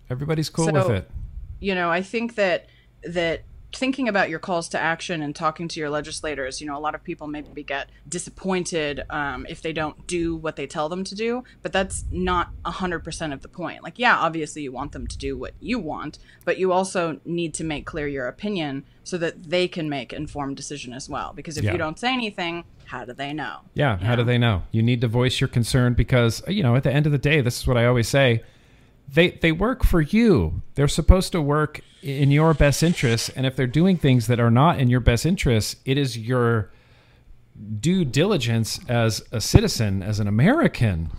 Everybody's 0.09 0.49
cool 0.51 0.65
So- 0.65 0.73
with 0.73 0.89
it. 0.89 1.09
you 1.59 1.73
know, 1.73 1.89
I 1.91 2.01
think 2.03 2.35
that 2.35 2.67
that 3.03 3.43
thinking 3.71 4.07
about 4.07 4.31
your 4.31 4.39
calls 4.39 4.67
to 4.67 4.79
action 4.79 5.21
and 5.21 5.35
talking 5.35 5.67
to 5.67 5.79
your 5.79 5.91
legislators, 5.91 6.59
you 6.59 6.65
know, 6.65 6.75
a 6.75 6.79
lot 6.79 6.95
of 6.95 7.03
people 7.03 7.27
maybe 7.27 7.63
get 7.63 7.87
disappointed 8.07 9.03
um, 9.11 9.45
if 9.47 9.61
they 9.61 9.71
don't 9.71 10.07
do 10.07 10.35
what 10.35 10.55
they 10.55 10.65
tell 10.65 10.89
them 10.89 11.03
to 11.03 11.13
do, 11.13 11.43
but 11.61 11.71
that's 11.71 12.03
not 12.11 12.49
100% 12.65 13.33
of 13.33 13.41
the 13.41 13.47
point. 13.47 13.83
Like, 13.83 13.99
yeah, 13.99 14.17
obviously 14.17 14.63
you 14.63 14.71
want 14.71 14.91
them 14.91 15.05
to 15.05 15.17
do 15.17 15.37
what 15.37 15.53
you 15.59 15.77
want, 15.77 16.17
but 16.45 16.57
you 16.57 16.71
also 16.71 17.19
need 17.25 17.53
to 17.55 17.63
make 17.63 17.85
clear 17.85 18.07
your 18.07 18.27
opinion 18.27 18.85
so 19.03 19.17
that 19.19 19.43
they 19.49 19.67
can 19.67 19.87
make 19.87 20.13
informed 20.13 20.57
decision 20.57 20.91
as 20.93 21.07
well. 21.07 21.33
Because 21.35 21.57
if 21.57 21.63
Yeah. 21.63 21.73
you 21.73 21.77
don't 21.77 21.99
say 21.99 22.11
anything, 22.11 22.63
how 22.85 23.05
do 23.05 23.13
they 23.13 23.33
know? 23.33 23.59
Yeah, 23.75 23.97
how 23.97 24.15
do 24.15 24.23
they 24.23 24.39
know? 24.39 24.63
You 24.71 24.81
need 24.81 25.01
to 25.01 25.07
voice 25.07 25.39
your 25.39 25.47
concern 25.47 25.93
because 25.93 26.41
you 26.47 26.63
know 26.63 26.75
at 26.75 26.81
the 26.83 26.91
end 26.91 27.05
of 27.05 27.11
the 27.11 27.17
day, 27.19 27.39
this 27.41 27.59
is 27.59 27.67
what 27.67 27.77
I 27.77 27.85
always 27.85 28.07
say. 28.07 28.41
They 29.11 29.31
they 29.31 29.51
work 29.51 29.83
for 29.83 30.01
you. 30.01 30.61
They're 30.75 30.87
supposed 30.87 31.31
to 31.31 31.41
work 31.41 31.81
in 32.01 32.31
your 32.31 32.53
best 32.53 32.83
interest, 32.83 33.31
and 33.35 33.45
if 33.45 33.55
they're 33.55 33.67
doing 33.67 33.97
things 33.97 34.27
that 34.27 34.39
are 34.39 34.51
not 34.51 34.79
in 34.79 34.89
your 34.89 34.99
best 34.99 35.25
interest, 35.25 35.77
it 35.85 35.97
is 35.97 36.17
your 36.17 36.71
due 37.79 38.05
diligence 38.05 38.79
as 38.87 39.23
a 39.31 39.41
citizen, 39.41 40.01
as 40.01 40.19
an 40.19 40.27
American, 40.27 41.11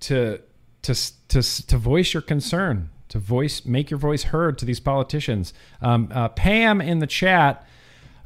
to 0.00 0.40
to 0.82 0.94
to 1.28 1.42
to 1.66 1.76
voice 1.76 2.14
your 2.14 2.22
concern, 2.22 2.90
to 3.08 3.18
voice 3.18 3.64
make 3.64 3.90
your 3.90 3.98
voice 3.98 4.24
heard 4.24 4.58
to 4.58 4.64
these 4.64 4.80
politicians. 4.80 5.52
Um, 5.80 6.08
uh, 6.12 6.28
Pam 6.28 6.80
in 6.80 7.00
the 7.00 7.06
chat. 7.06 7.66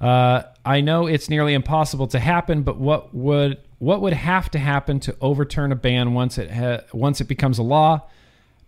Uh, 0.01 0.43
I 0.65 0.83
know 0.83 1.07
it's 1.07 1.31
nearly 1.31 1.55
impossible 1.55 2.07
to 2.09 2.19
happen, 2.19 2.63
but 2.63 2.79
what 2.79 3.15
would 3.15 3.59
what 3.79 4.01
would 4.03 4.13
have 4.13 4.51
to 4.51 4.59
happen 4.59 5.01
to 5.01 5.17
overturn 5.21 5.73
a 5.73 5.77
ban 5.77 6.13
once 6.13 6.39
it 6.39 6.51
ha- 6.51 6.81
once 6.93 7.21
it 7.21 7.25
becomes 7.29 7.59
a 7.59 7.63
law? 7.63 8.03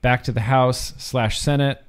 Back 0.00 0.24
to 0.24 0.32
the 0.32 0.40
House 0.40 0.94
slash 0.98 1.38
Senate. 1.40 1.84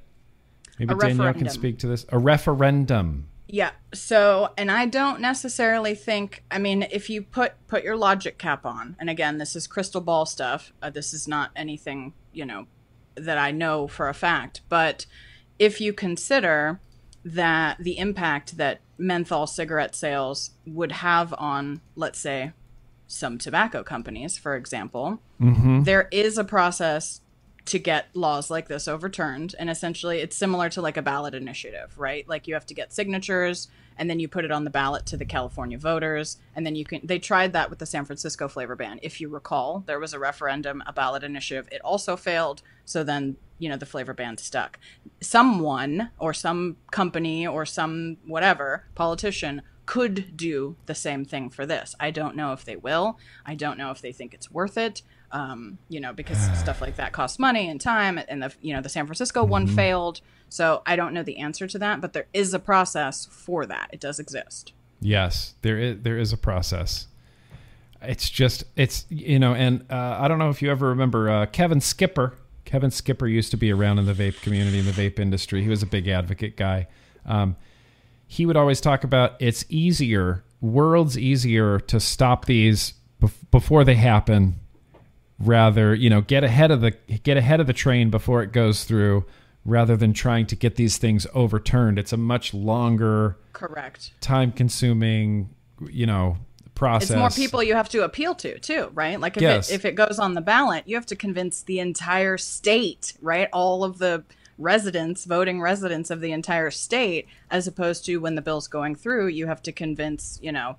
Maybe 0.78 0.94
Danielle 0.94 1.34
can 1.34 1.48
speak 1.48 1.78
to 1.80 1.86
this. 1.86 2.06
A 2.08 2.18
referendum. 2.18 3.28
Yeah. 3.46 3.70
So, 3.92 4.50
and 4.56 4.70
I 4.70 4.86
don't 4.86 5.20
necessarily 5.20 5.94
think. 5.94 6.42
I 6.50 6.58
mean, 6.58 6.84
if 6.90 7.10
you 7.10 7.22
put 7.22 7.54
put 7.66 7.84
your 7.84 7.96
logic 7.96 8.38
cap 8.38 8.64
on, 8.64 8.96
and 8.98 9.10
again, 9.10 9.38
this 9.38 9.54
is 9.54 9.66
crystal 9.66 10.00
ball 10.00 10.24
stuff. 10.24 10.72
Uh, 10.82 10.90
this 10.90 11.12
is 11.12 11.28
not 11.28 11.50
anything 11.54 12.14
you 12.32 12.44
know 12.44 12.66
that 13.14 13.38
I 13.38 13.50
know 13.50 13.86
for 13.86 14.08
a 14.08 14.14
fact. 14.14 14.62
But 14.68 15.06
if 15.58 15.80
you 15.80 15.92
consider 15.92 16.80
that 17.24 17.76
the 17.78 17.98
impact 17.98 18.56
that 18.56 18.80
menthol 18.96 19.46
cigarette 19.46 19.94
sales 19.94 20.52
would 20.66 20.92
have 20.92 21.34
on, 21.36 21.80
let's 21.96 22.18
say, 22.18 22.52
some 23.06 23.36
tobacco 23.36 23.82
companies, 23.82 24.38
for 24.38 24.56
example, 24.56 25.20
there 25.38 26.08
is 26.10 26.38
a 26.38 26.44
process 26.44 27.20
to 27.66 27.78
get 27.78 28.08
laws 28.14 28.50
like 28.50 28.68
this 28.68 28.88
overturned. 28.88 29.54
And 29.58 29.70
essentially 29.70 30.20
it's 30.20 30.36
similar 30.36 30.68
to 30.70 30.82
like 30.82 30.96
a 30.96 31.02
ballot 31.02 31.34
initiative 31.34 31.98
right? 31.98 32.28
Like 32.28 32.46
you 32.46 32.54
have 32.54 32.66
to 32.66 32.74
get 32.74 32.92
signatures 32.92 33.68
and 33.96 34.08
then 34.08 34.18
you 34.18 34.28
put 34.28 34.44
it 34.44 34.50
on 34.50 34.64
the 34.64 34.70
ballot 34.70 35.04
to 35.06 35.16
the 35.16 35.24
california 35.24 35.78
voters. 35.78 36.38
And 36.54 36.64
then 36.64 36.74
you 36.74 36.84
can 36.84 37.00
they 37.04 37.18
tried 37.18 37.52
that 37.52 37.70
with 37.70 37.78
the 37.78 37.86
san 37.86 38.04
francisco 38.04 38.48
flavor 38.48 38.76
ban 38.76 38.98
if 39.02 39.20
you 39.20 39.28
recall. 39.28 39.84
There 39.86 40.00
was 40.00 40.14
a 40.14 40.18
referendum 40.18 40.82
a 40.86 40.92
ballot 40.92 41.22
initiative. 41.22 41.68
It 41.70 41.82
also 41.82 42.16
failed. 42.16 42.62
So 42.84 43.04
then 43.04 43.36
you 43.58 43.68
know 43.68 43.76
the 43.76 43.86
flavor 43.86 44.14
ban 44.14 44.38
stuck. 44.38 44.78
Someone 45.20 46.10
or 46.18 46.32
some 46.32 46.76
company 46.90 47.46
or 47.46 47.66
some 47.66 48.16
whatever 48.26 48.86
politician 48.94 49.62
could 49.86 50.36
do 50.36 50.76
the 50.86 50.94
same 50.94 51.24
thing 51.24 51.50
for 51.50 51.66
this. 51.66 51.96
I 51.98 52.12
don't 52.12 52.36
know 52.36 52.52
if 52.52 52.64
they 52.64 52.76
will. 52.76 53.18
I 53.44 53.56
don't 53.56 53.76
know 53.76 53.90
if 53.90 54.00
they 54.00 54.12
think 54.12 54.32
it's 54.32 54.50
worth 54.50 54.78
it 54.78 55.02
um, 55.32 55.78
you 55.88 56.00
know, 56.00 56.12
because 56.12 56.38
stuff 56.58 56.80
like 56.80 56.96
that 56.96 57.12
costs 57.12 57.38
money 57.38 57.68
and 57.68 57.80
time. 57.80 58.20
And 58.28 58.42
the 58.42 58.52
you 58.60 58.74
know 58.74 58.80
the 58.80 58.88
San 58.88 59.06
Francisco 59.06 59.44
one 59.44 59.66
failed, 59.66 60.20
so 60.48 60.82
I 60.86 60.96
don't 60.96 61.14
know 61.14 61.22
the 61.22 61.38
answer 61.38 61.66
to 61.66 61.78
that. 61.78 62.00
But 62.00 62.12
there 62.12 62.26
is 62.32 62.54
a 62.54 62.58
process 62.58 63.26
for 63.26 63.66
that. 63.66 63.90
It 63.92 64.00
does 64.00 64.18
exist. 64.18 64.72
Yes, 65.00 65.54
there 65.62 65.78
is 65.78 66.02
there 66.02 66.18
is 66.18 66.32
a 66.32 66.36
process. 66.36 67.06
It's 68.02 68.30
just 68.30 68.64
it's 68.76 69.06
you 69.08 69.38
know, 69.38 69.54
and 69.54 69.84
uh, 69.90 70.18
I 70.20 70.28
don't 70.28 70.38
know 70.38 70.50
if 70.50 70.62
you 70.62 70.70
ever 70.70 70.88
remember 70.88 71.28
uh, 71.30 71.46
Kevin 71.46 71.80
Skipper. 71.80 72.34
Kevin 72.64 72.90
Skipper 72.90 73.26
used 73.26 73.50
to 73.50 73.56
be 73.56 73.72
around 73.72 73.98
in 73.98 74.06
the 74.06 74.12
vape 74.12 74.40
community 74.42 74.78
in 74.78 74.86
the 74.86 74.92
vape 74.92 75.18
industry. 75.18 75.62
He 75.62 75.68
was 75.68 75.82
a 75.82 75.86
big 75.86 76.06
advocate 76.06 76.56
guy. 76.56 76.86
Um, 77.26 77.56
he 78.26 78.46
would 78.46 78.56
always 78.56 78.80
talk 78.80 79.02
about 79.02 79.34
it's 79.40 79.64
easier, 79.68 80.44
worlds 80.60 81.18
easier 81.18 81.80
to 81.80 81.98
stop 81.98 82.44
these 82.44 82.94
bef- 83.20 83.50
before 83.50 83.82
they 83.82 83.96
happen 83.96 84.59
rather 85.40 85.94
you 85.94 86.10
know 86.10 86.20
get 86.20 86.44
ahead 86.44 86.70
of 86.70 86.80
the 86.82 86.90
get 87.24 87.36
ahead 87.36 87.60
of 87.60 87.66
the 87.66 87.72
train 87.72 88.10
before 88.10 88.42
it 88.42 88.52
goes 88.52 88.84
through 88.84 89.24
rather 89.64 89.96
than 89.96 90.12
trying 90.12 90.46
to 90.46 90.54
get 90.54 90.76
these 90.76 90.98
things 90.98 91.26
overturned 91.34 91.98
it's 91.98 92.12
a 92.12 92.16
much 92.16 92.52
longer 92.52 93.36
Correct. 93.52 94.12
time 94.20 94.52
consuming 94.52 95.48
you 95.90 96.06
know 96.06 96.36
process 96.74 97.10
It's 97.10 97.18
more 97.18 97.30
people 97.30 97.62
you 97.62 97.74
have 97.74 97.90
to 97.90 98.04
appeal 98.04 98.34
to 98.36 98.58
too, 98.58 98.90
right? 98.94 99.20
Like 99.20 99.36
if 99.36 99.42
Yes. 99.42 99.70
it 99.70 99.74
if 99.74 99.84
it 99.84 99.94
goes 99.96 100.18
on 100.18 100.32
the 100.32 100.40
ballot, 100.40 100.84
you 100.86 100.96
have 100.96 101.04
to 101.06 101.16
convince 101.16 101.62
the 101.62 101.78
entire 101.78 102.38
state, 102.38 103.12
right? 103.20 103.48
All 103.52 103.84
of 103.84 103.98
the 103.98 104.24
residents, 104.56 105.26
voting 105.26 105.60
residents 105.60 106.10
of 106.10 106.22
the 106.22 106.32
entire 106.32 106.70
state, 106.70 107.28
as 107.50 107.66
opposed 107.66 108.06
to 108.06 108.16
when 108.16 108.34
the 108.34 108.40
bill's 108.40 108.66
going 108.66 108.94
through, 108.94 109.26
you 109.28 109.46
have 109.46 109.62
to 109.64 109.72
convince, 109.72 110.38
you 110.42 110.52
know, 110.52 110.76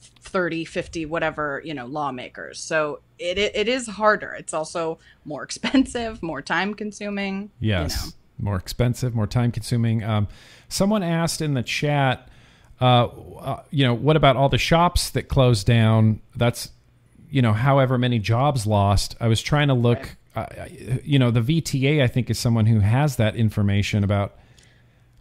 30, 0.00 0.64
50, 0.64 1.06
whatever, 1.06 1.60
you 1.64 1.74
know, 1.74 1.86
lawmakers. 1.86 2.58
So 2.60 3.00
it 3.18 3.38
it, 3.38 3.54
it 3.54 3.68
is 3.68 3.86
harder. 3.86 4.32
It's 4.32 4.54
also 4.54 4.98
more 5.24 5.42
expensive, 5.48 6.22
more 6.22 6.42
time 6.42 6.74
consuming. 6.74 7.50
yes 7.60 8.04
You 8.04 8.06
know. 8.06 8.12
more 8.50 8.56
expensive 8.56 9.14
more 9.14 9.26
time 9.26 9.52
consuming 9.52 10.02
um, 10.02 10.28
someone 10.68 11.02
asked 11.02 11.40
in 11.42 11.54
the 11.54 11.62
chat 11.62 12.28
uh, 12.80 13.04
uh, 13.06 13.62
you 13.70 13.84
know 13.84 13.92
what 13.92 14.16
about 14.16 14.36
all 14.36 14.48
the 14.48 14.56
shops 14.58 15.10
that 15.10 15.24
closed 15.28 15.66
down 15.66 16.20
that's 16.36 16.70
you 17.30 17.42
know 17.42 17.52
however 17.52 17.98
many 17.98 18.18
jobs 18.18 18.66
lost 18.66 19.14
i 19.20 19.28
was 19.28 19.42
trying 19.42 19.68
to 19.68 19.74
look 19.74 20.16
uh, 20.34 20.46
you 21.04 21.18
know 21.18 21.30
the 21.30 21.42
vta 21.42 22.02
i 22.02 22.06
think 22.06 22.30
is 22.30 22.38
someone 22.38 22.64
who 22.64 22.80
has 22.80 23.16
that 23.16 23.36
information 23.36 24.02
about 24.02 24.36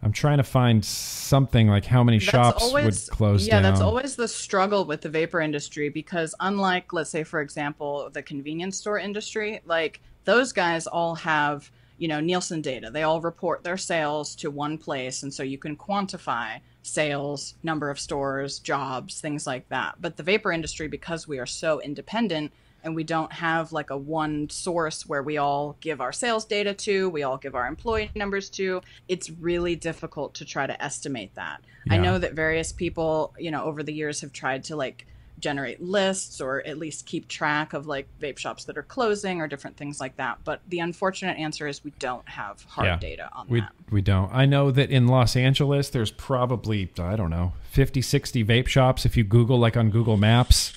i'm 0.03 0.11
trying 0.11 0.37
to 0.37 0.43
find 0.43 0.83
something 0.83 1.67
like 1.67 1.85
how 1.85 2.03
many 2.03 2.19
shops 2.19 2.71
would 2.73 2.95
close 3.09 3.47
yeah 3.47 3.55
down. 3.55 3.63
that's 3.63 3.81
always 3.81 4.15
the 4.15 4.27
struggle 4.27 4.85
with 4.85 5.01
the 5.01 5.09
vapor 5.09 5.41
industry 5.41 5.89
because 5.89 6.33
unlike 6.39 6.91
let's 6.93 7.09
say 7.09 7.23
for 7.23 7.41
example 7.41 8.09
the 8.13 8.21
convenience 8.21 8.77
store 8.77 8.97
industry 8.97 9.61
like 9.65 10.01
those 10.25 10.51
guys 10.53 10.85
all 10.85 11.15
have 11.15 11.71
you 11.97 12.07
know 12.07 12.19
nielsen 12.19 12.61
data. 12.61 12.89
They 12.89 13.03
all 13.03 13.21
report 13.21 13.63
their 13.63 13.77
sales 13.77 14.35
to 14.37 14.49
one 14.49 14.77
place 14.77 15.23
and 15.23 15.33
so 15.33 15.43
you 15.43 15.57
can 15.57 15.75
quantify 15.75 16.59
sales 16.81 17.55
number 17.61 17.89
of 17.89 17.99
stores 17.99 18.59
jobs 18.59 19.21
things 19.21 19.45
like 19.45 19.67
that. 19.69 19.95
But 19.99 20.17
the 20.17 20.23
vapor 20.23 20.51
industry 20.51 20.87
because 20.87 21.27
we 21.27 21.39
are 21.39 21.45
so 21.45 21.81
independent 21.81 22.51
and 22.83 22.95
we 22.95 23.03
don't 23.03 23.31
have 23.33 23.71
like 23.71 23.89
a 23.89 23.97
one 23.97 24.49
source 24.49 25.05
where 25.07 25.21
we 25.23 25.37
all 25.37 25.75
give 25.81 26.01
our 26.01 26.11
sales 26.11 26.45
data 26.45 26.73
to, 26.73 27.09
we 27.09 27.23
all 27.23 27.37
give 27.37 27.55
our 27.55 27.67
employee 27.67 28.11
numbers 28.15 28.49
to. 28.51 28.81
It's 29.07 29.29
really 29.29 29.75
difficult 29.75 30.33
to 30.35 30.45
try 30.45 30.67
to 30.67 30.81
estimate 30.83 31.35
that. 31.35 31.61
I 31.89 31.97
know 31.97 32.19
that 32.19 32.33
various 32.33 32.71
people, 32.71 33.33
you 33.39 33.49
know, 33.51 33.63
over 33.63 33.81
the 33.83 33.93
years 33.93 34.21
have 34.21 34.31
tried 34.31 34.63
to 34.65 34.75
like 34.75 35.05
generate 35.39 35.81
lists 35.81 36.41
or 36.41 36.61
at 36.67 36.77
least 36.77 37.05
keep 37.05 37.25
track 37.29 37.71
of 37.73 37.87
like 37.87 38.05
vape 38.21 38.37
shops 38.37 38.65
that 38.65 38.77
are 38.77 38.83
closing 38.83 39.39
or 39.39 39.47
different 39.47 39.77
things 39.77 39.99
like 39.99 40.17
that. 40.17 40.37
But 40.43 40.59
the 40.67 40.79
unfortunate 40.79 41.37
answer 41.37 41.65
is 41.65 41.81
we 41.81 41.91
don't 41.97 42.27
have 42.27 42.61
hard 42.63 42.87
Yeah. 42.87 42.97
data 42.99 43.29
on 43.33 43.47
We, 43.47 43.61
that. 43.61 43.71
we 43.89 44.01
don't. 44.01 44.29
I 44.33 44.45
know 44.45 44.69
that 44.69 44.91
in 44.91 45.07
Los 45.07 45.37
Angeles, 45.37 45.89
there's 45.89 46.11
probably, 46.11 46.91
I 46.99 47.15
don't 47.15 47.29
know, 47.29 47.53
50, 47.71 48.01
60 48.01 48.43
vape 48.43 48.67
shops. 48.67 49.05
If 49.05 49.15
you 49.15 49.23
Google, 49.23 49.57
like 49.57 49.77
on 49.77 49.89
Google 49.91 50.17
Maps, 50.17 50.73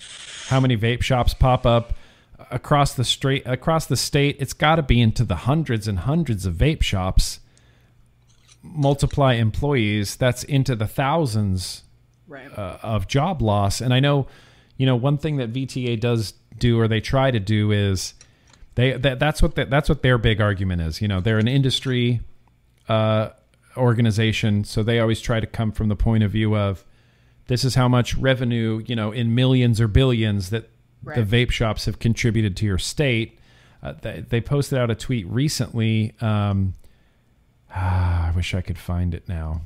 how 0.49 0.61
many 0.61 0.76
vape 0.76 1.03
shops 1.03 1.34
pop 1.34 1.66
up 1.66 1.95
across 2.51 2.95
the 2.95 3.05
straight 3.05 3.47
across 3.47 3.86
the 3.86 3.97
state, 3.97 4.36
it's 4.40 4.53
got 4.53 4.76
to 4.76 4.82
be 4.82 5.01
into 5.01 5.24
the 5.24 5.36
hundreds 5.36 5.88
and 5.88 6.01
hundreds 6.01 6.47
of 6.47 6.55
vape 6.55 6.82
shops. 6.82 7.40
Multiply 8.62 9.34
employees, 9.34 10.14
that's 10.16 10.45
into 10.45 10.76
the 10.76 10.86
thousands 10.86 11.82
Right. 12.28 12.47
uh, 12.57 12.78
of 12.82 13.09
job 13.09 13.43
loss. 13.43 13.80
And 13.82 13.93
I 13.93 14.01
know, 14.01 14.26
you 14.78 14.86
know, 14.86 14.97
one 14.97 15.18
thing 15.18 15.36
that 15.36 15.53
VTA 15.53 16.01
does 16.01 16.32
do 16.57 16.80
or 16.80 16.88
they 16.88 17.01
try 17.01 17.30
to 17.30 17.40
do 17.40 17.72
is 17.72 18.14
they 18.74 18.93
that, 18.93 19.18
that's 19.18 19.43
what 19.43 19.55
the, 19.55 19.66
that's 19.66 19.88
what 19.88 20.03
their 20.03 20.16
big 20.16 20.40
argument 20.40 20.80
is. 20.80 21.03
You 21.03 21.09
know, 21.09 21.20
they're 21.20 21.38
an 21.38 21.49
industry 21.49 22.20
uh, 22.88 23.30
organization, 23.76 24.64
so 24.64 24.82
they 24.82 24.99
always 24.99 25.20
try 25.20 25.40
to 25.40 25.47
come 25.47 25.72
from 25.72 25.88
the 25.88 25.97
point 25.97 26.24
of 26.24 26.30
view 26.30 26.57
of 26.57 26.84
this 27.49 27.64
is 27.64 27.74
how 27.74 27.88
much 27.88 28.16
revenue, 28.16 28.82
you 28.86 28.95
know, 28.97 29.12
in 29.12 29.34
millions 29.34 29.80
or 29.80 29.88
billions 29.88 30.51
that 30.51 30.68
Right. 31.05 31.16
the 31.28 31.47
vape 31.47 31.51
shops 31.51 31.86
have 31.86 31.99
contributed 31.99 32.57
to 32.59 32.64
your 32.64 32.78
state. 32.78 33.36
Uh, 33.82 33.95
they, 34.01 34.20
they 34.20 34.40
posted 34.40 34.78
out 34.78 34.88
a 34.88 34.95
tweet 34.95 35.26
recently. 35.26 36.14
Um, 36.20 36.74
ah, 37.74 38.28
I 38.28 38.30
wish 38.36 38.55
I 38.55 38.61
could 38.61 38.78
find 38.78 39.12
it 39.12 39.28
now. 39.28 39.62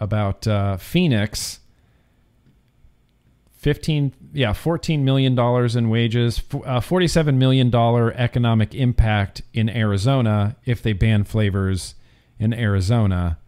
About 0.00 0.46
uh, 0.48 0.76
Phoenix. 0.78 1.60
15 3.58 4.12
yeah 4.32 4.52
14 4.52 5.04
million 5.04 5.34
dollars 5.34 5.74
in 5.74 5.88
wages 5.88 6.40
uh, 6.64 6.78
47 6.80 7.36
million 7.38 7.68
dollar 7.68 8.12
economic 8.12 8.74
impact 8.74 9.42
in 9.52 9.68
Arizona 9.68 10.54
if 10.66 10.82
they 10.82 10.92
ban 10.92 11.24
flavors 11.24 11.94
in 12.38 12.52
Arizona 12.52 13.38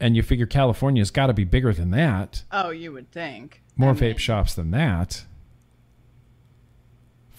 and 0.00 0.16
you 0.16 0.22
figure 0.22 0.46
California's 0.46 1.10
got 1.10 1.26
to 1.26 1.32
be 1.32 1.44
bigger 1.44 1.72
than 1.72 1.90
that. 1.90 2.42
Oh, 2.52 2.70
you 2.70 2.92
would 2.92 3.10
think. 3.10 3.62
more 3.76 3.90
I 3.90 3.94
vape 3.94 4.00
mean, 4.00 4.16
shops 4.16 4.54
than 4.54 4.70
that. 4.70 5.24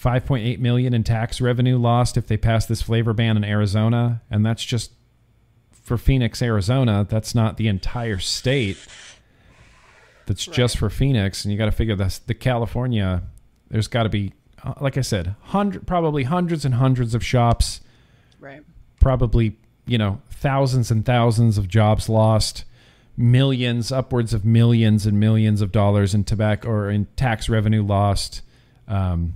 5.8 0.02 0.60
million 0.60 0.94
in 0.94 1.04
tax 1.04 1.42
revenue 1.42 1.78
lost 1.78 2.16
if 2.16 2.28
they 2.28 2.38
pass 2.38 2.66
this 2.66 2.82
flavor 2.82 3.12
ban 3.14 3.36
in 3.36 3.44
Arizona 3.44 4.22
and 4.32 4.46
that's 4.46 4.64
just 4.64 4.92
for 5.72 5.98
Phoenix 5.98 6.42
Arizona 6.42 7.06
that's 7.10 7.36
not 7.36 7.58
the 7.58 7.68
entire 7.68 8.18
state. 8.20 8.78
That's 10.26 10.46
just 10.46 10.78
for 10.78 10.90
Phoenix 10.90 11.44
and 11.44 11.52
you 11.52 11.58
got 11.58 11.66
to 11.66 11.72
figure 11.72 11.96
this 11.96 12.20
the 12.20 12.34
California 12.34 13.24
there's 13.70 13.88
got 13.88 14.04
to 14.04 14.10
be 14.10 14.32
uh, 14.64 14.76
like 14.80 14.98
I 14.98 15.02
said 15.02 15.36
hundred 15.42 15.86
probably 15.86 16.24
hundreds 16.24 16.64
and 16.64 16.76
hundreds 16.76 17.14
of 17.14 17.26
shops. 17.26 17.82
Right. 18.40 18.64
probably 19.02 19.58
you 19.90 19.98
know 19.98 20.22
thousands 20.30 20.92
and 20.92 21.06
thousands 21.06 21.58
of 21.58 21.68
jobs 21.68 22.08
lost 22.08 22.64
millions 23.18 23.92
upwards 23.92 24.34
of 24.34 24.46
millions 24.46 25.06
and 25.06 25.20
millions 25.20 25.62
of 25.62 25.72
dollars 25.72 26.14
in 26.14 26.24
tobacco 26.24 26.70
or 26.70 26.90
in 26.90 27.06
tax 27.16 27.50
revenue 27.50 27.84
lost 27.84 28.42
um, 28.88 29.34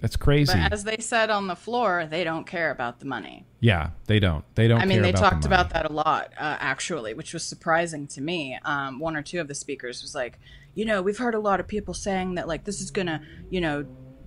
that's 0.00 0.16
crazy 0.16 0.52
But 0.52 0.72
as 0.72 0.84
they 0.84 0.98
said 0.98 1.30
on 1.30 1.46
the 1.46 1.56
floor, 1.56 2.06
they 2.06 2.24
don't 2.24 2.46
care 2.46 2.70
about 2.70 3.00
the 3.00 3.06
money. 3.06 3.46
yeah 3.60 3.90
they 4.06 4.18
don't 4.20 4.44
they 4.54 4.68
don't 4.68 4.80
I 4.80 4.84
mean, 4.84 5.00
they 5.02 5.10
about 5.10 5.20
talked 5.30 5.42
the 5.42 5.48
about 5.48 5.70
that 5.70 5.90
a 5.90 5.92
lot, 5.92 6.32
uh, 6.38 6.56
actually, 6.60 7.14
which 7.14 7.32
was 7.32 7.42
surprising 7.42 8.06
to 8.08 8.20
me. 8.20 8.58
Um, 8.64 8.98
one 8.98 9.16
or 9.16 9.22
two 9.22 9.40
of 9.40 9.48
the 9.48 9.54
speakers 9.54 10.02
was 10.02 10.14
like, 10.14 10.38
you 10.74 10.84
know, 10.84 11.00
we've 11.00 11.16
heard 11.18 11.34
a 11.34 11.38
lot 11.38 11.58
of 11.58 11.66
people 11.66 11.94
saying 11.94 12.34
that 12.34 12.46
like 12.48 12.64
this 12.64 12.80
is 12.82 12.90
gonna, 12.90 13.22
you 13.48 13.60
know, 13.62 13.86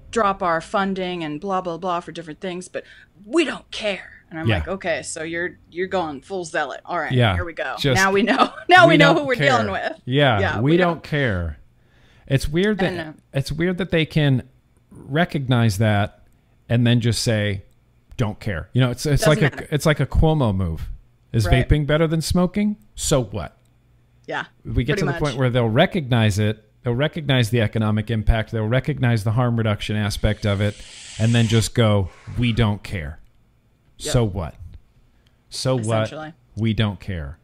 drop 0.10 0.42
our 0.42 0.62
funding 0.62 1.24
and 1.24 1.40
blah 1.40 1.62
blah 1.62 1.78
blah 1.78 2.00
for 2.00 2.12
different 2.12 2.40
things, 2.40 2.68
but 2.68 2.84
we 3.26 3.44
don't 3.46 3.70
care. 3.70 4.17
And 4.30 4.40
I'm 4.40 4.48
Yeah. 4.48 4.56
like, 4.60 4.68
okay, 4.68 5.02
so 5.04 5.24
you're 5.24 5.58
you're 5.72 5.88
going 5.88 6.22
full 6.22 6.44
zealot. 6.46 6.82
All 6.86 7.00
right, 7.00 7.12
Yeah, 7.12 7.34
here 7.36 7.46
we 7.46 7.54
go. 7.54 7.76
just- 7.80 7.96
now 8.02 8.12
we 8.12 8.24
know. 8.24 8.52
Now 8.70 8.88
we, 8.88 8.98
know 8.98 9.14
who 9.14 9.26
we're 9.26 9.36
care. 9.36 9.52
dealing 9.58 9.72
with. 9.72 9.94
Yeah, 10.06 10.40
Yeah, 10.40 10.60
we, 10.60 10.72
we 10.72 10.78
don't, 10.78 10.96
don't- 10.96 11.04
care. 11.04 11.58
It's 12.28 12.48
weird 12.48 12.80
that 12.80 13.16
it's 13.34 13.52
weird 13.54 13.78
that 13.78 13.92
they 13.92 14.06
can 14.06 14.44
recognize 14.92 15.78
that 15.78 16.24
and 16.70 16.86
then 16.86 17.00
just 17.00 17.22
say, 17.22 17.64
"Don't 18.18 18.40
care." 18.40 18.70
You 18.74 18.82
know, 18.82 18.92
it's 18.92 19.06
it's 19.06 19.24
Doesn't 19.24 19.42
like 19.42 19.62
a 19.62 19.74
it's 19.74 19.86
like 19.86 20.00
a 20.00 20.06
Cuomo 20.06 20.54
move. 20.56 20.90
Is 21.32 21.46
Right. 21.46 21.68
vaping 21.68 21.86
better 21.88 22.08
than 22.08 22.22
smoking? 22.22 22.78
So 22.96 23.24
what? 23.24 23.58
Yeah, 24.28 24.46
We 24.66 24.84
get 24.84 24.98
to 24.98 25.06
the 25.06 25.12
much. 25.12 25.22
point 25.22 25.38
where 25.38 25.50
they'll 25.50 25.70
recognize 25.70 26.38
it. 26.40 26.64
They'll 26.84 26.96
recognize 26.96 27.50
the 27.50 27.62
economic 27.62 28.10
impact. 28.12 28.52
They'll 28.52 28.66
recognize 28.68 29.24
the 29.24 29.32
harm 29.32 29.56
reduction 29.58 29.96
aspect 29.96 30.46
of 30.46 30.60
it, 30.60 30.76
and 31.20 31.34
then 31.34 31.48
just 31.48 31.74
go, 31.74 32.10
"We 32.38 32.52
don't 32.52 32.84
care." 32.84 33.20
So 33.98 34.24
what? 34.24 34.56
So 35.50 35.76
what? 35.76 36.10
We 36.56 36.74
don't 36.74 37.00
care. 37.00 37.38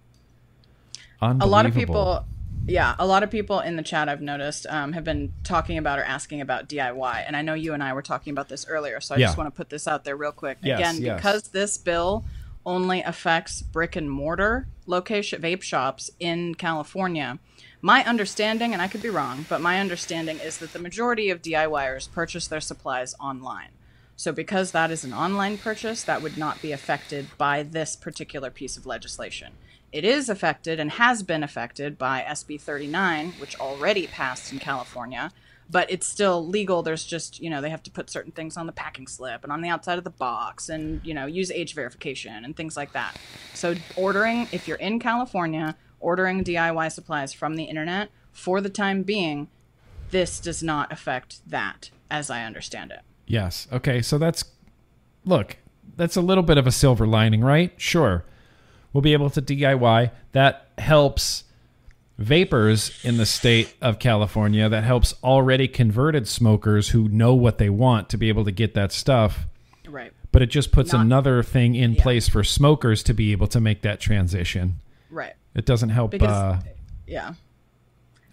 a 1.22 1.48
lot 1.48 1.66
of 1.66 1.74
people 1.74 2.26
yeah 2.68 2.96
a 2.98 3.06
lot 3.06 3.24
of 3.24 3.30
people 3.32 3.60
in 3.60 3.76
the 3.76 3.84
chat 3.84 4.08
i've 4.08 4.22
noticed 4.22 4.66
um, 4.68 4.94
have 4.94 5.04
been 5.04 5.34
talking 5.44 5.78
about 5.78 6.00
or 6.00 6.04
asking 6.04 6.40
about 6.40 6.70
diy 6.70 7.24
and 7.28 7.36
i 7.36 7.42
know 7.42 7.54
you 7.54 7.74
and 7.74 7.84
i 7.84 7.92
were 7.92 8.02
talking 8.02 8.32
about 8.32 8.48
this 8.50 8.66
earlier 8.68 9.02
so 9.02 9.16
i 9.16 9.18
Yeah. 9.18 9.28
just 9.28 9.38
want 9.38 9.48
to 9.48 9.56
put 9.56 9.70
this 9.70 9.86
out 9.88 10.06
there 10.06 10.16
real 10.16 10.32
quick 10.32 10.58
Yes, 10.62 10.80
again 10.80 11.02
yes. 11.02 11.18
because 11.18 11.48
this 11.50 11.78
bill 11.78 12.24
only 12.66 13.02
affects 13.02 13.62
brick 13.62 13.98
and 13.98 14.10
mortar 14.10 14.68
location 14.86 15.42
vape 15.42 15.62
shops 15.62 16.10
in 16.22 16.56
california 16.56 17.38
my 17.82 18.02
understanding 18.06 18.72
and 18.72 18.82
i 18.82 18.88
could 18.88 19.02
be 19.02 19.10
wrong 19.10 19.46
but 19.50 19.60
my 19.60 19.80
understanding 19.82 20.40
is 20.40 20.58
that 20.60 20.72
the 20.72 20.80
majority 20.80 21.30
of 21.30 21.42
diyers 21.42 22.10
purchase 22.12 22.48
their 22.48 22.62
supplies 22.62 23.14
online 23.20 23.72
so, 24.16 24.32
because 24.32 24.72
that 24.72 24.92
is 24.92 25.04
an 25.04 25.14
online 25.14 25.58
purchase, 25.58 26.04
that 26.04 26.22
would 26.22 26.38
not 26.38 26.62
be 26.62 26.72
affected 26.72 27.28
by 27.38 27.64
this 27.64 27.96
particular 27.96 28.50
piece 28.52 28.78
of 28.78 28.86
legislation. 28.86 29.54
It 29.92 30.06
is 30.06 30.30
affected 30.30 30.80
and 30.80 30.92
has 30.92 31.24
been 31.24 31.44
affected 31.44 31.98
by 31.98 32.26
SB 32.28 32.62
39, 32.62 33.34
which 33.40 33.60
already 33.60 34.08
passed 34.08 34.52
in 34.52 34.60
California, 34.60 35.32
but 35.70 35.90
it's 35.92 36.08
still 36.08 36.46
legal. 36.46 36.84
There's 36.84 37.06
just, 37.06 37.40
you 37.40 37.50
know, 37.50 37.62
they 37.62 37.70
have 37.70 37.84
to 37.84 37.92
put 37.92 38.10
certain 38.10 38.32
things 38.32 38.58
on 38.58 38.66
the 38.66 38.72
packing 38.72 39.08
slip 39.08 39.44
and 39.44 39.52
on 39.52 39.62
the 39.62 39.70
outside 39.70 39.98
of 39.98 40.04
the 40.04 40.10
box 40.10 40.70
and, 40.70 41.02
you 41.04 41.14
know, 41.14 41.26
use 41.26 41.52
age 41.52 41.74
verification 41.74 42.46
and 42.46 42.56
things 42.56 42.78
like 42.78 42.94
that. 42.94 43.18
So, 43.54 43.76
ordering, 43.96 44.48
if 44.52 44.68
you're 44.68 44.78
in 44.78 45.00
California, 45.00 45.76
ordering 46.00 46.44
DIY 46.44 46.92
supplies 46.92 47.34
from 47.34 47.56
the 47.56 47.64
internet, 47.64 48.10
for 48.32 48.62
the 48.62 48.70
time 48.70 49.04
being, 49.04 49.48
this 50.10 50.40
does 50.40 50.62
not 50.62 50.92
affect 50.92 51.48
that, 51.50 51.92
as 52.10 52.30
I 52.30 52.44
understand 52.44 52.92
it. 52.92 53.02
Yes. 53.26 53.68
Okay. 53.72 54.02
So 54.02 54.18
that's 54.18 54.46
look, 55.26 55.58
that's 55.96 56.16
a 56.16 56.22
little 56.22 56.44
bit 56.44 56.58
of 56.58 56.68
a 56.68 56.72
silver 56.72 57.08
lining, 57.08 57.42
right? 57.42 57.72
Sure. 57.78 58.26
We'll 58.92 59.02
be 59.02 59.14
able 59.14 59.30
to 59.32 59.42
DIY. 59.42 60.12
That 60.34 60.70
helps 60.78 61.46
vapors 62.18 63.04
in 63.04 63.18
the 63.18 63.26
state 63.26 63.74
of 63.82 64.00
California. 64.00 64.70
That 64.70 64.84
helps 64.84 65.16
already 65.24 65.68
converted 65.68 66.28
smokers 66.28 66.90
who 66.90 67.08
know 67.10 67.34
what 67.34 67.58
they 67.58 67.70
want 67.70 68.10
to 68.10 68.18
be 68.18 68.30
able 68.30 68.46
to 68.46 68.52
get 68.52 68.76
that 68.76 68.92
stuff. 68.92 69.48
Right. 69.88 70.14
But 70.32 70.42
it 70.42 70.48
just 70.48 70.72
puts 70.72 70.94
Not- 70.94 71.02
another 71.02 71.44
thing 71.44 71.76
in 71.76 71.96
place 71.96 72.28
for 72.28 72.44
smokers 72.44 73.04
to 73.04 73.14
be 73.14 73.32
able 73.32 73.48
to 73.48 73.60
make 73.60 73.82
that 73.82 74.00
transition. 74.00 74.80
Right. 75.10 75.34
It 75.56 75.66
doesn't 75.66 75.90
help. 75.90 76.12
Because 76.12 76.30
uh, 76.30 76.60
yeah. 77.08 77.34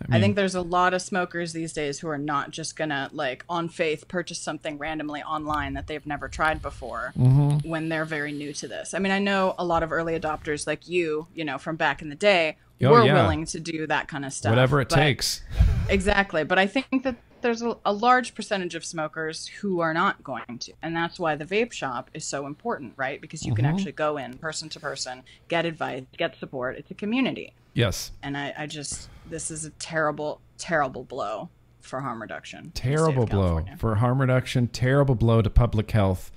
I, 0.08 0.16
I 0.16 0.20
think 0.20 0.36
there's 0.36 0.54
a 0.54 0.62
lot 0.62 0.94
of 0.94 1.02
smokers 1.02 1.52
these 1.52 1.72
days 1.72 1.98
who 1.98 2.08
are 2.08 2.18
not 2.18 2.50
just 2.50 2.76
gonna 2.76 3.10
like 3.12 3.44
on 3.48 3.68
faith 3.68 4.08
purchase 4.08 4.38
something 4.38 4.78
randomly 4.78 5.22
online 5.22 5.74
that 5.74 5.86
they've 5.86 6.06
never 6.06 6.28
tried 6.28 6.62
before 6.62 7.12
Mm-hmm. 7.18 7.68
when 7.68 7.88
they're 7.88 8.04
very 8.04 8.32
new 8.32 8.52
to 8.54 8.68
this. 8.68 8.94
I 8.94 8.98
mean, 8.98 9.12
I 9.12 9.18
know 9.18 9.54
a 9.58 9.64
lot 9.64 9.82
of 9.82 9.92
early 9.92 10.18
adopters 10.18 10.66
like 10.66 10.88
you, 10.88 11.26
you 11.34 11.44
know, 11.44 11.58
from 11.58 11.76
back 11.76 12.00
in 12.02 12.08
the 12.08 12.14
day, 12.14 12.56
Oh, 12.82 12.90
were 12.92 13.04
yeah. 13.04 13.12
willing 13.12 13.44
to 13.46 13.60
do 13.60 13.86
that 13.88 14.08
kind 14.08 14.24
of 14.24 14.32
stuff. 14.32 14.50
whatever 14.50 14.80
it 14.80 14.88
but- 14.88 14.96
takes. 14.96 15.42
Exactly, 15.90 16.44
but 16.44 16.58
I 16.58 16.66
think 16.66 17.02
that 17.02 17.16
there's 17.42 17.62
a, 17.62 17.76
a 17.84 17.92
large 17.92 18.34
percentage 18.34 18.74
of 18.74 18.84
smokers 18.84 19.46
who 19.46 19.80
are 19.80 19.92
not 19.92 20.22
going 20.22 20.58
to, 20.60 20.72
and 20.82 20.94
that's 20.96 21.18
why 21.18 21.34
the 21.36 21.44
vape 21.44 21.72
shop 21.72 22.10
is 22.14 22.24
so 22.24 22.46
important, 22.46 22.92
right? 22.96 23.20
Because 23.20 23.44
you 23.44 23.54
can 23.54 23.64
Mm-hmm. 23.64 23.74
actually 23.76 23.92
go 23.92 24.16
in 24.18 24.38
person 24.38 24.68
to 24.70 24.80
person, 24.80 25.22
get 25.48 25.64
advice, 25.66 26.04
get 26.16 26.38
support. 26.38 26.76
It's 26.78 26.90
a 26.90 26.94
community 26.94 27.52
Yes. 27.74 28.12
and 28.22 28.36
I, 28.36 28.54
I 28.56 28.66
just 28.66 29.08
this 29.30 29.50
is 29.50 29.64
a 29.64 29.70
terrible 29.70 30.40
terrible 30.58 31.04
blow 31.04 31.48
for 31.80 32.00
harm 32.00 32.20
reduction 32.20 32.58
in 32.58 32.64
the 32.66 32.76
state 32.76 32.92
of 32.92 32.96
terrible 32.98 33.26
blow. 33.26 33.64
For 33.78 33.94
harm 33.96 34.20
reduction 34.20 34.68
terrible 34.68 35.14
blow 35.14 35.40
to 35.42 35.48
public 35.50 35.90
health. 35.90 36.30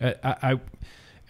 Uh, 0.00 0.12
I, 0.22 0.36
I 0.42 0.52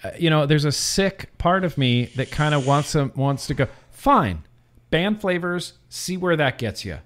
uh, 0.06 0.10
you 0.18 0.28
know 0.28 0.44
there's 0.46 0.64
a 0.66 0.72
sick 0.72 1.30
part 1.38 1.64
of 1.64 1.78
me 1.78 2.06
that 2.16 2.30
kind 2.30 2.54
of 2.54 2.66
wants 2.66 2.92
to 2.92 3.10
wants 3.14 3.46
to 3.46 3.54
go 3.54 3.66
fine 3.90 4.42
ban 4.90 5.16
flavors 5.16 5.74
see 5.88 6.16
where 6.16 6.36
that 6.36 6.58
gets 6.58 6.84
you 6.84 6.98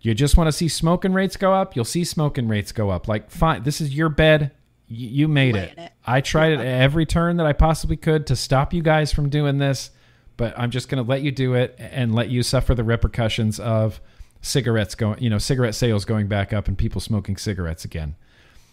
you 0.00 0.14
just 0.14 0.36
want 0.36 0.46
to 0.46 0.52
see 0.52 0.68
smoking 0.68 1.12
rates 1.12 1.36
go 1.36 1.52
up 1.52 1.74
you'll 1.74 1.84
see 1.84 2.04
smoking 2.04 2.46
rates 2.48 2.70
go 2.72 2.90
up. 2.90 3.08
Like 3.08 3.30
fine 3.30 3.62
this 3.64 3.80
is 3.80 3.94
your 3.94 4.08
bed 4.08 4.52
Y- 4.88 4.94
you 4.98 5.26
made 5.26 5.56
it. 5.56 5.76
it. 5.76 5.92
i 6.06 6.20
tried 6.20 6.52
it 6.52 6.60
every 6.60 7.04
turn 7.06 7.38
that 7.38 7.46
i 7.46 7.52
possibly 7.52 7.96
could 7.96 8.24
to 8.28 8.36
stop 8.36 8.72
you 8.72 8.82
guys 8.82 9.12
from 9.12 9.28
doing 9.28 9.58
this 9.58 9.90
but 10.36 10.52
i'm 10.58 10.70
just 10.70 10.88
going 10.88 11.02
to 11.02 11.08
let 11.08 11.22
you 11.22 11.30
do 11.30 11.54
it 11.54 11.74
and 11.78 12.14
let 12.14 12.28
you 12.28 12.42
suffer 12.42 12.74
the 12.74 12.84
repercussions 12.84 13.58
of 13.60 14.00
cigarettes 14.42 14.94
going 14.94 15.20
you 15.22 15.30
know 15.30 15.38
cigarette 15.38 15.74
sales 15.74 16.04
going 16.04 16.28
back 16.28 16.52
up 16.52 16.68
and 16.68 16.78
people 16.78 17.00
smoking 17.00 17.36
cigarettes 17.36 17.84
again. 17.84 18.14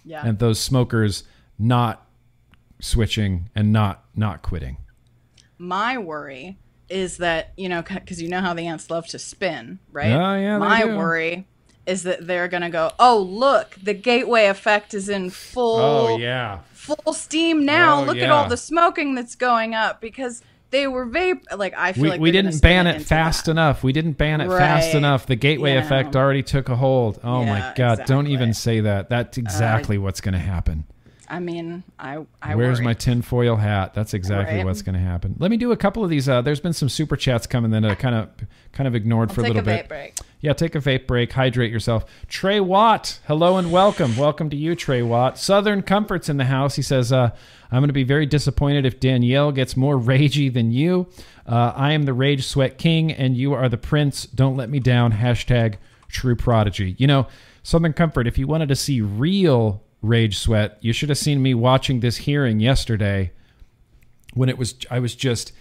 Yeah. 0.05 0.21
And 0.23 0.37
those 0.37 0.59
smokers 0.59 1.23
not 1.57 2.05
switching 2.79 3.49
and 3.55 3.71
not 3.71 4.03
not 4.15 4.41
quitting. 4.41 4.77
My 5.57 5.97
worry 5.97 6.57
is 6.89 7.17
that 7.17 7.53
you 7.57 7.69
know 7.69 7.81
because 7.81 8.21
you 8.21 8.27
know 8.29 8.41
how 8.41 8.53
the 8.53 8.63
ANTZ 8.63 8.89
love 8.89 9.07
to 9.07 9.19
spin 9.19 9.79
right? 9.91 10.09
Yeah, 10.09 10.37
yeah, 10.37 10.57
my 10.57 10.85
worry 10.85 11.47
is 11.85 12.03
that 12.03 12.27
they're 12.27 12.47
gonna 12.49 12.69
go 12.69 12.91
oh 12.99 13.17
look 13.19 13.75
the 13.81 13.93
gateway 13.93 14.45
effect 14.47 14.93
is 14.93 15.09
in 15.09 15.29
full 15.29 15.79
Oh, 15.79 16.17
yeah. 16.17 16.59
full 16.73 17.13
steam 17.13 17.65
now. 17.65 18.01
Oh, 18.01 18.03
look 18.03 18.17
at 18.17 18.29
all 18.29 18.47
the 18.49 18.57
smoking 18.57 19.15
that's 19.15 19.35
going 19.35 19.73
up 19.73 20.01
because 20.01 20.43
they 20.73 20.87
were 20.87 21.05
vape 21.05 21.41
like 21.55 21.73
i 21.77 21.93
feel 21.93 22.03
we, 22.03 22.09
like 22.09 22.19
we 22.19 22.31
didn't 22.31 22.61
ban 22.61 22.87
it 22.87 23.01
fast 23.01 23.45
that. 23.45 23.51
enough 23.51 23.83
we 23.83 23.93
didn't 23.93 24.13
ban 24.13 24.41
it 24.41 24.49
fast 24.49 24.93
enough 24.95 25.25
the 25.27 25.35
gateway 25.35 25.73
You 25.73 25.79
effect 25.79 26.15
already 26.17 26.43
took 26.43 26.67
a 26.67 26.75
hold 26.75 27.19
oh 27.23 27.45
my 27.45 27.59
Yeah, 27.59 27.73
god 27.77 28.05
don't 28.05 28.27
even 28.27 28.53
say 28.53 28.81
that 28.81 29.07
that's 29.07 29.37
exactly 29.37 29.97
what's 29.97 30.19
going 30.19 30.33
to 30.33 30.39
happen 30.39 30.85
I 31.25 31.39
mean, 31.39 31.83
I 31.97 32.19
I 32.43 32.53
Where's 32.53 32.77
worry. 32.77 32.85
my 32.85 32.93
tinfoil 32.93 33.55
hat? 33.55 33.95
That's 33.95 34.13
exactly 34.13 34.57
Right. 34.57 34.65
what's 34.65 34.83
going 34.83 34.93
to 34.93 35.01
happen. 35.01 35.35
Let 35.39 35.49
me 35.49 35.57
do 35.57 35.71
a 35.71 35.77
couple 35.77 36.03
of 36.03 36.09
these. 36.11 36.29
Uh, 36.29 36.41
there's 36.43 36.59
been 36.59 36.73
some 36.73 36.89
super 36.89 37.15
chats 37.15 37.47
coming 37.47 37.71
that 37.71 37.83
I 37.83 37.95
kind 37.95 38.13
of 38.13 38.29
kind 38.71 38.87
of 38.87 38.93
ignored 38.93 39.31
for 39.31 39.41
a 39.41 39.45
little 39.45 39.59
a 39.61 39.63
bit. 39.63 39.87
break. 39.87 40.15
Yeah, 40.41 40.53
take 40.53 40.75
a 40.75 40.79
vape 40.79 41.07
break, 41.07 41.31
hydrate 41.31 41.71
yourself. 41.71 42.05
Trey 42.27 42.59
Watt, 42.59 43.19
hello 43.25 43.57
and 43.57 43.71
welcome. 43.71 44.15
Welcome 44.15 44.49
to 44.51 44.57
you, 44.57 44.75
Trey 44.75 45.01
Watt. 45.01 45.39
Southern 45.39 45.81
Comforts 45.81 46.29
in 46.29 46.37
the 46.37 46.45
house. 46.45 46.75
He 46.75 46.83
says, 46.83 47.11
uh, 47.11 47.31
I'm 47.73 47.81
going 47.81 47.89
to 47.89 47.93
be 47.93 48.03
very 48.03 48.25
disappointed 48.25 48.85
if 48.85 48.99
Danielle 48.99 49.51
gets 49.51 49.75
more 49.75 49.97
ragey 49.99 50.53
than 50.53 50.71
you. 50.71 51.07
Uh, 51.45 51.73
I 51.75 51.93
am 51.93 52.03
the 52.03 52.13
Rage 52.13 52.45
Sweat 52.45 52.77
King, 52.77 53.11
and 53.11 53.35
you 53.35 53.53
are 53.53 53.69
the 53.69 53.77
Prince. 53.77 54.25
Don't 54.25 54.55
let 54.55 54.69
me 54.69 54.79
down. 54.79 55.13
Hashtag 55.13 55.75
True 56.07 56.35
Prodigy. 56.35 56.95
You 56.97 57.07
know, 57.07 57.27
Southern 57.63 57.93
Comfort, 57.93 58.27
if 58.27 58.37
you 58.37 58.47
wanted 58.47 58.69
to 58.69 58.75
see 58.75 59.01
real 59.01 59.83
Rage 60.01 60.37
Sweat, 60.37 60.77
you 60.81 60.93
should 60.93 61.09
have 61.09 61.17
seen 61.17 61.41
me 61.41 61.53
watching 61.53 62.01
this 62.01 62.17
hearing 62.17 62.59
yesterday 62.59 63.31
when 64.33 64.49
it 64.49 64.57
was 64.57 64.75
I 64.89 64.99
was 64.99 65.15
just 65.15 65.53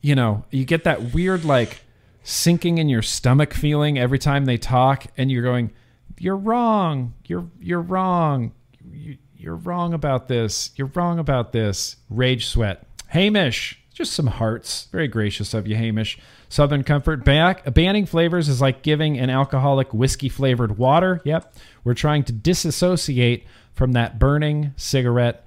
you 0.00 0.14
know 0.14 0.44
you 0.50 0.64
get 0.64 0.84
that 0.84 1.14
weird 1.14 1.44
like 1.44 1.80
sinking 2.22 2.78
in 2.78 2.88
your 2.88 3.02
stomach 3.02 3.54
feeling 3.54 3.98
every 3.98 4.18
time 4.18 4.44
they 4.44 4.58
talk 4.58 5.06
and 5.16 5.30
you're 5.30 5.42
going 5.42 5.72
you're 6.18 6.36
wrong 6.36 7.14
you're 7.26 7.48
you're 7.60 7.80
wrong 7.80 8.52
you, 8.90 9.16
you're 9.38 9.56
wrong 9.56 9.94
about 9.94 10.28
this. 10.28 10.70
You're 10.76 10.90
wrong 10.94 11.18
about 11.18 11.52
this. 11.52 11.96
Rage 12.10 12.46
sweat. 12.46 12.86
Hamish. 13.08 13.78
Just 13.92 14.12
some 14.12 14.26
hearts. 14.26 14.88
Very 14.92 15.08
gracious 15.08 15.54
of 15.54 15.66
you 15.66 15.76
hamish. 15.76 16.18
Southern 16.48 16.84
comfort 16.84 17.24
back. 17.24 17.72
Banning 17.72 18.06
flavors 18.06 18.48
is 18.48 18.60
like 18.60 18.82
giving 18.82 19.18
an 19.18 19.30
alcoholic 19.30 19.92
whiskey 19.94 20.28
flavored 20.28 20.78
water. 20.78 21.20
Yep. 21.24 21.54
We're 21.84 21.94
trying 21.94 22.24
to 22.24 22.32
disassociate 22.32 23.46
from 23.72 23.92
that 23.92 24.18
burning 24.18 24.74
cigarette 24.76 25.46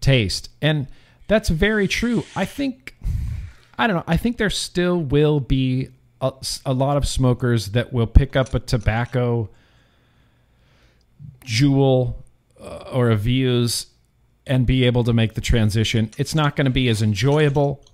taste. 0.00 0.50
And 0.60 0.88
that's 1.28 1.48
very 1.48 1.88
true. 1.88 2.24
I 2.36 2.44
think, 2.44 2.94
I 3.78 3.86
don't 3.86 3.96
know, 3.96 4.04
I 4.06 4.16
think 4.16 4.36
there 4.36 4.50
still 4.50 4.98
will 4.98 5.40
be 5.40 5.88
a, 6.20 6.32
a 6.64 6.72
lot 6.72 6.96
of 6.96 7.06
smokers 7.06 7.68
that 7.68 7.92
will 7.92 8.06
pick 8.06 8.36
up 8.36 8.54
a 8.54 8.60
tobacco 8.60 9.48
JUUL 11.44 12.21
Uh, 12.62 12.88
or 12.92 13.10
a 13.10 13.16
Vuse 13.16 13.86
and 14.46 14.66
be 14.66 14.84
able 14.84 15.02
to 15.04 15.12
make 15.12 15.34
the 15.34 15.40
transition. 15.40 16.10
It's 16.16 16.34
not 16.34 16.54
going 16.54 16.64
to 16.66 16.70
be 16.70 16.88
as 16.88 17.02
enjoyable, 17.02 17.84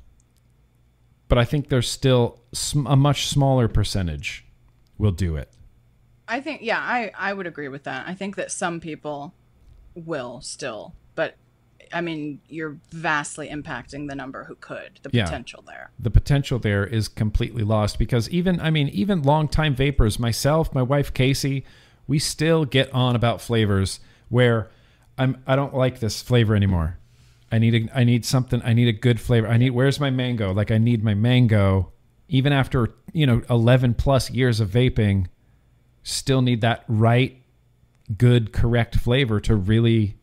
but 1.28 1.38
I 1.38 1.44
think 1.44 1.68
there's 1.68 1.90
still 1.90 2.40
sm- 2.52 2.86
a 2.86 2.96
much 2.96 3.26
smaller 3.28 3.68
percentage 3.68 4.44
will 4.98 5.10
do 5.12 5.36
it. 5.36 5.50
I 6.26 6.40
think 6.40 6.60
yeah, 6.62 6.78
I 6.80 7.10
I 7.18 7.32
would 7.32 7.46
agree 7.46 7.68
with 7.68 7.84
that. 7.84 8.06
I 8.06 8.14
think 8.14 8.36
that 8.36 8.50
some 8.52 8.80
people 8.80 9.32
will 9.94 10.40
still, 10.42 10.94
but 11.14 11.36
I 11.92 12.02
mean, 12.02 12.40
you're 12.48 12.76
vastly 12.90 13.48
impacting 13.48 14.08
the 14.10 14.14
number 14.14 14.44
who 14.44 14.54
could. 14.56 15.00
The 15.02 15.10
Yeah. 15.12 15.24
potential 15.24 15.64
there. 15.66 15.90
the 15.98 16.10
potential 16.10 16.58
there 16.58 16.84
is 16.86 17.08
completely 17.08 17.62
lost 17.62 17.98
because 17.98 18.28
even 18.28 18.60
I 18.60 18.70
mean 18.70 18.88
even 18.90 19.22
longtime 19.22 19.74
vapors, 19.74 20.18
myself, 20.18 20.74
my 20.74 20.82
wife 20.82 21.14
Casey, 21.14 21.64
we 22.06 22.18
still 22.18 22.66
get 22.66 22.92
on 22.92 23.16
about 23.16 23.40
flavors 23.40 24.00
where 24.28 24.70
I'm 25.16 25.42
I 25.46 25.56
don't 25.56 25.74
like 25.74 26.00
this 26.00 26.22
flavor 26.22 26.54
anymore. 26.54 26.98
I 27.50 27.58
need 27.58 27.74
a, 27.74 27.98
I 27.98 28.04
need 28.04 28.24
something 28.24 28.60
I 28.62 28.72
need 28.72 28.88
a 28.88 28.92
good 28.92 29.20
flavor. 29.20 29.48
I 29.48 29.56
need 29.56 29.70
where's 29.70 29.98
my 29.98 30.10
mango? 30.10 30.52
Like 30.52 30.70
I 30.70 30.78
need 30.78 31.02
my 31.02 31.14
mango 31.14 31.92
even 32.28 32.52
after, 32.52 32.94
you 33.12 33.26
know, 33.26 33.42
11 33.48 33.94
plus 33.94 34.30
years 34.30 34.60
of 34.60 34.68
vaping, 34.68 35.26
still 36.02 36.42
need 36.42 36.60
that 36.60 36.84
right 36.86 37.42
good 38.16 38.52
correct 38.52 38.96
flavor 38.96 39.40
to 39.40 39.56
really 39.56 40.16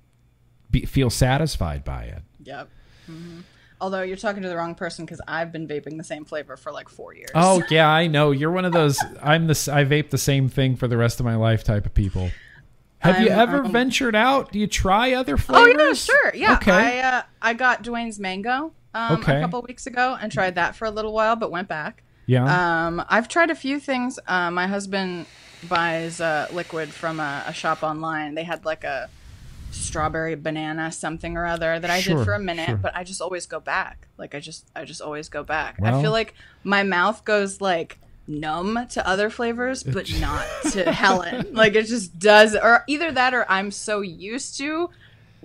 be, 0.72 0.86
feel 0.86 1.10
satisfied 1.10 1.84
by 1.84 2.04
it. 2.04 2.24
Yep. 2.44 2.70
hmm 3.08 3.40
Although 3.82 4.04
you're 4.04 4.16
talking 4.16 4.42
to 4.42 4.48
the 4.48 4.56
wrong 4.56 4.74
person 4.74 5.06
because 5.06 5.20
I've 5.28 5.52
been 5.52 5.68
vaping 5.68 5.98
the 5.98 6.04
same 6.04 6.24
flavor 6.24 6.56
for 6.56 6.72
like 6.72 6.88
four 6.88 7.14
years. 7.14 7.30
Oh 7.36 7.62
yeah, 7.70 7.90
I 7.90 8.08
know. 8.08 8.32
You're 8.32 8.50
one 8.50 8.64
of 8.64 8.72
those. 8.72 8.98
I'm 9.22 9.48
the. 9.48 9.70
I 9.72 9.84
vape 9.84 10.12
the 10.12 10.18
same 10.18 10.48
thing 10.48 10.78
for 10.78 10.88
the 10.88 10.96
rest 10.96 11.20
of 11.20 11.26
my 11.26 11.36
life 11.36 11.66
type 11.66 11.86
of 11.86 11.94
people. 11.94 12.32
Have 13.06 13.22
you 13.22 13.30
I'm- 13.30 13.40
ever 13.40 13.58
I'm- 13.64 13.72
ventured 13.72 14.16
out? 14.16 14.52
Do 14.52 14.60
you 14.60 14.68
try 14.68 15.14
other 15.14 15.38
flavors? 15.38 15.76
Oh 15.78 15.84
yeah, 15.88 15.94
sure. 15.94 16.32
Yeah. 16.36 16.54
Okay. 16.56 16.72
I 16.72 17.00
uh, 17.00 17.22
I 17.42 17.54
got 17.54 17.84
Dwayne's 17.84 18.20
mango 18.20 18.74
um, 18.94 19.18
Okay. 19.20 19.38
a 19.38 19.42
couple 19.42 19.62
weeks 19.62 19.88
ago 19.88 20.18
and 20.22 20.32
tried 20.32 20.56
that 20.56 20.76
for 20.76 20.86
a 20.86 20.92
little 20.92 21.14
while, 21.14 21.36
but 21.36 21.52
went 21.52 21.68
back. 21.68 22.04
yeah. 22.26 22.88
Um, 22.88 23.04
I've 23.10 23.28
tried 23.28 23.50
a 23.50 23.56
few 23.56 23.80
things. 23.80 24.20
Uh, 24.28 24.50
my 24.52 24.68
husband 24.68 25.26
buys 25.70 26.20
uh, 26.22 26.48
liquid 26.52 26.90
from 26.90 27.20
a, 27.20 27.44
a 27.48 27.54
shop 27.54 27.84
online. 27.84 28.36
They 28.36 28.44
had 28.44 28.66
like 28.66 28.84
a 28.84 29.10
strawberry 29.72 30.36
banana 30.36 30.92
something 30.92 31.36
or 31.38 31.46
other 31.46 31.80
that 31.80 31.90
I 31.90 32.00
Sure, 32.00 32.18
did 32.18 32.26
for 32.26 32.34
a 32.34 32.40
minute, 32.40 32.68
sure. 32.68 32.78
but 32.78 32.96
I 32.96 33.04
just 33.04 33.22
always 33.22 33.46
go 33.46 33.60
back. 33.60 34.08
Like 34.18 34.34
I 34.34 34.40
just 34.40 34.70
I 34.76 34.86
just 34.86 35.02
always 35.02 35.28
go 35.30 35.44
back. 35.44 35.76
Well- 35.80 35.98
I 35.98 36.02
feel 36.02 36.12
like 36.12 36.34
my 36.64 36.84
mouth 36.84 37.26
goes 37.26 37.60
like 37.62 37.98
numb 38.28 38.88
to 38.92 39.08
other 39.08 39.30
flavors, 39.30 39.84
but 39.84 40.12
not 40.20 40.46
to 40.72 40.92
Helen. 40.92 41.54
Like 41.54 41.76
it 41.76 41.88
just 41.88 42.18
does 42.20 42.56
or 42.56 42.84
either 42.88 43.12
that 43.12 43.34
or 43.34 43.46
I'm 43.50 43.72
so 43.72 44.02
used 44.02 44.58
to 44.58 44.90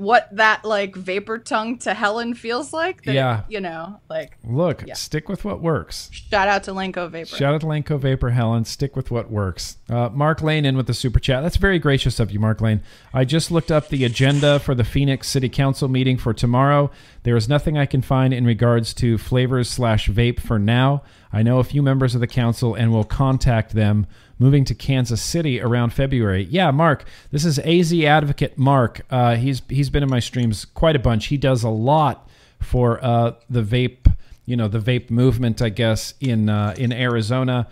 what 0.01 0.29
that 0.35 0.65
like 0.65 0.97
vapor 0.97 1.39
tongue 1.39 1.77
to 1.79 1.93
Helen 1.95 2.35
feels 2.35 2.73
like 2.73 3.03
that 3.05 3.15
Yeah. 3.15 3.43
you 3.49 3.61
know, 3.61 4.01
like 4.09 4.39
Look, 4.45 4.85
yeah. 4.87 4.95
stick 4.95 5.29
with 5.29 5.45
what 5.45 5.61
works. 5.61 6.09
shout 6.13 6.49
out 6.49 6.65
to 6.65 6.73
Lenko 6.73 7.11
Vapor. 7.11 7.37
Shout 7.37 7.55
out 7.55 7.61
to 7.61 7.67
Lanco 7.67 8.01
Vapor 8.01 8.31
Helen. 8.31 8.65
Stick 8.65 8.97
with 8.97 9.11
what 9.11 9.31
works. 9.31 9.77
Uh, 9.89 10.09
Mark 10.09 10.43
Lane 10.43 10.65
in 10.65 10.77
with 10.77 10.87
the 10.87 10.95
super 10.95 11.21
chat. 11.21 11.43
That's 11.43 11.57
very 11.57 11.79
gracious 11.79 12.19
of 12.19 12.31
you, 12.31 12.41
Mark 12.41 12.61
Lane. 12.61 12.81
I 13.13 13.25
just 13.25 13.51
looked 13.51 13.71
up 13.71 13.89
the 13.89 14.05
agenda 14.05 14.59
for 14.59 14.75
the 14.75 14.85
Phoenix 14.85 15.29
City 15.29 15.49
Council 15.49 15.89
meeting 15.89 16.17
for 16.17 16.33
tomorrow. 16.33 16.91
There 17.23 17.37
is 17.37 17.49
nothing 17.49 17.77
I 17.77 17.85
can 17.87 18.01
find 18.01 18.33
in 18.33 18.47
regards 18.47 18.95
to 18.95 19.19
flavors 19.19 19.69
slash 19.69 20.09
vape 20.09 20.41
for 20.41 20.59
now. 20.59 21.03
I 21.33 21.43
know 21.43 21.59
a 21.59 21.65
few 21.65 21.83
members 21.83 22.15
of 22.15 22.21
the 22.23 22.27
council 22.27 22.75
and 22.75 22.91
will 22.91 23.05
contact 23.05 23.75
them. 23.75 24.07
Moving 24.41 24.65
to 24.65 24.75
Kansas 24.75 25.23
City 25.23 25.61
around 25.61 25.93
February. 25.93 26.49
Yeah, 26.51 26.73
Mark. 26.73 27.05
This 27.31 27.45
is 27.45 27.61
AZ 27.61 27.93
Advocate 27.93 28.59
Mark. 28.59 29.03
Uh, 29.11 29.37
he's 29.37 29.63
he's 29.69 29.91
been 29.91 30.03
in 30.03 30.11
my 30.11 30.19
streams 30.19 30.65
quite 30.65 30.97
a 30.97 30.99
bunch. 30.99 31.27
He 31.27 31.37
does 31.37 31.63
a 31.63 31.69
lot 31.69 32.29
for 32.59 33.05
uh, 33.05 33.35
the 33.49 33.63
vape 33.63 34.11
you 34.51 34.57
know 34.57 34.67
the 34.67 34.81
vape 34.81 35.11
movement, 35.11 35.63
I 35.63 35.69
guess, 35.69 36.15
in 36.21 36.49
uh, 36.49 36.75
in 36.77 36.93
Arizona. 36.93 37.69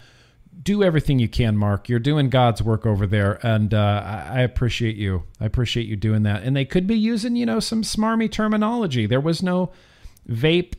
Do 0.63 0.85
everything 0.85 1.19
you 1.19 1.29
can, 1.29 1.57
Mark. 1.57 1.89
You're 1.89 1.99
doing 1.99 2.31
God's 2.31 2.63
work 2.63 2.87
over 2.87 3.05
there, 3.05 3.45
and 3.45 3.75
uh, 3.75 4.03
I 4.05 4.39
I 4.39 4.41
appreciate 4.43 4.95
you. 4.95 5.25
I 5.41 5.47
appreciate 5.47 5.87
you 5.87 5.97
doing 5.97 6.23
that. 6.23 6.45
And 6.45 6.55
they 6.55 6.65
could 6.65 6.87
be 6.87 6.97
using, 6.97 7.35
you 7.35 7.47
know, 7.47 7.59
some 7.59 7.83
smarmy 7.83 8.31
terminology. 8.31 9.07
There 9.07 9.21
was 9.21 9.43
no 9.43 9.73
vape 10.29 10.75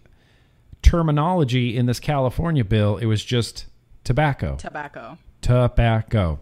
terminology 0.82 1.76
in 1.76 1.86
this 1.86 2.00
California 2.00 2.64
bill. 2.64 2.96
It 2.96 3.06
was 3.06 3.26
just 3.26 3.66
tobacco 4.06 4.56
Tobacco. 4.56 5.18
Tobacco. 5.42 6.40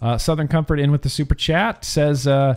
Uh, 0.00 0.18
Southern 0.18 0.48
Comfort 0.48 0.78
in 0.80 0.92
with 0.92 1.02
the 1.02 1.08
super 1.08 1.34
chat 1.34 1.84
says 1.84 2.26
uh, 2.26 2.56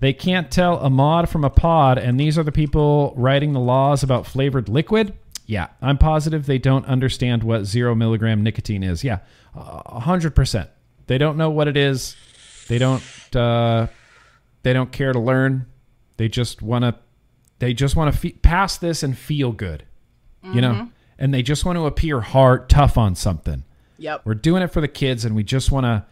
they 0.00 0.12
can't 0.12 0.50
tell 0.50 0.78
a 0.78 0.88
mod 0.88 1.28
from 1.28 1.44
a 1.44 1.50
pod, 1.50 1.98
and 1.98 2.18
these 2.18 2.38
are 2.38 2.42
the 2.42 2.52
people 2.52 3.12
writing 3.16 3.52
the 3.52 3.60
laws 3.60 4.02
about 4.02 4.26
flavored 4.26 4.68
liquid. 4.68 5.12
Yeah, 5.46 5.68
I'm 5.82 5.98
positive 5.98 6.46
they 6.46 6.58
don't 6.58 6.84
understand 6.86 7.42
what 7.42 7.64
zero 7.64 7.94
milligram 7.94 8.42
nicotine 8.42 8.82
is. 8.82 9.02
Yeah, 9.02 9.18
a 9.54 10.00
hundred 10.00 10.34
percent. 10.34 10.70
They 11.06 11.18
don't 11.18 11.36
know 11.36 11.50
what 11.50 11.68
it 11.68 11.76
is. 11.76 12.16
They 12.68 12.78
don't. 12.78 13.02
Uh, 13.34 13.86
they 14.62 14.72
don't 14.72 14.92
care 14.92 15.12
to 15.12 15.18
learn. 15.18 15.66
They 16.18 16.28
just 16.28 16.60
want 16.62 16.84
to. 16.84 16.94
They 17.58 17.72
just 17.74 17.96
want 17.96 18.12
to 18.14 18.18
fe- 18.20 18.32
pass 18.32 18.76
this 18.78 19.02
and 19.02 19.16
feel 19.16 19.52
good, 19.52 19.84
you 20.54 20.60
know. 20.60 20.90
And 21.18 21.34
they 21.34 21.42
just 21.42 21.64
want 21.64 21.76
to 21.76 21.86
appear 21.86 22.20
hard, 22.20 22.68
tough 22.68 22.96
on 22.96 23.14
something. 23.14 23.64
Yep. 23.98 24.22
We're 24.24 24.34
doing 24.34 24.62
it 24.62 24.68
for 24.68 24.80
the 24.80 24.88
kids, 24.88 25.24
and 25.24 25.34
we 25.36 25.42
just 25.42 25.70
want 25.70 25.84
to 25.84 26.04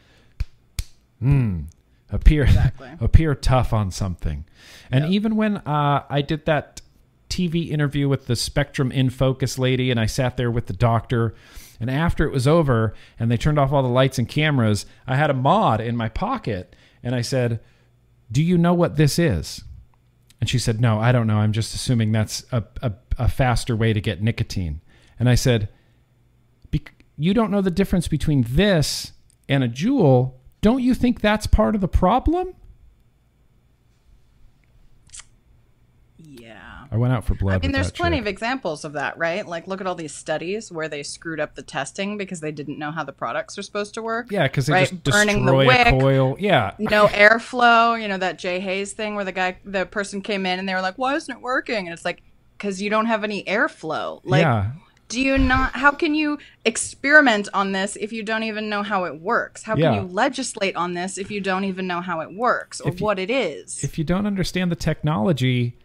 mm, 1.22 1.64
appear 2.10 2.42
Exactly. 2.44 2.90
appear 3.00 3.34
tough 3.34 3.72
on 3.72 3.90
something. 3.90 4.44
And 4.90 5.06
even 5.06 5.36
when 5.36 5.58
uh, 5.58 6.04
I 6.08 6.22
did 6.22 6.46
that 6.46 6.82
TV 7.28 7.70
interview 7.70 8.08
with 8.08 8.26
the 8.26 8.36
Spectrum 8.36 8.92
in 8.92 9.10
Focus 9.10 9.58
lady, 9.58 9.90
and 9.90 9.98
I 9.98 10.06
sat 10.06 10.36
there 10.36 10.50
with 10.50 10.66
the 10.66 10.72
doctor, 10.72 11.34
and 11.80 11.90
after 11.90 12.24
it 12.24 12.32
was 12.32 12.46
over, 12.46 12.94
and 13.18 13.30
they 13.30 13.36
turned 13.36 13.58
off 13.58 13.72
all 13.72 13.82
the 13.82 13.88
lights 13.88 14.18
and 14.18 14.28
cameras, 14.28 14.86
I 15.06 15.16
had 15.16 15.30
a 15.30 15.34
mod 15.34 15.80
in 15.80 15.96
my 15.96 16.08
pocket, 16.08 16.74
and 17.02 17.14
I 17.14 17.20
said, 17.20 17.60
"Do 18.30 18.42
you 18.42 18.58
know 18.58 18.74
what 18.74 18.96
this 18.96 19.18
is?" 19.18 19.62
And 20.40 20.50
she 20.50 20.58
said, 20.58 20.80
No, 20.80 20.98
I 21.00 21.12
don't 21.12 21.26
know. 21.26 21.38
I'm 21.38 21.52
just 21.52 21.74
assuming 21.74 22.12
that's 22.12 22.44
a, 22.52 22.62
a, 22.82 22.92
a 23.18 23.28
faster 23.28 23.74
way 23.74 23.92
to 23.92 24.00
get 24.00 24.22
nicotine. 24.22 24.80
And 25.18 25.28
I 25.28 25.34
said, 25.34 25.60
"Bec- 25.60 25.70
You 27.16 27.32
don't 27.34 27.50
know 27.50 27.60
the 27.62 27.70
difference 27.70 28.08
between 28.08 28.44
this 28.48 29.12
and 29.48 29.64
a 29.64 29.68
JUUL. 29.68 30.38
Don't 30.60 30.82
you 30.82 30.94
think 30.94 31.20
that's 31.20 31.46
part 31.46 31.74
of 31.74 31.80
the 31.80 31.88
problem? 31.88 32.54
Yeah. 36.18 36.84
I 36.90 36.96
went 36.96 37.12
out 37.12 37.24
for 37.24 37.34
blood. 37.34 37.54
I 37.54 37.58
mean, 37.58 37.72
there's 37.72 37.90
plenty 37.90 38.16
chick. 38.16 38.22
of 38.22 38.26
examples 38.26 38.84
of 38.84 38.92
that, 38.94 39.16
right? 39.18 39.46
Like, 39.46 39.66
look 39.66 39.80
at 39.80 39.86
all 39.86 39.94
these 39.94 40.14
studies 40.14 40.70
where 40.70 40.88
they 40.88 41.02
screwed 41.02 41.40
up 41.40 41.54
the 41.54 41.62
testing 41.62 42.16
because 42.18 42.40
they 42.40 42.52
didn't 42.52 42.78
know 42.78 42.90
how 42.90 43.04
the 43.04 43.12
products 43.12 43.56
are 43.58 43.62
supposed 43.62 43.94
to 43.94 44.02
work. 44.02 44.30
Yeah, 44.30 44.44
because 44.44 44.66
they 44.66 44.72
right? 44.72 44.90
just 44.90 45.04
Burning 45.04 45.46
the 45.46 45.52
destroy 45.52 45.64
a 45.64 45.92
wick. 45.92 46.00
coil. 46.00 46.36
Yeah. 46.38 46.74
No 46.78 47.06
airflow. 47.06 48.00
You 48.00 48.08
know 48.08 48.18
that 48.18 48.38
Jay 48.38 48.60
Hayes 48.60 48.92
thing 48.92 49.14
where 49.14 49.24
the 49.24 49.32
guy, 49.32 49.58
the 49.64 49.86
person 49.86 50.20
came 50.20 50.46
in 50.46 50.58
and 50.58 50.68
they 50.68 50.74
were 50.74 50.80
like, 50.80 50.96
"Why 50.96 51.14
isn't 51.14 51.34
it 51.34 51.40
working?" 51.40 51.86
And 51.86 51.88
it's 51.88 52.04
like, 52.04 52.22
because 52.56 52.80
you 52.80 52.90
don't 52.90 53.06
have 53.06 53.24
any 53.24 53.44
airflow. 53.44 54.20
Like, 54.24 54.42
yeah. 54.42 54.72
Do 55.08 55.20
you 55.20 55.38
not? 55.38 55.72
How 55.72 55.92
can 55.92 56.14
you 56.14 56.38
experiment 56.64 57.48
on 57.54 57.72
this 57.72 57.96
if 57.96 58.12
you 58.12 58.22
don't 58.22 58.42
even 58.42 58.68
know 58.68 58.82
how 58.82 59.04
it 59.04 59.20
works? 59.20 59.62
How 59.62 59.74
can 59.76 59.94
you 59.94 60.00
legislate 60.02 60.74
on 60.76 60.94
this 60.94 61.16
if 61.18 61.30
you 61.30 61.40
don't 61.40 61.64
even 61.64 61.86
know 61.86 62.00
how 62.00 62.20
it 62.20 62.32
works 62.34 62.80
or 62.80 62.92
you- 62.92 63.04
what 63.04 63.18
it 63.18 63.30
is? 63.30 63.82
If 63.84 63.98
you 63.98 64.04
don't 64.04 64.26
understand 64.26 64.70
the 64.70 64.76
technology, 64.76 65.76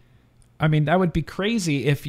I 0.60 0.68
mean, 0.68 0.84
that 0.84 0.98
would 1.00 1.12
be 1.12 1.22
crazy 1.22 1.86
if 1.86 2.06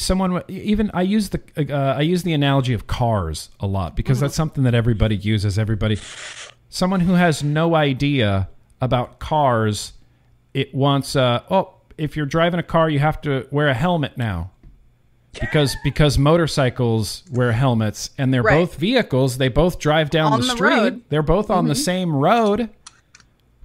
someone 0.00 0.42
even 0.48 0.90
I 0.94 1.02
use 1.02 1.30
the 1.30 1.40
uh, 1.58 1.94
I 1.98 2.00
use 2.02 2.22
the 2.22 2.32
analogy 2.32 2.72
of 2.72 2.86
cars 2.86 3.50
a 3.60 3.66
lot 3.66 3.94
because 3.96 4.18
Mm-hmm. 4.18 4.24
that's 4.24 4.34
something 4.34 4.64
that 4.64 4.74
everybody 4.74 5.16
uses. 5.16 5.58
Everybody, 5.58 5.98
someone 6.68 7.00
who 7.00 7.14
has 7.14 7.42
no 7.42 7.74
idea 7.74 8.48
about 8.80 9.18
cars, 9.18 9.92
it 10.54 10.74
wants 10.74 11.14
uh, 11.16 11.42
oh, 11.50 11.74
if 11.98 12.16
you're 12.16 12.26
driving 12.26 12.58
a 12.60 12.62
car, 12.62 12.88
you 12.90 12.98
have 13.00 13.20
to 13.22 13.46
wear 13.50 13.68
a 13.68 13.74
helmet 13.74 14.16
now. 14.18 14.50
Because 15.40 15.76
because 15.84 16.18
motorcycles 16.18 17.22
wear 17.30 17.52
helmets 17.52 18.10
and 18.18 18.32
they're 18.32 18.42
Right. 18.42 18.60
both 18.60 18.76
vehicles, 18.76 19.38
they 19.38 19.48
both 19.48 19.78
drive 19.78 20.10
down 20.10 20.32
On 20.32 20.40
the 20.40 20.46
the 20.46 20.52
street. 20.52 20.70
Mm-hmm. 20.72 20.98
They're 21.08 21.22
both 21.22 21.50
on 21.50 21.66
the 21.68 21.74
same 21.74 22.14
road 22.14 22.70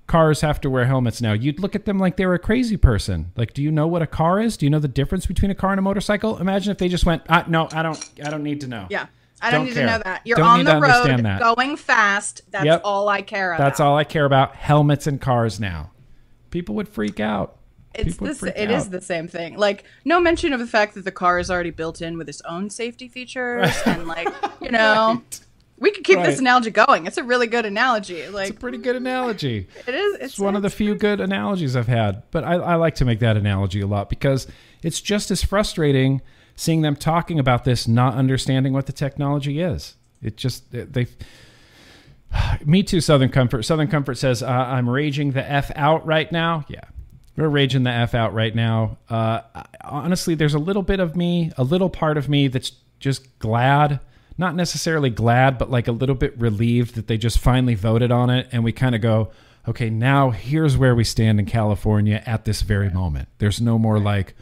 cars 0.07 0.41
have 0.41 0.59
to 0.59 0.69
wear 0.71 0.85
helmets 0.85 1.21
now. 1.21 1.33
You'd 1.33 1.59
look 1.59 1.75
at 1.75 1.85
them 1.85 1.99
like 1.99 2.17
they 2.17 2.25
were 2.25 2.33
a 2.33 2.39
crazy 2.39 2.77
person. 2.77 3.31
Like, 3.35 3.53
do 3.53 3.61
you 3.61 3.71
know 3.71 3.85
what 3.85 4.01
a 4.01 4.07
car 4.07 4.41
is? 4.41 4.57
Do 4.57 4.65
you 4.65 4.69
know 4.71 4.79
the 4.79 4.87
difference 4.87 5.27
between 5.27 5.51
a 5.51 5.55
car 5.55 5.69
and 5.69 5.77
a 5.77 5.83
motorcycle? 5.83 6.39
Imagine 6.39 6.71
if 6.71 6.79
they 6.79 6.87
just 6.89 7.05
went, 7.05 7.21
ah, 7.29 7.45
"No, 7.47 7.69
I 7.71 7.83
don't. 7.83 8.09
I 8.25 8.29
don't 8.31 8.41
need 8.43 8.61
to 8.61 8.67
know." 8.67 8.87
Yeah. 8.89 9.05
I 9.41 9.51
don't, 9.51 9.59
Don't 9.61 9.65
need 9.67 9.73
care. 9.75 9.85
to 9.85 9.91
know 9.93 10.01
that. 10.03 10.21
You're 10.25 10.35
Don't 10.37 10.47
on 10.47 10.65
the 10.65 10.81
road 10.81 11.23
that. 11.23 11.39
going 11.39 11.77
fast. 11.77 12.41
That's 12.51 12.65
Yep. 12.65 12.81
all 12.83 13.07
I 13.07 13.21
care 13.21 13.53
about. 13.53 13.63
That's 13.63 13.79
all 13.79 13.95
I 13.95 14.03
care 14.03 14.25
about. 14.25 14.55
Helmets 14.55 15.07
and 15.07 15.21
cars 15.21 15.61
now. 15.61 15.91
People 16.51 16.75
would 16.75 16.89
freak 16.89 17.21
out. 17.21 17.55
It's 17.95 18.17
this. 18.17 18.43
It 18.43 18.69
is 18.71 18.89
the 18.89 19.01
same 19.01 19.27
thing. 19.27 19.57
Like 19.57 19.83
no 20.05 20.19
mention 20.19 20.53
of 20.53 20.59
the 20.59 20.67
fact 20.67 20.93
that 20.95 21.05
the 21.05 21.11
car 21.11 21.39
is 21.39 21.49
already 21.49 21.71
built 21.71 22.01
in 22.01 22.17
with 22.17 22.29
its 22.29 22.41
own 22.41 22.69
safety 22.69 23.07
features 23.07 23.71
and 23.85 24.07
like 24.07 24.27
you 24.61 24.71
know. 24.71 25.21
We 25.81 25.91
could 25.91 26.03
keep 26.03 26.17
Right. 26.17 26.25
this 26.25 26.39
analogy 26.39 26.71
going. 26.71 27.05
It's 27.05 27.17
a 27.17 27.23
really 27.23 27.47
good 27.47 27.65
analogy. 27.65 28.27
Like 28.27 28.49
It's 28.49 28.57
a 28.57 28.59
pretty 28.59 28.79
good 28.79 28.97
analogy. 28.97 29.65
it 29.87 29.95
is. 29.95 30.15
It's, 30.15 30.23
It's 30.25 30.39
one 30.39 30.57
of 30.57 30.61
the 30.61 30.69
few 30.69 30.93
good 30.93 31.21
analogies 31.21 31.73
I've 31.77 31.87
had. 31.87 32.23
But 32.31 32.43
I, 32.43 32.55
I 32.55 32.75
like 32.75 32.95
to 32.95 33.05
make 33.05 33.19
that 33.19 33.37
analogy 33.37 33.79
a 33.79 33.87
lot 33.87 34.09
because 34.09 34.45
it's 34.83 34.99
just 34.99 35.31
as 35.31 35.41
frustrating 35.41 36.21
seeing 36.57 36.81
them 36.81 36.97
talking 36.97 37.39
about 37.39 37.63
this, 37.63 37.87
not 37.87 38.15
understanding 38.15 38.73
what 38.73 38.87
the 38.87 38.91
technology 38.91 39.61
is. 39.61 39.95
It 40.21 40.35
just 40.35 40.69
they. 40.69 41.07
Me 42.65 42.83
too, 42.83 42.99
Southern 42.99 43.29
Comfort. 43.29 43.63
Southern 43.63 43.87
Comfort 43.87 44.15
says 44.17 44.43
uh, 44.43 44.47
I'm 44.47 44.89
raging 44.89 45.31
the 45.31 45.49
f 45.49 45.71
out 45.77 46.05
right 46.05 46.29
now. 46.29 46.65
Yeah, 46.67 46.81
we're 47.39 47.47
raging 47.49 47.83
the 47.83 47.91
f 47.91 48.13
out 48.13 48.33
right 48.33 48.53
now. 48.53 48.97
Uh, 49.09 49.41
honestly, 49.81 50.35
there's 50.35 50.53
a 50.53 50.59
little 50.59 50.83
bit 50.83 50.99
of 50.99 51.15
me, 51.15 51.51
a 51.57 51.63
little 51.63 51.89
part 51.89 52.17
of 52.17 52.27
me 52.27 52.47
that's 52.47 52.73
just 52.99 53.39
glad. 53.39 53.99
Not 54.37 54.55
necessarily 54.55 55.09
glad, 55.09 55.57
but 55.57 55.69
like 55.69 55.87
a 55.87 55.91
little 55.93 56.15
bit 56.15 56.37
relieved 56.39 56.95
that 56.95 57.07
they 57.07 57.17
just 57.17 57.39
finally 57.39 57.75
voted 57.75 58.11
on 58.11 58.29
it, 58.29 58.47
and 58.51 58.63
we 58.63 58.71
kind 58.71 58.95
of 58.95 59.01
go, 59.01 59.31
okay, 59.67 59.89
now 59.89 60.31
here's 60.31 60.77
where 60.77 60.95
we 60.95 61.03
stand 61.03 61.39
in 61.39 61.45
California 61.45 62.23
at 62.25 62.45
this 62.45 62.61
very 62.61 62.89
moment. 62.89 63.29
There's 63.37 63.61
no 63.61 63.77
more 63.79 63.99
like 63.99 64.35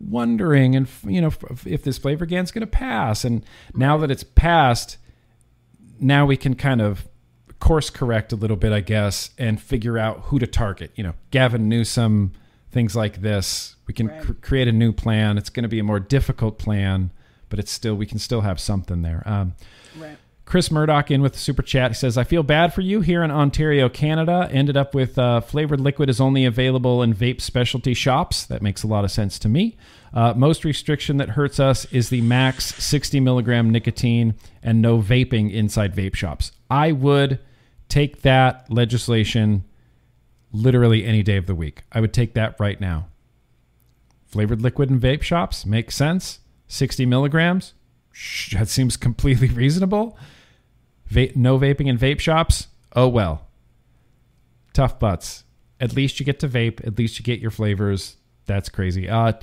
wondering 0.00 0.74
and 0.74 0.88
you 1.06 1.20
know 1.20 1.30
if, 1.64 1.84
this 1.84 1.96
flavor 1.96 2.26
gan's 2.26 2.50
going 2.50 2.60
to 2.60 2.66
pass 2.66 3.24
and 3.24 3.44
now 3.72 3.96
that 3.96 4.10
it's 4.10 4.24
passed 4.24 4.98
now 6.00 6.26
we 6.26 6.36
can 6.36 6.56
kind 6.56 6.82
of 6.82 7.06
course 7.72 7.88
correct 7.88 8.32
a 8.34 8.36
little 8.36 8.56
bit 8.58 8.70
i 8.70 8.80
guess 8.80 9.30
and 9.38 9.58
figure 9.58 9.96
out 9.96 10.20
who 10.24 10.38
to 10.38 10.46
target 10.46 10.90
you 10.94 11.02
know 11.02 11.14
gavin 11.30 11.70
newsom 11.70 12.30
things 12.70 12.94
like 12.94 13.22
this 13.22 13.76
we 13.86 13.94
can 13.94 14.08
Right. 14.08 14.20
cr- 14.22 14.32
create 14.42 14.68
a 14.68 14.72
new 14.72 14.92
plan 14.92 15.38
it's 15.38 15.48
going 15.48 15.62
to 15.62 15.70
be 15.70 15.78
a 15.78 15.82
more 15.82 15.98
difficult 15.98 16.58
plan 16.58 17.10
but 17.48 17.58
it's 17.58 17.72
still 17.72 17.94
we 17.94 18.04
can 18.04 18.18
still 18.18 18.42
have 18.42 18.60
something 18.60 19.00
there 19.00 19.22
um, 19.24 19.54
right. 19.98 20.18
Chris 20.44 20.70
Murdoch 20.70 21.10
in 21.10 21.22
with 21.22 21.32
the 21.32 21.38
super 21.38 21.62
chat. 21.62 21.92
He 21.92 21.94
says, 21.94 22.18
I 22.18 22.24
feel 22.24 22.42
bad 22.42 22.74
for 22.74 22.82
you 22.82 23.00
here 23.00 23.22
in 23.22 23.30
Ontario, 23.30 23.88
Canada. 23.88 24.48
Ended 24.52 24.76
up 24.76 24.92
with 24.92 25.16
uh, 25.16 25.40
flavored 25.40 25.80
liquid 25.80 26.10
is 26.10 26.20
only 26.20 26.44
available 26.44 27.00
in 27.02 27.14
vape 27.14 27.40
specialty 27.40 27.94
shops. 27.94 28.44
That 28.44 28.60
makes 28.60 28.82
a 28.82 28.86
lot 28.88 29.04
of 29.04 29.10
sense 29.12 29.38
to 29.38 29.48
me. 29.48 29.78
Uh, 30.12 30.34
most 30.36 30.64
restriction 30.64 31.16
that 31.18 31.30
hurts 31.30 31.58
us 31.60 31.86
is 31.86 32.10
the 32.10 32.20
max 32.22 32.74
60 32.74 33.20
milligram 33.20 33.70
nicotine 33.70 34.34
and 34.62 34.82
no 34.82 34.98
vaping 34.98 35.50
inside 35.50 35.94
vape 35.94 36.16
shops. 36.16 36.52
I 36.68 36.90
would 36.92 37.38
take 37.92 38.22
that 38.22 38.64
legislation 38.72 39.62
literally 40.50 41.04
any 41.04 41.22
day 41.22 41.36
of 41.36 41.44
the 41.44 41.54
week. 41.54 41.82
I 41.92 42.00
would 42.00 42.14
take 42.14 42.32
that 42.32 42.56
right 42.58 42.80
now. 42.80 43.08
Flavored 44.24 44.62
liquid 44.62 44.88
and 44.88 44.98
vape 44.98 45.20
shops 45.20 45.66
makes 45.66 45.94
sense. 45.94 46.38
60 46.68 47.04
milligrams, 47.04 47.74
that 48.52 48.68
seems 48.68 48.96
completely 48.96 49.48
reasonable. 49.62 50.16
Va- 51.08 51.32
no 51.34 51.58
vaping 51.58 51.86
in 51.86 51.98
vape 51.98 52.18
shops. 52.18 52.68
Oh 52.96 53.08
well. 53.08 53.46
Tough 54.72 54.98
butts. 54.98 55.44
At 55.78 55.94
least 55.94 56.18
you 56.18 56.24
get 56.24 56.40
to 56.40 56.48
vape. 56.48 56.86
At 56.86 56.96
least 56.96 57.18
you 57.18 57.22
get 57.22 57.40
your 57.40 57.50
flavors. 57.50 58.16
That's 58.46 58.70
crazy. 58.70 59.06
Uh, 59.06 59.34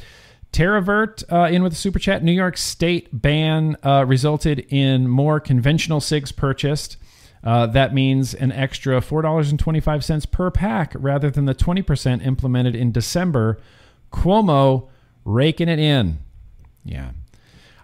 Terravert 0.52 1.24
uh, 1.32 1.54
in 1.54 1.62
with 1.62 1.74
a 1.74 1.76
super 1.76 2.00
chat. 2.00 2.24
New 2.24 2.32
York 2.32 2.58
State 2.58 3.10
ban 3.12 3.78
uh, 3.84 4.06
resulted 4.08 4.66
in 4.70 5.08
more 5.08 5.40
conventional 5.40 6.02
cigs 6.02 6.32
purchased. 6.32 6.98
Uh, 7.44 7.66
that 7.68 7.94
means 7.94 8.34
an 8.34 8.52
extra 8.52 9.02
four 9.02 9.22
dollars 9.22 9.50
and 9.50 9.60
twenty 9.60 9.80
five 9.80 10.04
cents 10.04 10.26
per 10.26 10.52
pack 10.52 10.94
rather 10.96 11.30
than 11.30 11.46
the 11.46 11.54
twenty 11.54 11.82
percent 11.82 12.26
implemented 12.26 12.76
in 12.76 12.92
December. 12.92 13.60
Cuomo 14.12 14.88
raking 15.24 15.70
it 15.70 15.80
in. 15.80 16.20
Yeah. 16.84 17.12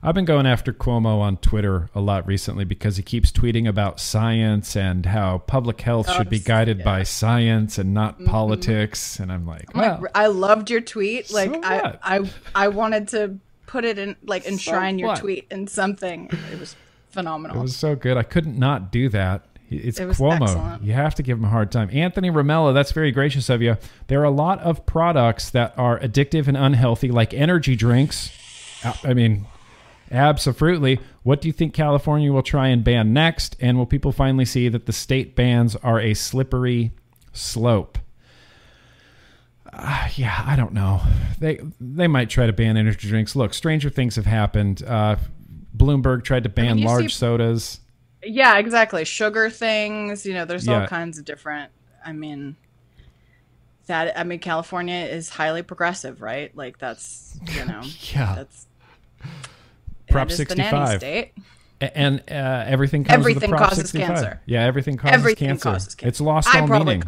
I've 0.05 0.13
been 0.13 0.25
going 0.25 0.45
after 0.45 0.71
Cuomo 0.71 1.19
on 1.19 1.37
Twitter 1.37 1.89
a 1.95 1.99
lot 1.99 2.27
recently 2.27 2.63
because 2.63 2.97
he 2.97 3.01
keeps 3.01 3.31
tweeting 3.31 3.67
about 3.67 3.99
science 3.99 4.75
and 4.75 5.03
how 5.03 5.39
public 5.39 5.81
health 5.81 6.11
should 6.11 6.29
be 6.29 6.37
guided 6.37 6.79
yeah. 6.79 6.85
by 6.85 7.01
science 7.01 7.79
and 7.79 7.91
not 7.91 8.23
politics. 8.23 9.19
And 9.19 9.31
I'm 9.31 9.47
like, 9.47 9.73
well, 9.73 10.05
I 10.13 10.27
loved 10.27 10.69
your 10.69 10.81
tweet. 10.81 11.31
Like 11.31 11.51
So 11.51 11.61
I. 11.63 11.97
I, 12.03 12.29
I 12.53 12.67
wanted 12.67 13.07
to 13.09 13.39
put 13.65 13.83
it 13.83 13.97
in, 13.97 14.15
like 14.23 14.45
enshrine 14.47 14.99
your 14.99 15.15
tweet 15.15 15.47
in 15.49 15.65
something. 15.65 16.29
It 16.51 16.59
was 16.59 16.75
phenomenal. 17.15 17.57
it 17.57 17.61
was 17.61 17.75
so 17.75 17.95
good. 17.95 18.17
I 18.17 18.23
couldn't 18.23 18.59
not 18.59 18.91
do 18.91 19.09
that. 19.09 19.45
It's 19.71 19.99
It 19.99 20.07
Cuomo. 20.09 20.43
excellent. 20.43 20.83
You 20.83 20.93
have 20.93 21.15
to 21.15 21.23
give 21.23 21.39
him 21.39 21.45
a 21.45 21.49
hard 21.49 21.71
time. 21.71 21.89
Anthony 21.91 22.29
Romella, 22.29 22.71
that's 22.73 22.91
very 22.91 23.11
gracious 23.11 23.49
of 23.49 23.63
you. 23.63 23.77
There 24.07 24.21
are 24.21 24.25
a 24.25 24.29
lot 24.29 24.59
of 24.59 24.85
products 24.85 25.49
that 25.49 25.73
are 25.77 25.99
addictive 25.99 26.47
and 26.47 26.55
unhealthy, 26.55 27.09
like 27.09 27.33
energy 27.33 27.75
drinks. 27.75 28.31
I 29.03 29.15
mean, 29.15 29.47
absolutely. 30.11 30.99
What 31.23 31.41
do 31.41 31.47
you 31.47 31.51
think 31.51 31.73
California 31.73 32.31
will 32.31 32.43
try 32.43 32.67
and 32.67 32.83
ban 32.83 33.11
next? 33.11 33.55
And 33.59 33.75
will 33.77 33.87
people 33.87 34.11
finally 34.11 34.45
see 34.45 34.69
that 34.69 34.85
the 34.85 34.93
state 34.93 35.35
bans 35.35 35.75
are 35.77 35.99
a 35.99 36.13
slippery 36.13 36.91
slope? 37.33 37.97
Uh, 39.73 40.07
yeah, 40.15 40.43
I 40.45 40.55
don't 40.55 40.73
know. 40.73 41.01
They 41.39 41.59
they 41.81 42.07
might 42.07 42.29
try 42.29 42.45
to 42.45 42.53
ban 42.53 42.77
energy 42.77 43.09
drinks. 43.09 43.35
Look, 43.35 43.53
stranger 43.53 43.89
things 43.89 44.15
have 44.15 44.25
happened. 44.27 44.83
Uh, 44.83 45.17
Bloomberg 45.75 46.23
tried 46.23 46.43
to 46.43 46.49
ban 46.49 46.77
you 46.77 46.85
large 46.85 47.13
see- 47.13 47.19
sodas. 47.19 47.79
yeah, 48.23 48.57
exactly. 48.57 49.03
Sugar 49.05 49.49
things. 49.49 50.25
You 50.25 50.33
know, 50.33 50.45
there's 50.45 50.65
Yeah. 50.67 50.81
all 50.81 50.87
kinds 50.87 51.17
of 51.19 51.25
different. 51.25 51.71
I 52.05 52.11
mean, 52.13 52.55
that 53.87 54.17
I 54.17 54.23
mean, 54.23 54.39
California 54.39 54.95
is 55.05 55.29
highly 55.29 55.61
progressive, 55.61 56.21
right? 56.21 56.55
Like 56.55 56.77
that's 56.79 57.37
you 57.53 57.65
know, 57.65 57.81
Yeah. 58.13 58.35
that's 58.35 58.67
Prop 60.09 60.31
65. 60.31 60.71
nanny 60.71 60.97
state. 60.97 61.31
And 61.81 62.19
uh, 62.31 62.63
everything 62.65 63.03
comes 63.03 63.25
with 63.25 63.35
Everything 63.35 63.51
causes 63.57 63.89
65. 63.89 64.07
cancer. 64.07 64.41
Yeah, 64.45 64.63
everything 64.63 64.95
causes 64.97 65.13
Everything 65.13 65.47
cancer. 65.49 65.69
causes 65.71 65.93
cancer. 65.95 66.07
It's 66.07 66.21
lost 66.21 66.55
I 66.55 66.61
all 66.61 66.67
meaning. 66.67 67.03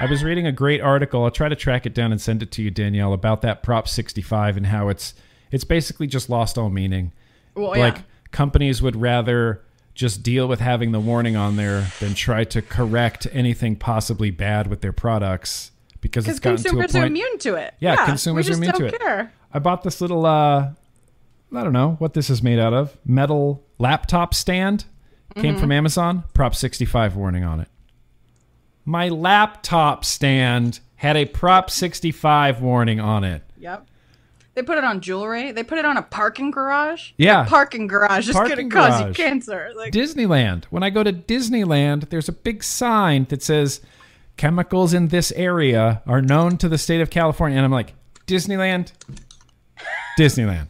I 0.00 0.06
was 0.06 0.24
reading 0.24 0.46
a 0.46 0.52
great 0.52 0.80
article. 0.80 1.22
I'll 1.24 1.30
try 1.30 1.48
to 1.48 1.54
track 1.54 1.86
it 1.86 1.94
down 1.94 2.10
and 2.10 2.20
send 2.20 2.42
it 2.42 2.50
to 2.52 2.62
you, 2.62 2.70
Danielle, 2.70 3.12
about 3.12 3.40
that 3.42 3.62
Prop 3.62 3.86
65 3.86 4.56
and 4.56 4.66
how 4.66 4.88
it's 4.88 5.14
it's 5.52 5.62
basically 5.64 6.06
just 6.08 6.28
lost 6.28 6.58
all 6.58 6.70
meaning. 6.70 7.12
Well, 7.54 7.70
like 7.70 7.96
yeah. 7.96 8.02
companies 8.32 8.82
would 8.82 8.96
rather 8.96 9.62
just 9.94 10.22
deal 10.22 10.48
with 10.48 10.60
having 10.60 10.90
the 10.92 11.00
warning 11.00 11.36
on 11.36 11.56
there 11.56 11.86
than 12.00 12.14
try 12.14 12.42
to 12.44 12.60
correct 12.62 13.26
anything 13.32 13.76
possibly 13.76 14.30
bad 14.30 14.66
with 14.66 14.80
their 14.80 14.92
products 14.92 15.70
because 16.00 16.26
it's 16.26 16.40
gotten 16.40 16.56
to 16.56 16.68
a 16.68 16.70
consumers 16.72 16.96
are 16.96 17.06
immune 17.06 17.38
to 17.38 17.54
it. 17.54 17.74
Yeah, 17.78 18.04
consumers 18.04 18.46
we 18.46 18.54
are 18.54 18.58
just 18.58 18.58
immune 18.62 18.74
to 18.90 18.94
it. 18.96 18.98
Care. 19.00 19.32
I 19.52 19.58
bought 19.60 19.82
this 19.84 20.00
little 20.00 20.26
uh 20.26 20.70
I 21.54 21.62
don't 21.62 21.72
know 21.72 21.92
what 22.00 22.14
this 22.14 22.28
is 22.30 22.42
made 22.42 22.58
out 22.58 22.74
of. 22.74 22.96
Metal 23.06 23.62
laptop 23.78 24.34
stand. 24.34 24.84
Came 25.36 25.52
Mm-hmm. 25.54 25.60
from 25.60 25.72
Amazon. 25.72 26.24
Prop 26.34 26.54
65 26.54 27.14
warning 27.16 27.44
on 27.44 27.60
it. 27.60 27.68
My 28.84 29.08
laptop 29.08 30.04
stand 30.04 30.80
had 30.96 31.16
a 31.16 31.24
Prop 31.24 31.70
65 31.70 32.60
warning 32.60 33.00
on 33.00 33.24
it. 33.24 33.42
Yep. 33.58 33.86
They 34.54 34.62
put 34.62 34.78
it 34.78 34.84
on 34.84 35.00
jewelry. 35.00 35.50
They 35.52 35.64
put 35.64 35.78
it 35.78 35.84
on 35.84 35.96
a 35.96 36.02
parking 36.02 36.50
garage. 36.50 37.10
Yeah. 37.16 37.42
The 37.42 37.50
parking 37.50 37.86
garage 37.88 38.28
is 38.28 38.34
going 38.34 38.56
to 38.56 38.68
cause 38.68 39.00
you 39.00 39.12
cancer. 39.12 39.72
Like, 39.74 39.92
Disneyland. 39.92 40.64
When 40.66 40.82
I 40.82 40.90
go 40.90 41.02
to 41.02 41.12
Disneyland, 41.12 42.10
there's 42.10 42.28
a 42.28 42.32
big 42.32 42.62
sign 42.62 43.26
that 43.30 43.42
says 43.42 43.80
chemicals 44.36 44.94
in 44.94 45.08
this 45.08 45.32
area 45.32 46.02
are 46.06 46.22
known 46.22 46.56
to 46.58 46.68
the 46.68 46.78
state 46.78 47.00
of 47.00 47.10
California. 47.10 47.56
And 47.56 47.64
I'm 47.64 47.72
like, 47.72 47.94
Disneyland? 48.26 48.92
Disneyland. 50.18 50.68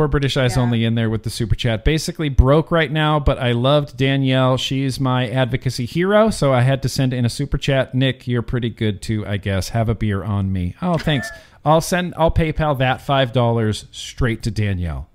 For 0.00 0.08
British 0.08 0.38
Eyes 0.38 0.56
Yeah. 0.56 0.62
Only 0.62 0.86
in 0.86 0.94
there 0.94 1.10
with 1.10 1.24
the 1.24 1.28
super 1.30 1.54
chat. 1.54 1.84
Basically 1.84 2.30
broke 2.30 2.70
right 2.70 2.90
now, 2.90 3.20
but 3.20 3.38
I 3.38 3.52
loved 3.52 3.98
Danielle. 3.98 4.56
She's 4.56 4.98
my 4.98 5.28
advocacy 5.28 5.84
hero, 5.84 6.30
so 6.30 6.54
I 6.54 6.62
had 6.62 6.80
to 6.84 6.88
send 6.88 7.12
in 7.12 7.26
a 7.26 7.28
super 7.28 7.58
chat. 7.58 7.94
Nick, 7.94 8.26
you're 8.26 8.40
pretty 8.40 8.70
good 8.70 9.02
too, 9.02 9.26
I 9.26 9.36
guess. 9.36 9.68
Have 9.68 9.90
a 9.90 9.94
beer 9.94 10.24
on 10.24 10.54
me. 10.54 10.74
Oh, 10.80 10.96
thanks. 10.96 11.28
I'll 11.66 11.82
send 11.82 12.14
I'll 12.16 12.30
PayPal 12.30 12.78
that 12.78 13.02
five 13.02 13.34
dollars 13.34 13.84
straight 13.92 14.42
to 14.44 14.50
Danielle. 14.50 15.06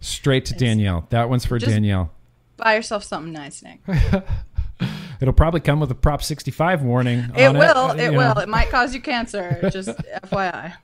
Straight 0.00 0.44
to 0.44 0.54
Danielle. 0.54 1.06
That 1.08 1.30
one's 1.30 1.46
for 1.46 1.58
Just- 1.58 1.72
Danielle. 1.72 2.10
buy 2.58 2.74
yourself 2.74 3.04
something 3.04 3.32
nice, 3.32 3.62
Nick. 3.62 3.80
It'll 5.22 5.32
probably 5.32 5.60
come 5.60 5.80
with 5.80 5.90
a 5.90 5.94
Prop 5.94 6.22
65 6.22 6.82
warning. 6.82 7.20
It 7.34 7.46
on 7.46 7.56
will. 7.56 7.76
uh, 7.78 7.94
It 7.94 8.10
will. 8.10 8.34
know. 8.34 8.40
It 8.42 8.50
might 8.50 8.68
cause 8.68 8.94
you 8.94 9.00
cancer. 9.00 9.70
Just 9.72 9.88
FYI. 10.24 10.74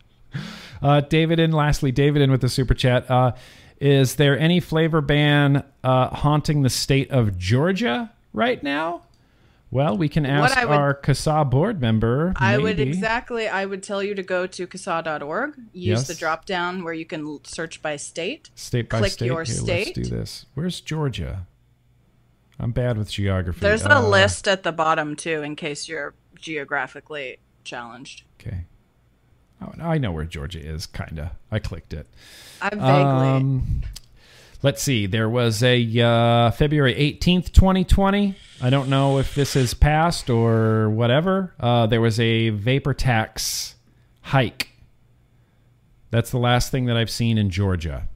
Uh, 0.83 1.01
David 1.01 1.39
in, 1.39 1.53
lastly, 1.53 1.91
David 1.93 2.23
in 2.23 2.31
with 2.31 2.41
the 2.41 2.49
super 2.49 2.75
chat. 2.75 3.11
Uh, 3.11 3.33
is 3.81 4.17
there 4.17 4.39
any 4.39 4.61
flavor 4.61 5.01
ban 5.01 5.65
uh, 5.85 6.09
haunting 6.09 6.63
the 6.63 6.71
state 6.71 7.11
of 7.11 7.39
Georgia 7.39 8.11
right 8.33 8.63
now? 8.63 9.03
Well, 9.71 9.99
we 9.99 10.09
can 10.09 10.25
ask 10.25 10.57
would- 10.57 10.69
our 10.75 10.95
CASAA 10.95 11.51
board 11.51 11.81
member. 11.81 12.33
I 12.37 12.57
would 12.57 12.81
exactly. 12.81 13.47
I 13.49 13.67
would 13.67 13.83
tell 13.83 14.03
you 14.03 14.15
to 14.15 14.23
go 14.23 14.47
to 14.47 14.67
CASAA.org. 14.67 15.57
Use 15.75 15.99
Yes. 15.99 16.07
the 16.09 16.15
drop 16.15 16.47
down 16.47 16.85
where 16.85 16.95
you 16.95 17.05
can 17.05 17.39
search 17.45 17.83
by 17.83 17.97
state. 17.97 18.49
State 18.55 18.89
by 18.89 18.99
click 19.01 19.13
state. 19.13 19.27
your 19.27 19.45
Here, 19.45 19.55
state. 19.55 19.97
Let's 19.97 20.09
do 20.09 20.17
this. 20.17 20.47
Where's 20.55 20.81
Georgia? 20.81 21.47
I'm 22.59 22.73
bad 22.73 22.97
with 22.97 23.11
geography. 23.11 23.61
There's 23.61 23.85
Uh, 23.85 23.91
a 23.93 24.09
list 24.09 24.49
at 24.49 24.63
the 24.63 24.73
bottom 24.73 25.15
too, 25.15 25.43
in 25.43 25.55
case 25.55 25.87
you're 25.87 26.15
geographically 26.41 27.39
challenged. 27.63 28.23
Okay. 28.41 28.65
Oh, 29.61 29.73
I 29.81 29.99
know 29.99 30.13
where 30.13 30.25
Georgia 30.25 30.61
is, 30.61 30.87
kind 30.87 31.19
of. 31.19 31.31
I 31.51 31.59
clicked 31.59 31.93
it. 31.93 32.07
I 32.63 32.71
vaguely. 32.71 32.83
Um, 32.83 33.83
let's 34.63 34.83
see. 34.83 35.07
There 35.07 35.29
was 35.29 35.63
a 35.63 36.01
uh, 36.01 36.51
February 36.53 36.95
18th, 36.95 37.53
2020. 37.53 38.37
I 38.61 38.71
don't 38.71 38.89
know 38.89 39.19
if 39.19 39.35
this 39.35 39.57
is 39.57 39.75
passed 39.75 40.31
or 40.31 40.91
whatever. 40.91 41.55
Uh, 41.59 41.87
there 41.87 42.01
was 42.01 42.21
a 42.21 42.51
vapor 42.51 42.95
tax 42.95 43.75
hike. 44.23 44.69
That's 46.11 46.31
the 46.31 46.39
last 46.39 46.71
thing 46.71 46.87
that 46.87 46.97
I've 46.97 47.11
seen 47.11 47.37
in 47.37 47.51
Georgia. 47.51 48.09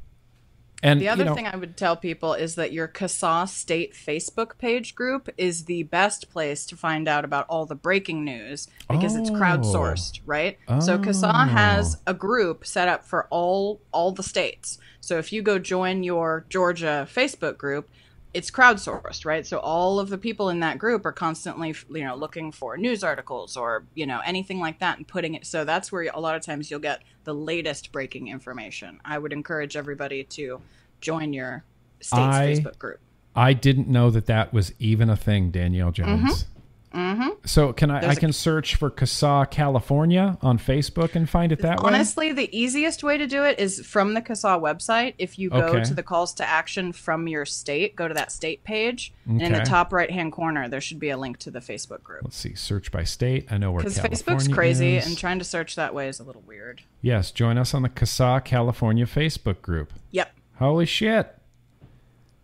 And 0.83 1.01
The 1.01 1.09
other 1.09 1.23
you 1.23 1.29
know, 1.31 1.35
thing 1.35 1.47
I 1.47 1.55
would 1.57 1.77
tell 1.77 1.97
people 1.97 2.35
is 2.35 2.57
that 2.57 2.73
your 2.73 2.89
CASAA 2.89 3.49
State 3.49 3.95
Facebook 3.95 4.59
page 4.59 4.95
group 4.97 5.29
is 5.39 5.67
the 5.67 5.85
best 5.85 6.31
place 6.31 6.67
to 6.67 6.77
find 6.77 7.07
out 7.07 7.25
about 7.25 7.47
all 7.49 7.67
the 7.67 7.77
breaking 7.77 8.25
news 8.25 8.67
because 8.91 9.15
it's 9.15 9.31
Oh. 9.31 9.35
crowdsourced, 9.35 10.21
right? 10.27 10.59
So 10.81 10.99
CASAA 10.99 11.45
Oh. 11.45 11.49
has 11.49 11.99
a 12.07 12.15
group 12.15 12.67
set 12.67 12.89
up 12.89 13.05
for 13.05 13.29
all 13.31 13.81
all 13.93 14.11
the 14.11 14.25
states. 14.25 14.79
So 15.01 15.19
if 15.19 15.33
you 15.33 15.41
go 15.43 15.59
join 15.59 16.03
your 16.03 16.47
Georgia 16.49 17.07
Facebook 17.09 17.57
group, 17.59 17.89
it's 18.35 18.51
crowdsourced, 18.51 19.25
right? 19.25 19.47
So 19.47 19.59
all 19.59 20.01
of 20.01 20.09
the 20.09 20.19
people 20.19 20.49
in 20.49 20.61
that 20.61 20.79
group 20.79 21.05
are 21.05 21.13
constantly, 21.13 21.75
you 21.91 22.05
know, 22.05 22.15
looking 22.15 22.51
for 22.51 22.77
news 22.77 23.05
articles 23.05 23.57
or 23.57 23.85
you 23.95 24.07
know 24.07 24.21
anything 24.25 24.61
like 24.61 24.79
that 24.81 24.97
and 24.99 25.07
putting 25.07 25.35
it. 25.35 25.47
So 25.47 25.65
that's 25.65 25.93
where 25.93 26.11
a 26.13 26.21
lot 26.21 26.35
of 26.35 26.43
times 26.43 26.71
you'll 26.71 26.81
get 26.81 27.03
the 27.25 27.35
latest 27.35 27.93
breaking 27.93 28.29
information. 28.29 29.01
I 29.05 29.19
would 29.19 29.33
encourage 29.33 29.77
everybody 29.77 30.25
to 30.25 30.61
join 31.01 31.33
your 31.33 31.65
state's 32.01 32.37
I- 32.37 32.47
Facebook 32.49 32.79
group. 32.79 33.01
I 33.35 33.55
didn't 33.55 33.89
know 33.89 34.11
that 34.11 34.27
that 34.27 34.53
was 34.53 34.75
even 34.79 35.09
a 35.09 35.17
thing, 35.17 35.51
Danielle 35.51 35.91
Jones. 35.91 36.45
Mm-hmm. 36.45 36.52
Mm-hmm. 36.95 37.29
So 37.47 37.73
can 37.73 37.91
I? 37.91 38.01
There's 38.01 38.11
I 38.11 38.17
a- 38.17 38.21
can 38.21 38.33
search 38.33 38.75
for 38.77 38.91
CASAA 38.91 39.51
California 39.51 40.37
on 40.43 40.59
Facebook 40.59 41.15
and 41.15 41.29
find 41.29 41.51
it 41.53 41.61
that 41.61 41.83
way. 41.83 41.89
Honestly, 41.93 42.33
the 42.33 42.49
easiest 42.57 43.03
way 43.03 43.17
to 43.19 43.27
do 43.27 43.45
it 43.45 43.59
is 43.59 43.85
from 43.87 44.15
the 44.15 44.21
CASAA 44.21 44.61
website. 44.61 45.15
If 45.19 45.39
you 45.39 45.51
go 45.51 45.57
Okay. 45.69 45.85
to 45.85 45.95
the 45.95 46.03
calls 46.03 46.35
to 46.35 46.49
action 46.49 46.93
from 46.93 47.27
your 47.29 47.45
state, 47.47 47.97
go 47.97 48.09
to 48.09 48.15
that 48.15 48.31
state 48.31 48.63
page, 48.65 49.13
and 49.27 49.41
in 49.41 49.53
the 49.53 49.61
top 49.61 49.93
right 49.93 50.11
hand 50.11 50.33
corner, 50.33 50.69
there 50.69 50.81
should 50.81 51.01
be 51.01 51.11
a 51.11 51.17
link 51.17 51.39
to 51.39 51.51
the 51.51 51.61
Facebook 51.61 52.03
group. 52.03 52.25
Let's 52.25 52.37
see. 52.37 52.55
Search 52.55 52.91
by 52.93 53.05
state. 53.05 53.51
I 53.51 53.59
know 53.59 53.73
where 53.73 53.83
Because 53.83 53.99
Facebook's 53.99 54.49
crazy, 54.49 54.97
is. 54.97 55.07
and 55.07 55.17
trying 55.17 55.39
to 55.39 55.45
search 55.45 55.77
that 55.77 55.95
way 55.95 56.09
is 56.09 56.21
a 56.21 56.25
little 56.25 56.43
weird. 56.47 56.83
Yes, 57.01 57.31
join 57.31 57.59
us 57.59 57.75
on 57.75 57.83
the 57.83 57.89
CASAA 57.89 58.45
California 58.45 59.07
Facebook 59.07 59.63
group. 59.63 59.93
Yep. 60.11 60.33
Holy 60.59 60.87
shit. 60.87 61.35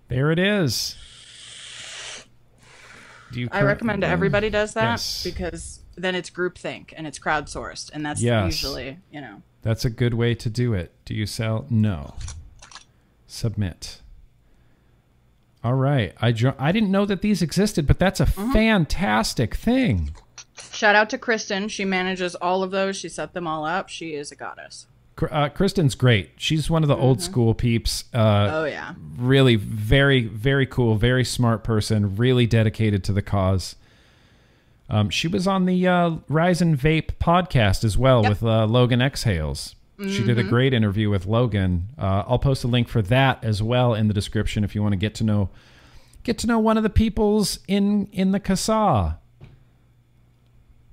There 0.08 0.30
it 0.32 0.38
is. 0.38 0.96
Do 3.32 3.40
you 3.40 3.48
I 3.52 3.62
recommend 3.62 4.02
currently- 4.02 4.12
everybody 4.12 4.50
does 4.50 4.74
that 4.74 4.92
Yes. 4.92 5.24
because 5.24 5.80
then 5.96 6.14
it's 6.14 6.30
groupthink 6.30 6.92
and 6.96 7.06
it's 7.06 7.18
crowdsourced, 7.18 7.90
and 7.92 8.04
that's 8.06 8.22
Yes. 8.22 8.46
usually, 8.62 8.98
you 9.12 9.20
know. 9.20 9.42
That's 9.62 9.84
a 9.84 9.90
good 9.90 10.14
way 10.14 10.34
to 10.36 10.48
do 10.48 10.72
it. 10.72 10.92
Do 11.04 11.14
you 11.14 11.26
sell? 11.26 11.66
No. 11.68 12.14
Submit. 13.26 14.00
All 15.62 15.74
right. 15.74 16.14
I 16.20 16.32
jo- 16.32 16.54
I 16.58 16.72
didn't 16.72 16.90
know 16.90 17.04
that 17.04 17.20
these 17.20 17.42
existed, 17.42 17.86
but 17.86 17.98
that's 17.98 18.20
a 18.20 18.26
Mm-hmm. 18.26 18.52
fantastic 18.52 19.54
thing. 19.56 20.14
Shout 20.72 20.94
out 20.94 21.10
to 21.10 21.18
Kristen. 21.18 21.68
She 21.68 21.84
manages 21.84 22.34
all 22.36 22.62
of 22.62 22.70
those. 22.70 22.96
She 22.96 23.08
set 23.08 23.34
them 23.34 23.46
all 23.46 23.64
up. 23.64 23.88
She 23.88 24.14
is 24.14 24.30
a 24.32 24.36
goddess. 24.36 24.86
Uh, 25.20 25.48
Kristen's 25.48 25.94
great. 25.94 26.30
She's 26.36 26.70
one 26.70 26.82
of 26.84 26.88
the 26.88 26.96
old 26.96 27.20
school 27.22 27.54
peeps. 27.54 28.04
Uh, 28.14 28.48
Oh 28.52 28.64
yeah. 28.64 28.94
really 29.16 29.56
very 29.56 30.24
very 30.24 30.66
cool 30.66 30.94
very 30.96 31.24
smart 31.24 31.64
person 31.64 32.16
really 32.16 32.46
dedicated 32.46 33.02
to 33.04 33.12
the 33.12 33.22
cause. 33.22 33.76
Um, 34.90 35.10
she 35.10 35.28
was 35.28 35.46
on 35.46 35.66
the 35.66 35.86
uh, 35.86 36.10
rise 36.28 36.62
and 36.62 36.78
vape 36.78 37.10
podcast 37.20 37.84
as 37.84 37.98
well 37.98 38.22
with 38.22 38.42
uh, 38.42 38.66
logan 38.66 39.02
exhales. 39.02 39.74
She 40.00 40.22
did 40.22 40.38
a 40.38 40.44
great 40.44 40.72
interview 40.72 41.10
with 41.10 41.26
logan. 41.26 41.88
Uh, 41.98 42.22
i'll 42.28 42.38
post 42.38 42.62
a 42.62 42.68
link 42.68 42.88
for 42.88 43.02
that 43.02 43.42
as 43.42 43.60
well 43.62 43.94
in 43.94 44.06
the 44.06 44.14
description 44.14 44.62
if 44.62 44.74
you 44.74 44.80
want 44.82 44.92
to 44.92 44.96
get 44.96 45.14
to 45.16 45.24
know 45.24 45.50
get 46.22 46.38
to 46.38 46.46
know 46.46 46.58
one 46.60 46.76
of 46.76 46.82
the 46.84 46.90
peoples 46.90 47.58
in 47.66 48.06
in 48.12 48.30
the 48.30 48.38
CASAA. 48.40 49.16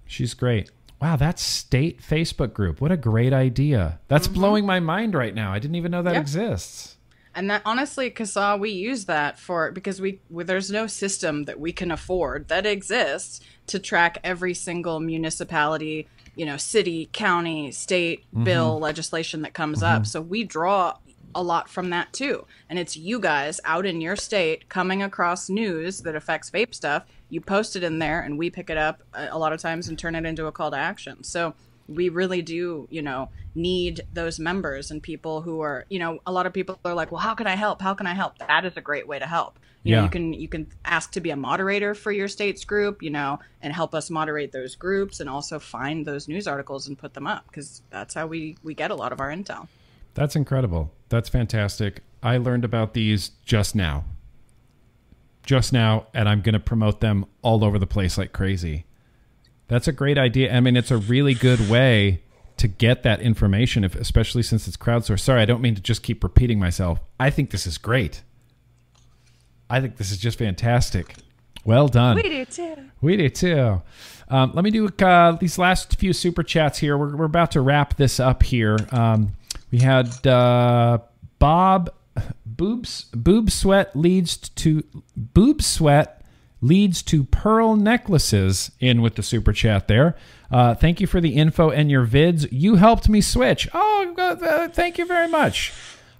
She's 0.07 0.33
great 0.33 0.71
wow 1.05 1.15
that's 1.15 1.41
state 1.41 2.01
facebook 2.01 2.51
group. 2.53 2.81
What 2.81 2.91
a 2.91 2.97
great 2.97 3.31
idea. 3.31 3.99
That's 4.07 4.27
mm-hmm. 4.27 4.39
blowing 4.39 4.65
my 4.65 4.79
mind 4.79 5.13
right 5.13 5.35
now. 5.35 5.53
I 5.53 5.59
didn't 5.59 5.75
even 5.75 5.91
know 5.91 6.01
that 6.01 6.13
Yeah. 6.13 6.19
exists. 6.19 6.97
And 7.35 7.49
that 7.49 7.61
honestly, 7.65 8.09
CASAA, 8.09 8.59
we 8.59 8.71
use 8.71 9.05
that 9.05 9.37
for 9.37 9.71
because 9.71 10.01
we 10.01 10.19
there's 10.31 10.71
no 10.71 10.87
system 10.87 11.43
that 11.43 11.59
we 11.59 11.71
can 11.73 11.91
afford 11.91 12.47
that 12.47 12.65
exists 12.65 13.41
to 13.67 13.77
track 13.77 14.17
every 14.23 14.53
single 14.53 14.99
municipality, 14.99 16.07
you 16.35 16.45
know, 16.45 16.57
city, 16.57 17.09
county, 17.11 17.71
state 17.71 18.21
mm-hmm. 18.33 18.45
bill 18.45 18.79
legislation 18.79 19.43
that 19.43 19.53
comes 19.53 19.83
up. 19.83 20.03
Mm-hmm. 20.03 20.05
So 20.05 20.21
we 20.21 20.43
draw 20.43 20.97
a 21.35 21.43
lot 21.43 21.69
from 21.69 21.91
that 21.91 22.13
too. 22.13 22.47
And 22.69 22.79
it's 22.79 22.97
you 22.97 23.19
guys 23.19 23.59
out 23.65 23.85
in 23.85 24.01
your 24.01 24.15
state 24.15 24.69
coming 24.69 25.03
across 25.03 25.49
news 25.49 26.01
that 26.01 26.15
affects 26.15 26.49
vape 26.49 26.73
stuff. 26.73 27.05
You 27.29 27.41
post 27.41 27.75
it 27.75 27.83
in 27.83 27.99
there, 27.99 28.21
and 28.21 28.37
we 28.37 28.49
pick 28.49 28.69
it 28.69 28.77
up 28.77 29.03
a 29.13 29.29
a 29.31 29.37
lot 29.37 29.53
of 29.53 29.59
times 29.59 29.89
and 29.89 29.99
turn 29.99 30.15
it 30.15 30.25
into 30.25 30.47
a 30.47 30.51
call 30.51 30.71
to 30.71 30.77
action. 30.77 31.23
So 31.23 31.53
we 31.87 32.09
really 32.09 32.41
do, 32.41 32.87
you 32.89 33.01
know, 33.01 33.29
need 33.53 34.01
those 34.13 34.39
members 34.39 34.89
and 34.91 35.03
people 35.03 35.41
who 35.41 35.61
are, 35.61 35.85
you 35.89 35.99
know, 35.99 36.19
a 36.25 36.31
lot 36.31 36.45
of 36.47 36.53
people 36.53 36.79
are 36.83 36.93
like, 36.93 37.11
well, 37.11 37.21
how 37.21 37.35
can 37.35 37.47
I 37.47 37.55
help? 37.55 37.81
How 37.81 37.93
can 37.93 38.07
I 38.07 38.13
help? 38.13 38.37
That 38.39 38.65
is 38.65 38.73
a 38.75 38.81
great 38.81 39.07
way 39.07 39.19
to 39.19 39.27
help. 39.27 39.59
You 39.83 39.97
know, 39.97 40.03
you 40.03 40.09
can 40.09 40.33
you 40.33 40.47
can 40.47 40.65
ask 40.83 41.11
to 41.11 41.21
be 41.21 41.29
a 41.29 41.35
moderator 41.35 41.93
for 41.93 42.11
your 42.11 42.27
state's 42.27 42.65
group, 42.65 43.03
you 43.03 43.11
know, 43.11 43.37
and 43.61 43.71
help 43.71 43.93
us 43.93 44.09
moderate 44.09 44.51
those 44.51 44.75
groups 44.75 45.19
and 45.19 45.29
also 45.29 45.59
find 45.59 46.07
those 46.07 46.27
news 46.27 46.47
articles 46.47 46.87
and 46.87 46.97
put 46.97 47.13
them 47.13 47.27
up 47.27 47.45
because 47.47 47.83
that's 47.91 48.15
how 48.15 48.25
we 48.25 48.57
we 48.63 48.73
get 48.73 48.89
a 48.89 48.95
lot 48.95 49.11
of 49.11 49.19
our 49.19 49.29
intel. 49.29 49.67
That's 50.15 50.35
incredible. 50.35 50.91
That's 51.09 51.29
fantastic. 51.29 52.01
I 52.23 52.37
learned 52.37 52.65
about 52.65 52.93
these 52.93 53.31
just 53.45 53.75
now. 53.75 54.05
Just 55.43 55.71
now, 55.71 56.07
and 56.13 56.27
I'm 56.27 56.41
going 56.41 56.53
to 56.53 56.59
promote 56.59 57.01
them 57.01 57.25
all 57.43 57.63
over 57.63 57.77
the 57.77 57.85
place 57.85 58.17
like 58.17 58.33
crazy. 58.33 58.85
That's 59.67 59.87
a 59.87 59.91
great 59.91 60.17
idea. 60.17 60.51
I 60.51 60.59
mean, 60.59 60.75
it's 60.75 60.89
a 60.89 60.97
really 60.97 61.35
good 61.35 61.69
way 61.69 62.23
to 62.57 62.67
get 62.67 63.03
that 63.03 63.21
information, 63.21 63.83
if, 63.83 63.95
especially 63.95 64.41
since 64.41 64.67
it's 64.67 64.77
crowdsourced. 64.77 65.19
Sorry, 65.19 65.41
I 65.41 65.45
don't 65.45 65.61
mean 65.61 65.75
to 65.75 65.81
just 65.81 66.01
keep 66.01 66.23
repeating 66.23 66.59
myself. 66.59 66.99
I 67.19 67.29
think 67.29 67.51
this 67.51 67.67
is 67.67 67.77
great. 67.77 68.23
I 69.69 69.81
think 69.81 69.97
this 69.97 70.11
is 70.11 70.17
just 70.17 70.39
fantastic. 70.39 71.15
Well 71.65 71.87
done. 71.87 72.15
We 72.15 72.23
do 72.23 72.45
too. 72.45 72.75
We 73.01 73.17
do 73.17 73.29
too. 73.29 73.81
Um, 74.29 74.51
let 74.53 74.63
me 74.63 74.71
do 74.71 74.87
uh, 74.87 75.31
these 75.33 75.57
last 75.57 75.99
few 75.99 76.13
super 76.13 76.43
chats 76.43 76.79
here. 76.79 76.97
We're, 76.97 77.15
we're 77.15 77.25
about 77.25 77.51
to 77.51 77.61
wrap 77.61 77.97
this 77.97 78.19
up 78.19 78.43
here. 78.43 78.77
Um, 78.91 79.33
we 79.71 79.79
had 79.79 80.25
uh, 80.25 80.99
Bob 81.39 81.89
boobs 82.45 83.05
boob 83.13 83.51
sweat 83.51 83.95
leads 83.95 84.37
to 84.37 84.83
boob 85.17 85.61
sweat 85.61 86.21
leads 86.61 87.03
to 87.03 87.23
pearl 87.25 87.75
necklaces 87.75 88.71
in 88.79 89.01
with 89.01 89.15
the 89.15 89.23
super 89.23 89.53
chat 89.53 89.87
there. 89.87 90.15
Uh, 90.49 90.73
thank 90.73 90.99
you 91.01 91.07
for 91.07 91.21
the 91.21 91.35
info 91.35 91.69
and 91.69 91.91
your 91.91 92.07
vids. 92.07 92.47
You 92.51 92.75
helped 92.75 93.09
me 93.09 93.21
switch. 93.21 93.67
Oh, 93.73 94.15
uh, 94.17 94.21
uh, 94.21 94.67
thank 94.69 94.97
you 94.97 95.05
very 95.05 95.27
much. 95.27 95.73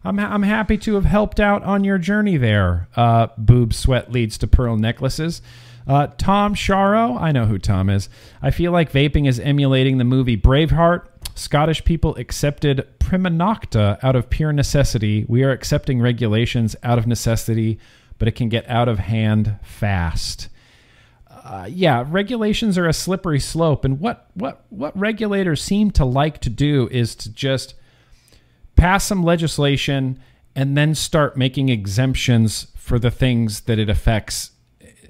I'm, 0.03 0.19
I'm 0.19 0.43
happy 0.43 0.77
to 0.79 0.95
have 0.95 1.05
helped 1.05 1.39
out 1.39 1.63
on 1.63 1.83
your 1.83 1.97
journey 1.97 2.37
there. 2.37 2.87
Uh, 2.95 3.27
boob 3.37 3.73
sweat 3.73 4.11
leads 4.11 4.37
to 4.39 4.47
pearl 4.47 4.77
necklaces. 4.77 5.41
Uh, 5.87 6.07
Tom 6.17 6.53
Sharo, 6.53 7.19
I 7.19 7.31
know 7.31 7.45
who 7.45 7.57
Tom 7.57 7.89
is. 7.89 8.09
I 8.41 8.51
feel 8.51 8.71
like 8.71 8.91
vaping 8.91 9.27
is 9.27 9.39
emulating 9.39 9.97
the 9.97 10.03
movie 10.03 10.37
Braveheart. 10.37 11.07
Scottish 11.35 11.83
people 11.83 12.15
accepted 12.15 12.87
prima 12.97 13.29
nocta 13.29 13.99
out 14.01 14.15
of 14.15 14.29
pure 14.29 14.53
necessity. 14.53 15.25
We 15.27 15.43
are 15.43 15.51
accepting 15.51 15.99
regulations 15.99 16.75
out 16.81 16.97
of 16.97 17.05
necessity, 17.05 17.77
but 18.17 18.29
it 18.29 18.35
can 18.35 18.47
get 18.47 18.67
out 18.69 18.87
of 18.87 18.99
hand 18.99 19.59
fast. 19.61 20.47
Uh, 21.29 21.67
yeah, 21.69 22.05
regulations 22.07 22.77
are 22.77 22.87
a 22.87 22.93
slippery 22.93 23.39
slope, 23.39 23.85
and 23.85 23.99
what 23.99 24.31
what 24.33 24.65
what 24.69 24.97
regulators 24.97 25.61
seem 25.61 25.91
to 25.91 26.05
like 26.05 26.39
to 26.39 26.49
do 26.49 26.87
is 26.89 27.13
to 27.15 27.31
just 27.31 27.75
pass 28.75 29.03
some 29.03 29.21
legislation 29.21 30.19
and 30.55 30.77
then 30.77 30.95
start 30.95 31.37
making 31.37 31.69
exemptions 31.69 32.67
for 32.75 32.97
the 32.97 33.11
things 33.11 33.61
that 33.61 33.77
it 33.77 33.89
affects 33.89 34.51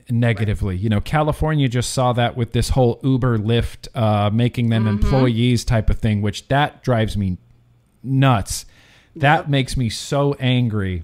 negatively. 0.09 0.75
Right. 0.75 0.83
You 0.83 0.89
know, 0.89 1.01
California 1.01 1.67
just 1.67 1.91
saw 1.91 2.13
that 2.13 2.37
with 2.37 2.51
this 2.51 2.69
whole 2.69 2.99
Uber 3.03 3.39
Lyft 3.39 3.87
uh, 3.95 4.29
making 4.31 4.69
them 4.69 4.85
mm-hmm. 4.85 5.03
employees 5.03 5.65
type 5.65 5.89
of 5.89 5.99
thing, 5.99 6.21
which 6.21 6.47
that 6.47 6.83
drives 6.83 7.17
me 7.17 7.37
nuts. 8.03 8.65
That 9.15 9.41
yep. 9.41 9.47
makes 9.47 9.77
me 9.77 9.89
so 9.89 10.33
angry. 10.39 11.03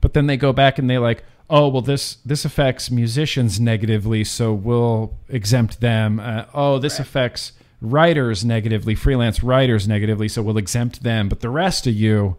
But 0.00 0.12
then 0.12 0.26
they 0.26 0.36
go 0.36 0.52
back 0.52 0.78
and 0.78 0.88
they 0.88 0.98
like, 0.98 1.24
oh 1.48 1.68
well, 1.68 1.82
this 1.82 2.16
this 2.24 2.44
affects 2.44 2.90
musicians 2.90 3.58
negatively, 3.58 4.24
so 4.24 4.52
we'll 4.52 5.16
exempt 5.28 5.80
them. 5.80 6.20
Uh, 6.20 6.44
oh, 6.54 6.78
this 6.78 6.94
right. 6.94 7.00
affects 7.00 7.52
writers 7.80 8.44
negatively, 8.44 8.94
freelance 8.94 9.42
writers 9.42 9.88
negatively, 9.88 10.28
so 10.28 10.42
we'll 10.42 10.58
exempt 10.58 11.02
them. 11.02 11.28
But 11.28 11.40
the 11.40 11.50
rest 11.50 11.86
of 11.86 11.94
you, 11.94 12.36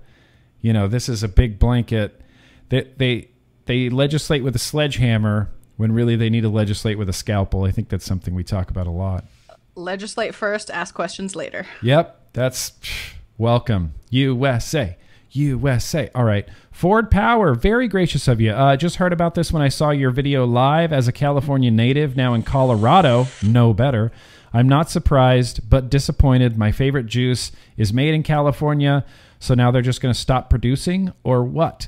you 0.61 0.73
know, 0.73 0.87
this 0.87 1.09
is 1.09 1.23
a 1.23 1.27
big 1.27 1.59
blanket. 1.59 2.21
That 2.69 2.97
they, 2.97 3.29
they 3.65 3.85
they 3.87 3.89
legislate 3.89 4.43
with 4.43 4.55
a 4.55 4.59
sledgehammer 4.59 5.49
when 5.77 5.91
really 5.91 6.15
they 6.15 6.29
need 6.29 6.41
to 6.41 6.49
legislate 6.49 6.97
with 6.97 7.07
a 7.07 7.13
scalpel. 7.13 7.63
I 7.63 7.71
think 7.71 7.89
that's 7.89 8.05
something 8.05 8.35
we 8.35 8.43
talk 8.43 8.69
about 8.69 8.87
a 8.87 8.91
lot. 8.91 9.25
Legislate 9.75 10.35
first, 10.35 10.69
ask 10.71 10.93
questions 10.93 11.35
later. 11.35 11.65
Yep, 11.81 12.33
that's 12.33 12.73
welcome. 13.37 13.93
USA. 14.09 14.97
USA. 15.31 16.09
All 16.15 16.23
right. 16.23 16.47
Ford 16.71 17.11
Power, 17.11 17.53
very 17.53 17.87
gracious 17.87 18.27
of 18.27 18.41
you. 18.41 18.51
Uh, 18.51 18.75
just 18.75 18.97
heard 18.97 19.13
about 19.13 19.35
this 19.35 19.51
when 19.51 19.61
I 19.61 19.69
saw 19.69 19.91
your 19.91 20.11
video 20.11 20.45
live 20.45 20.91
as 20.91 21.07
a 21.07 21.11
California 21.11 21.71
native, 21.71 22.15
now 22.15 22.33
in 22.33 22.43
Colorado. 22.43 23.27
No 23.43 23.73
better. 23.73 24.11
I'm 24.53 24.69
not 24.69 24.89
surprised, 24.89 25.69
but 25.69 25.89
disappointed. 25.89 26.57
My 26.57 26.71
favorite 26.71 27.05
juice 27.05 27.51
is 27.75 27.93
made 27.93 28.13
in 28.13 28.23
California, 28.23 29.05
so 29.39 29.53
now 29.53 29.71
they're 29.71 29.81
just 29.81 30.01
going 30.01 30.13
to 30.13 30.19
stop 30.19 30.49
producing, 30.49 31.13
or 31.23 31.43
what? 31.43 31.87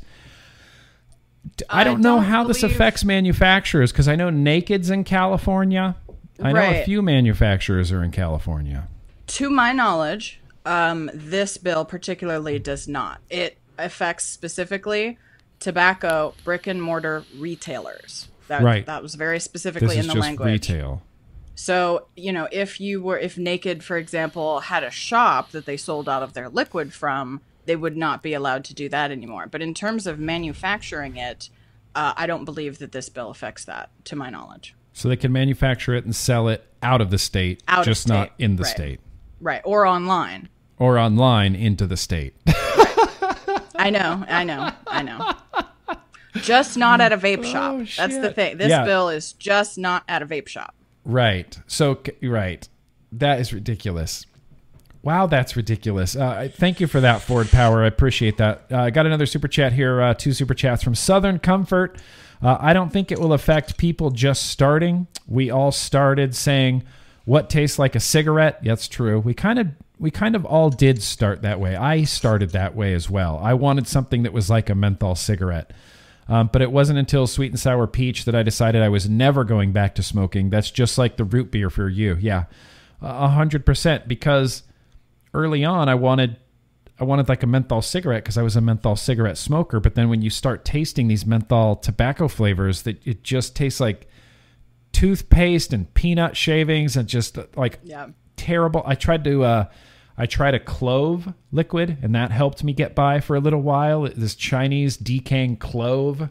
I 1.70 1.84
don't, 1.84 1.98
I 1.98 2.02
know 2.02 2.20
how 2.20 2.44
believe... 2.44 2.56
this 2.56 2.64
affects 2.64 3.04
manufacturers 3.04 3.92
because 3.92 4.08
I 4.08 4.16
know 4.16 4.30
Naked's 4.30 4.90
in 4.90 5.04
California. 5.04 5.96
I 6.42 6.54
know 6.54 6.62
a 6.62 6.84
few 6.86 7.02
manufacturers 7.02 7.92
are 7.92 8.04
in 8.04 8.12
California. 8.12 8.88
To 9.28 9.50
my 9.50 9.74
knowledge, 9.74 10.40
um, 10.66 11.10
this 11.14 11.58
bill 11.58 11.86
particularly 11.86 12.60
does 12.60 12.88
not. 12.88 13.20
It 13.30 13.58
affects 13.78 14.26
specifically 14.26 15.18
tobacco 15.60 16.34
brick 16.44 16.68
and 16.68 16.82
mortar 16.82 17.26
retailers. 17.38 18.30
That, 18.48 18.64
right. 18.64 18.86
That 18.86 19.04
was 19.04 19.16
very 19.16 19.40
specifically 19.40 19.98
in 19.98 20.08
the 20.08 20.16
language. 20.16 20.48
Retail. 20.48 21.02
So, 21.56 22.08
you 22.16 22.32
know, 22.32 22.48
if 22.52 22.80
you 22.80 23.02
were, 23.02 23.20
if 23.20 23.38
Naked, 23.38 23.84
for 23.84 23.98
example, 23.98 24.62
had 24.62 24.84
a 24.84 24.90
shop 24.90 25.52
that 25.52 25.66
they 25.66 25.76
sold 25.76 26.08
out 26.08 26.24
of 26.24 26.34
their 26.34 26.48
liquid 26.48 26.94
from, 26.94 27.42
they 27.70 27.76
would 27.76 27.96
not 27.96 28.24
be 28.24 28.34
allowed 28.34 28.66
to 28.66 28.74
do 28.74 28.90
that 28.90 29.12
anymore. 29.12 29.46
But 29.46 29.62
in 29.62 29.76
terms 29.76 30.08
of 30.08 30.18
manufacturing 30.18 31.18
it, 31.18 31.52
uh, 31.94 32.14
I 32.18 32.26
don't 32.26 32.44
believe 32.44 32.80
that 32.80 32.94
this 32.94 33.10
bill 33.10 33.30
affects 33.30 33.64
that, 33.66 33.92
to 34.06 34.16
my 34.16 34.32
knowledge. 34.32 34.74
So 34.92 35.08
they 35.08 35.16
can 35.16 35.32
manufacture 35.32 35.94
it 35.94 36.04
and 36.04 36.16
sell 36.16 36.48
it 36.48 36.66
out 36.82 37.00
of 37.00 37.12
the 37.12 37.20
state, 37.20 37.62
out 37.68 37.86
just 37.86 38.02
state. 38.02 38.10
not 38.12 38.32
in 38.40 38.56
the 38.56 38.64
right. 38.64 38.72
state. 38.72 39.00
Right. 39.40 39.62
Or 39.64 39.86
online. 39.86 40.50
Or 40.80 40.98
online 40.98 41.54
into 41.54 41.86
the 41.86 41.96
state. 41.96 42.34
right. 42.48 43.62
I 43.76 43.92
know. 43.92 44.26
I 44.28 44.44
know. 44.44 44.72
I 44.88 45.04
know. 45.04 45.34
Just 46.38 46.76
not 46.76 47.02
at 47.02 47.14
a 47.14 47.18
vape 47.18 47.42
oh, 47.42 47.44
shop. 47.44 47.74
Oh, 47.76 47.86
That's 47.98 48.18
the 48.18 48.34
thing. 48.34 48.58
This 48.58 48.70
yeah. 48.70 48.84
bill 48.84 49.10
is 49.10 49.34
just 49.34 49.78
not 49.78 50.04
at 50.08 50.24
a 50.24 50.26
vape 50.26 50.48
shop. 50.48 50.74
Right. 51.06 51.56
So, 51.68 52.02
right. 52.24 52.68
That 53.12 53.40
is 53.40 53.54
ridiculous. 53.54 54.26
Wow, 55.02 55.28
that's 55.28 55.56
ridiculous. 55.56 56.16
Uh, 56.16 56.50
thank 56.54 56.80
you 56.80 56.88
for 56.88 57.00
that, 57.00 57.22
Ford 57.22 57.50
Power. 57.50 57.84
I 57.84 57.88
appreciate 57.88 58.38
that. 58.38 58.66
Uh, 58.72 58.80
I 58.80 58.90
got 58.90 59.06
another 59.06 59.26
super 59.26 59.48
chat 59.48 59.72
here, 59.72 60.02
uh, 60.02 60.14
two 60.14 60.34
super 60.34 60.54
chats 60.54 60.84
from 60.84 60.94
Southern 60.94 61.40
Comfort. 61.40 61.98
Uh, 62.42 62.58
I 62.60 62.74
don't 62.74 62.92
think 62.92 63.12
it 63.12 63.20
will 63.20 63.34
affect 63.34 63.78
people 63.78 64.12
just 64.12 64.48
starting. 64.48 65.08
We 65.28 65.50
all 65.52 65.72
started 65.72 66.36
saying, 66.36 66.84
"What 67.26 67.50
tastes 67.50 67.80
like 67.80 67.96
a 67.96 68.00
cigarette?" 68.00 68.60
That's 68.64 68.88
true. 68.88 69.20
We 69.20 69.34
kind 69.34 69.60
of 69.60 69.68
we 70.00 70.12
kind 70.12 70.36
of 70.36 70.46
all 70.46 70.70
did 70.70 71.02
start 71.02 71.42
that 71.42 71.60
way. 71.60 71.76
I 71.76 72.04
started 72.04 72.52
that 72.52 72.76
way 72.76 72.94
as 72.94 73.10
well. 73.10 73.40
I 73.42 73.54
wanted 73.54 73.88
something 73.88 74.24
that 74.24 74.34
was 74.34 74.50
like 74.50 74.70
a 74.70 74.76
menthol 74.76 75.16
cigarette. 75.16 75.72
Um, 76.30 76.50
but 76.54 76.62
it 76.62 76.72
wasn't 76.72 77.00
until 77.00 77.26
Sweet 77.26 77.52
and 77.52 77.60
Sour 77.60 77.88
Peach 77.88 78.26
that 78.26 78.36
I 78.36 78.44
decided 78.44 78.82
I 78.82 78.90
was 78.90 79.10
never 79.10 79.44
going 79.44 79.72
back 79.72 79.96
to 79.96 80.04
smoking. 80.04 80.50
That's 80.50 80.72
just 80.72 80.98
like 80.98 81.18
the 81.18 81.24
root 81.24 81.52
beer 81.52 81.70
for 81.70 81.90
you. 81.90 82.18
Yeah, 82.20 82.46
a 83.02 83.30
hundred 83.30 83.66
percent. 83.66 84.08
Because 84.08 84.64
early 85.34 85.64
on 85.64 85.90
I 85.90 85.96
wanted 85.96 86.38
I 87.00 87.06
wanted 87.06 87.30
like 87.30 87.44
a 87.44 87.48
menthol 87.48 87.82
cigarette 87.82 88.24
because 88.24 88.38
I 88.38 88.42
was 88.42 88.56
a 88.56 88.62
menthol 88.62 88.96
cigarette 88.96 89.38
smoker. 89.38 89.80
But 89.80 89.96
then 89.96 90.10
when 90.10 90.22
you 90.22 90.30
start 90.30 90.66
tasting 90.66 91.08
these 91.08 91.26
menthol 91.26 91.78
tobacco 91.78 92.28
flavors, 92.28 92.82
that 92.82 93.06
it 93.08 93.24
just 93.24 93.56
tastes 93.56 93.80
like 93.80 94.08
toothpaste 94.92 95.72
and 95.72 95.94
peanut 95.94 96.36
shavings 96.36 96.98
and 96.98 97.08
just 97.08 97.38
uh, 97.38 97.46
like 97.56 97.80
yeah. 97.84 98.08
terrible. 98.36 98.84
I 98.86 98.96
tried 98.96 99.24
to 99.24 99.44
uh, 99.44 99.66
I 100.18 100.26
tried 100.26 100.56
a 100.56 100.60
clove 100.60 101.34
liquid 101.52 101.98
and 102.02 102.14
that 102.16 102.32
helped 102.32 102.64
me 102.64 102.74
get 102.74 102.96
by 102.96 103.22
for 103.22 103.38
a 103.38 103.40
little 103.40 103.62
while. 103.62 104.02
This 104.04 104.36
Chinese 104.36 104.98
decaying 104.98 105.58
clove 105.58 106.30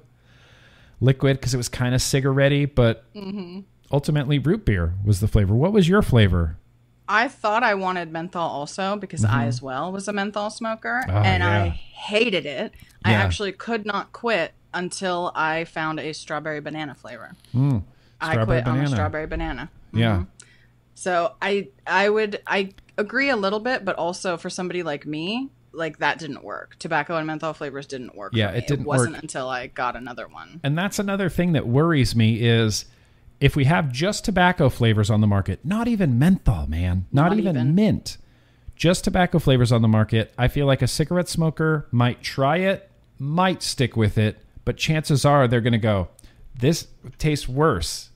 liquid 1.01 1.39
because 1.39 1.55
it 1.55 1.59
was 1.59 1.69
kind 1.69 1.95
of 1.95 2.03
cigarette 2.03 2.75
but 2.75 3.11
mm-hmm. 3.15 3.61
ultimately 3.91 4.39
root 4.39 4.67
beer 4.67 4.95
was 5.03 5.21
the 5.21 5.29
flavor. 5.29 5.55
What 5.55 5.73
was 5.73 5.89
your 5.89 6.03
flavor? 6.03 6.59
I 7.09 7.29
thought 7.29 7.63
I 7.63 7.75
wanted 7.75 8.13
menthol 8.13 8.49
also 8.49 8.97
because 8.97 9.23
mm-hmm. 9.23 9.35
I 9.35 9.47
as 9.47 9.63
well 9.63 9.91
was 9.91 10.09
a 10.09 10.13
menthol 10.13 10.51
smoker 10.51 11.03
oh, 11.09 11.13
and 11.13 11.43
yeah. 11.43 11.63
I 11.63 11.69
hated 11.69 12.47
it. 12.47 12.75
Yeah. 13.07 13.11
I 13.11 13.13
actually 13.15 13.53
could 13.53 13.87
not 13.87 14.13
quit 14.13 14.53
until 14.75 15.33
I 15.35 15.65
found 15.65 16.01
a 16.01 16.13
strawberry 16.13 16.61
banana 16.61 16.95
flavor. 16.95 17.35
Mm, 17.55 17.83
I 18.21 18.35
quit 18.35 18.65
banana. 18.65 18.71
on 18.71 18.79
a 18.81 18.89
strawberry 18.89 19.27
banana. 19.27 19.71
Mm-hmm. 19.89 19.99
Yeah. 19.99 20.25
So 20.95 21.35
I 21.41 21.69
I 21.87 22.09
would 22.09 22.43
I 22.47 22.75
agree 22.99 23.31
a 23.31 23.37
little 23.37 23.61
bit, 23.61 23.85
but 23.85 23.97
also 23.97 24.37
for 24.37 24.51
somebody 24.51 24.83
like 24.83 25.07
me, 25.07 25.49
like 25.73 25.99
that 25.99 26.19
didn't 26.19 26.45
work. 26.45 26.77
Tobacco 26.79 27.17
and 27.17 27.27
menthol 27.27 27.55
flavors 27.55 27.87
didn't 27.87 28.15
work. 28.15 28.33
Yeah, 28.35 28.51
it 28.51 28.67
didn't. 28.67 28.83
It 28.83 28.87
wasn't 28.87 29.15
work. 29.15 29.23
until 29.23 29.49
I 29.49 29.69
got 29.69 29.97
another 29.97 30.29
one. 30.29 30.61
And 30.63 30.77
that's 30.77 30.99
another 30.99 31.29
thing 31.29 31.53
that 31.53 31.67
worries 31.67 32.15
me 32.15 32.41
is 32.43 32.85
if 33.41 33.55
we 33.55 33.65
have 33.65 33.93
just 33.93 34.25
tobacco 34.25 34.69
flavors 34.69 35.11
on 35.11 35.21
the 35.21 35.27
market, 35.27 35.65
not 35.65 35.89
even 35.89 36.19
menthol, 36.19 36.67
man, 36.67 37.07
not, 37.13 37.31
not 37.31 37.39
even, 37.39 37.57
even, 37.57 37.75
mint, 37.75 38.19
just 38.75 39.05
tobacco 39.05 39.39
flavors 39.39 39.73
on 39.73 39.83
the 39.83 39.89
market, 39.89 40.33
I 40.37 40.49
feel 40.49 40.67
like 40.67 40.83
a 40.83 40.89
cigarette 40.89 41.29
smoker 41.29 41.87
might 41.91 42.23
try 42.23 42.59
it, 42.59 42.91
might 43.19 43.63
stick 43.63 43.97
with 43.97 44.19
it, 44.19 44.45
but 44.65 44.77
chances 44.77 45.25
are 45.25 45.47
they're 45.47 45.61
going 45.61 45.73
to 45.73 45.79
go, 45.79 46.09
this 46.59 46.89
tastes 47.19 47.49
worse. 47.49 48.11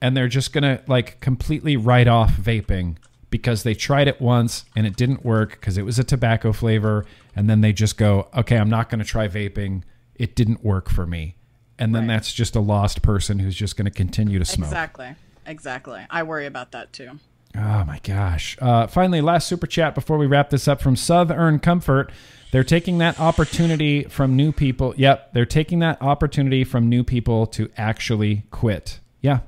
And 0.00 0.16
they're 0.16 0.28
just 0.28 0.52
going 0.52 0.64
to 0.64 0.82
like 0.86 1.20
completely 1.20 1.76
write 1.76 2.08
off 2.08 2.32
vaping 2.32 2.96
because 3.30 3.62
they 3.62 3.74
tried 3.74 4.06
it 4.06 4.20
once 4.20 4.66
and 4.76 4.86
it 4.86 4.96
didn't 4.96 5.24
work 5.24 5.52
because 5.52 5.78
it 5.78 5.84
was 5.84 5.98
a 5.98 6.04
tobacco 6.04 6.52
flavor. 6.52 7.06
And 7.34 7.48
then 7.48 7.62
they 7.62 7.72
just 7.72 7.96
go, 7.96 8.28
okay, 8.36 8.58
I'm 8.58 8.68
not 8.68 8.90
going 8.90 8.98
to 8.98 9.04
try 9.04 9.28
vaping. 9.28 9.82
It 10.14 10.36
didn't 10.36 10.62
work 10.62 10.90
for 10.90 11.06
me 11.06 11.36
and 11.78 11.94
then 11.94 12.02
right. 12.02 12.14
that's 12.14 12.32
just 12.32 12.56
a 12.56 12.60
lost 12.60 13.02
person 13.02 13.38
who's 13.38 13.56
just 13.56 13.76
going 13.76 13.86
to 13.86 13.90
continue 13.90 14.38
to 14.38 14.44
smoke. 14.44 14.68
Exactly. 14.68 15.14
Exactly. 15.46 16.06
I 16.10 16.22
worry 16.22 16.46
about 16.46 16.72
that 16.72 16.92
too. 16.92 17.18
Oh 17.56 17.84
my 17.84 18.00
gosh. 18.02 18.56
Uh, 18.60 18.86
finally, 18.86 19.20
last 19.20 19.46
super 19.46 19.66
chat 19.66 19.94
before 19.94 20.18
we 20.18 20.26
wrap 20.26 20.50
this 20.50 20.66
up 20.66 20.80
from 20.80 20.96
Southern 20.96 21.60
Comfort. 21.60 22.10
They're 22.50 22.64
taking 22.64 22.98
that 22.98 23.18
opportunity 23.20 24.04
from 24.04 24.36
new 24.36 24.52
people. 24.52 24.94
Yep, 24.96 25.32
they're 25.32 25.46
taking 25.46 25.80
that 25.80 26.00
opportunity 26.00 26.64
from 26.64 26.88
new 26.88 27.04
people 27.04 27.46
to 27.48 27.70
actually 27.76 28.44
quit. 28.50 29.00
Yeah. 29.20 29.40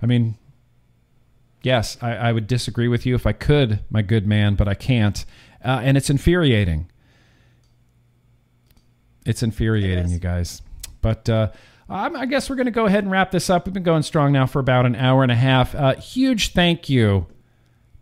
I 0.00 0.06
mean, 0.06 0.36
yes, 1.62 1.96
I, 2.00 2.14
I 2.14 2.32
would 2.32 2.46
disagree 2.46 2.88
with 2.88 3.06
you 3.06 3.14
if 3.14 3.26
I 3.26 3.32
could, 3.32 3.80
my 3.90 4.02
good 4.02 4.26
man, 4.26 4.54
but 4.54 4.68
I 4.68 4.74
can't. 4.74 5.24
Uh, 5.64 5.80
and 5.82 5.96
it's 5.96 6.10
infuriating. 6.10 6.90
It's 9.24 9.42
infuriating, 9.42 10.06
it 10.06 10.10
you 10.10 10.18
guys. 10.18 10.62
But 11.02 11.28
uh, 11.28 11.50
I 11.88 12.24
guess 12.24 12.48
we're 12.48 12.56
going 12.56 12.66
to 12.66 12.72
go 12.72 12.86
ahead 12.86 13.04
and 13.04 13.10
wrap 13.10 13.30
this 13.30 13.50
up. 13.50 13.66
We've 13.66 13.74
been 13.74 13.82
going 13.82 14.02
strong 14.02 14.32
now 14.32 14.46
for 14.46 14.60
about 14.60 14.86
an 14.86 14.96
hour 14.96 15.22
and 15.22 15.30
a 15.32 15.36
half. 15.36 15.74
Uh, 15.74 15.96
huge 15.96 16.52
thank 16.54 16.88
you 16.88 17.26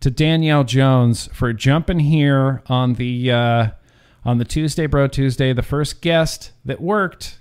to 0.01 0.11
Danielle 0.11 0.65
Jones 0.65 1.29
for 1.33 1.53
jumping 1.53 1.99
here 2.01 2.63
on 2.67 2.95
the 2.95 3.31
uh, 3.33 3.71
on 4.25 4.39
the 4.39 4.45
Tuesday 4.45 4.87
Bro 4.87 5.09
Tuesday. 5.09 5.53
The 5.53 5.63
first 5.63 6.01
guest 6.03 6.53
that 6.65 6.81
worked. 6.81 7.39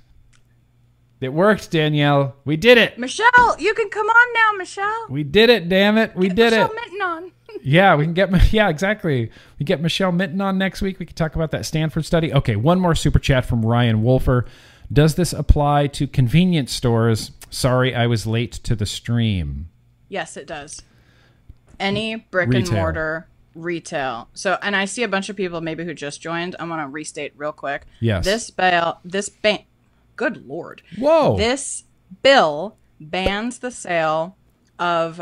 It 1.22 1.34
worked, 1.34 1.70
Danielle. 1.72 2.38
We 2.46 2.56
did 2.56 2.78
it. 2.78 2.98
Michelle, 2.98 3.56
you 3.60 3.74
can 3.74 3.90
come 3.90 4.08
on 4.08 4.34
now, 4.34 4.58
Michelle. 4.58 5.08
We 5.10 5.24
did 5.24 5.50
it. 5.50 5.68
Damn 5.68 5.98
it, 5.98 6.16
we 6.16 6.30
Get 6.30 6.36
did 6.38 6.52
Michelle 6.52 6.72
it. 6.72 6.76
Minton 6.76 7.02
on. 7.02 7.32
Yeah, 7.62 7.96
we 7.96 8.06
can 8.06 8.14
get 8.14 8.54
yeah, 8.54 8.70
exactly. 8.70 9.32
We 9.58 9.66
get 9.66 9.82
Michelle 9.82 10.14
Minton 10.14 10.40
on 10.40 10.58
next 10.58 10.82
week. 10.82 10.98
We 10.98 11.06
can 11.06 11.16
talk 11.16 11.36
about 11.36 11.52
that 11.52 11.66
Stanford 11.66 12.06
study. 12.06 12.32
Okay, 12.32 12.56
one 12.56 12.80
more 12.80 12.96
super 12.96 13.20
chat 13.20 13.44
from 13.46 13.66
Ryan 13.66 14.02
Wolfer. 14.02 14.46
Does 14.92 15.16
this 15.16 15.34
apply 15.34 15.88
to 15.88 16.08
convenience 16.08 16.74
stores? 16.74 17.32
Sorry, 17.50 17.94
I 17.94 18.08
was 18.08 18.26
late 18.26 18.52
to 18.52 18.76
the 18.76 18.86
stream. 18.86 19.70
Yes, 20.08 20.36
it 20.36 20.48
does. 20.48 20.82
Any 21.80 22.16
brick 22.16 22.54
and 22.54 22.70
mortar 22.72 23.28
retail. 23.56 24.30
So, 24.34 24.58
and 24.62 24.76
I 24.76 24.86
see 24.86 25.04
a 25.04 25.08
bunch 25.08 25.30
of 25.30 25.36
people 25.36 25.62
maybe 25.62 25.86
who 25.86 25.94
just 25.94 26.22
joined. 26.22 26.56
I 26.60 26.66
want 26.66 26.82
to 26.82 26.88
restate 26.88 27.34
real 27.36 27.52
quick. 27.52 27.84
Yes. 28.00 28.26
This 28.26 28.50
bill, 28.50 29.00
this 29.04 29.30
ban, 29.30 29.64
good 30.16 30.48
lord, 30.48 30.82
Whoa. 30.98 31.38
this 31.38 31.84
bill 32.24 32.76
bans 33.00 33.60
the 33.60 33.72
sale 33.72 34.36
of 34.78 35.22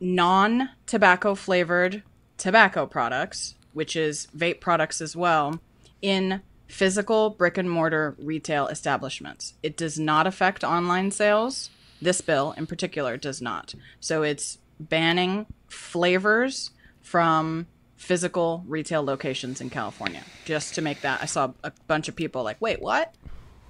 non-tobacco 0.00 1.34
flavored 1.34 2.02
tobacco 2.36 2.86
products, 2.86 3.54
which 3.72 3.94
is 3.96 4.28
vape 4.36 4.60
products 4.60 5.00
as 5.00 5.14
well, 5.16 5.60
in 6.00 6.42
physical 6.76 7.28
brick 7.28 7.58
and 7.58 7.70
mortar 7.70 8.16
retail 8.18 8.66
establishments. 8.68 9.52
It 9.62 9.76
does 9.76 9.98
not 9.98 10.26
affect 10.26 10.64
online 10.64 11.10
sales. 11.10 11.68
This 12.00 12.22
bill 12.22 12.54
in 12.56 12.66
particular 12.66 13.18
does 13.18 13.42
not. 13.42 13.74
So 14.00 14.22
it's 14.22 14.56
banning 14.80 15.44
flavors 15.68 16.70
from 17.02 17.66
physical 17.96 18.64
retail 18.66 19.02
locations 19.04 19.60
in 19.60 19.68
California. 19.68 20.22
Just 20.46 20.74
to 20.76 20.80
make 20.82 21.02
that 21.02 21.20
I 21.22 21.26
saw 21.26 21.52
a 21.62 21.72
bunch 21.88 22.08
of 22.08 22.16
people 22.16 22.42
like, 22.42 22.56
"Wait, 22.60 22.80
what?" 22.80 23.14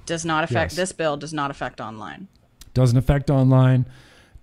Does 0.06 0.24
not 0.24 0.44
affect 0.44 0.72
Yes. 0.72 0.76
this 0.76 0.92
bill 0.92 1.16
does 1.16 1.32
not 1.32 1.50
affect 1.50 1.80
online. 1.80 2.28
doesn't 2.74 2.96
affect 2.96 3.28
online. 3.30 3.84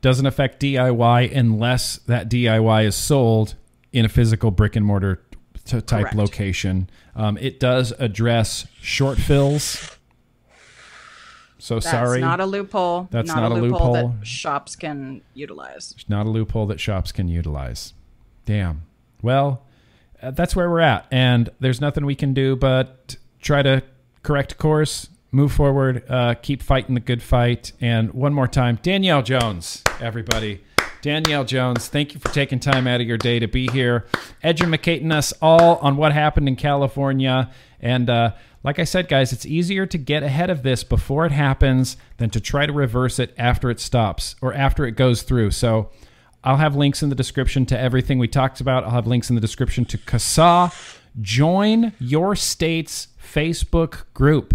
Doesn't 0.02 0.26
affect 0.28 0.60
DIY 0.60 1.24
unless 1.36 1.98
that 2.08 2.30
DIY 2.30 2.84
is 2.86 2.94
sold 2.96 3.56
in 3.92 4.06
a 4.06 4.10
physical 4.10 4.52
brick 4.52 4.76
and 4.76 4.86
mortar 4.86 5.22
t- 5.66 5.82
type 5.82 6.02
Correct. 6.02 6.16
location. 6.16 6.90
Um, 7.20 7.38
it 7.38 7.60
does 7.60 7.92
address 8.00 8.66
short 8.82 9.18
fills. 9.18 9.98
So 11.58 11.76
That's 11.76 11.92
sorry, 11.92 12.22
not 12.22 12.40
a 12.40 12.46
loophole. 12.46 13.10
That's 13.12 13.28
not, 13.28 13.42
not 13.42 13.52
a 13.52 13.56
loophole, 13.56 13.92
loophole. 13.92 14.16
that 14.20 14.26
shops 14.26 14.78
can 14.78 15.22
utilize. 15.34 15.94
It's 15.98 16.08
not 16.08 16.26
a 16.26 16.30
loophole 16.30 16.66
that 16.68 16.80
shops 16.80 17.12
can 17.12 17.28
utilize. 17.28 17.94
Damn. 18.46 18.84
Well, 19.22 19.64
uh, 20.24 20.32
that's 20.32 20.56
where 20.56 20.70
we're 20.70 20.80
at, 20.80 21.08
and 21.12 21.50
there's 21.60 21.82
nothing 21.82 22.06
we 22.06 22.16
can 22.16 22.34
do 22.34 22.56
but 22.56 23.18
try 23.42 23.64
to 23.64 23.84
correct 24.24 24.58
course, 24.58 25.10
move 25.34 25.52
forward, 25.52 26.10
uh, 26.10 26.36
keep 26.36 26.64
fighting 26.64 26.96
the 26.96 27.02
good 27.02 27.22
fight. 27.22 27.74
And 27.82 28.14
one 28.14 28.34
more 28.34 28.48
time, 28.48 28.80
Danielle 28.82 29.24
Jones, 29.24 29.84
everybody. 30.00 30.62
Danielle 31.02 31.46
Jones, 31.46 31.88
thank 31.88 32.14
you 32.14 32.20
for 32.20 32.28
taking 32.30 32.60
time 32.60 32.86
out 32.86 33.00
of 33.00 33.08
your 33.08 33.18
day 33.18 33.40
to 33.40 33.48
be 33.48 33.68
here, 33.68 34.06
educating 34.44 35.12
us 35.12 35.34
all 35.42 35.78
on 35.78 35.96
what 35.96 36.12
happened 36.12 36.48
in 36.48 36.58
California. 36.58 37.50
And 37.80 38.10
uh, 38.10 38.34
like 38.64 38.80
I 38.80 38.84
said, 38.84 39.08
guys, 39.08 39.32
it's 39.32 39.46
easier 39.46 39.86
to 39.86 39.98
get 39.98 40.24
ahead 40.24 40.50
of 40.50 40.64
this 40.64 40.84
before 40.84 41.26
it 41.26 41.32
happens 41.32 41.96
than 42.18 42.30
to 42.32 42.42
try 42.42 42.66
to 42.66 42.74
reverse 42.74 43.18
it 43.18 43.34
after 43.38 43.70
it 43.70 43.80
stops 43.80 44.36
or 44.42 44.54
after 44.54 44.86
it 44.86 44.92
goes 44.92 45.22
through. 45.22 45.52
So 45.52 45.90
I'll 46.44 46.58
have 46.58 46.76
links 46.76 47.02
in 47.02 47.10
the 47.10 47.16
description 47.16 47.66
to 47.68 47.80
everything 47.80 48.20
we 48.20 48.28
talked 48.28 48.60
about. 48.60 48.84
I'll 48.84 48.92
have 48.92 49.08
links 49.08 49.30
in 49.30 49.36
the 49.36 49.42
description 49.42 49.86
to 49.86 49.98
CASAA. 49.98 51.00
Join 51.22 51.94
your 52.00 52.36
state's 52.36 53.08
Facebook 53.22 54.04
group. 54.14 54.54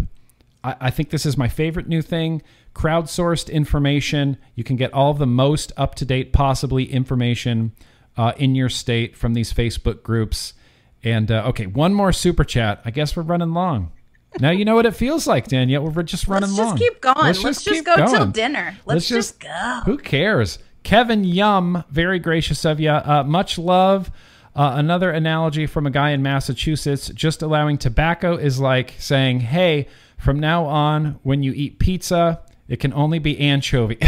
I, 0.62 0.76
I 0.82 0.90
think 0.90 1.08
this 1.08 1.24
is 1.24 1.38
my 1.38 1.48
favorite 1.48 1.88
new 1.88 2.02
thing. 2.02 2.42
Crowdsourced 2.74 3.50
information. 3.50 4.36
You 4.54 4.64
can 4.64 4.76
get 4.76 4.92
all 4.92 5.14
the 5.14 5.26
most 5.26 5.72
up 5.76 5.94
to 5.96 6.04
date, 6.04 6.32
possibly 6.32 6.90
information 6.90 7.72
uh, 8.16 8.32
in 8.36 8.54
your 8.54 8.68
state 8.68 9.16
from 9.16 9.34
these 9.34 9.52
Facebook 9.52 10.02
groups. 10.02 10.54
And 11.02 11.30
uh, 11.30 11.44
okay, 11.48 11.66
one 11.66 11.94
more 11.94 12.12
super 12.12 12.44
chat. 12.44 12.80
I 12.84 12.90
guess 12.90 13.16
we're 13.16 13.22
running 13.22 13.52
long. 13.52 13.92
Now 14.40 14.50
you 14.50 14.64
know 14.64 14.74
what 14.74 14.86
it 14.86 14.96
feels 14.96 15.26
like, 15.26 15.46
Danielle. 15.46 15.88
We're 15.88 16.02
just 16.02 16.26
running 16.26 16.50
Let's 16.50 16.58
long. 16.58 16.76
just 16.76 16.82
keep 16.82 17.00
going. 17.00 17.16
Let's, 17.18 17.42
just, 17.42 17.64
keep 17.64 17.84
go 17.84 17.94
till 18.06 18.26
dinner. 18.26 18.76
Let's, 18.84 18.86
Let's 18.86 19.08
just, 19.08 19.40
just- 19.40 19.40
go. 19.40 19.80
Who 19.84 19.98
cares? 19.98 20.58
Kevin 20.82 21.24
Yum, 21.24 21.82
very 21.90 22.18
gracious 22.18 22.64
of 22.64 22.78
you. 22.80 22.90
Uh, 22.90 23.24
much 23.24 23.58
love. 23.58 24.10
Uh, 24.56 24.74
another 24.76 25.10
analogy 25.10 25.66
from 25.66 25.86
a 25.86 25.90
guy 25.90 26.10
in 26.10 26.22
Massachusetts 26.22 27.08
just 27.14 27.42
allowing 27.42 27.76
tobacco 27.78 28.36
is 28.36 28.60
like 28.60 28.94
saying, 28.98 29.40
hey, 29.40 29.88
from 30.18 30.38
now 30.38 30.66
on, 30.66 31.18
when 31.22 31.42
you 31.42 31.52
eat 31.52 31.78
pizza, 31.78 32.42
it 32.68 32.80
can 32.80 32.92
only 32.92 33.18
be 33.18 33.38
anchovy. 33.38 33.98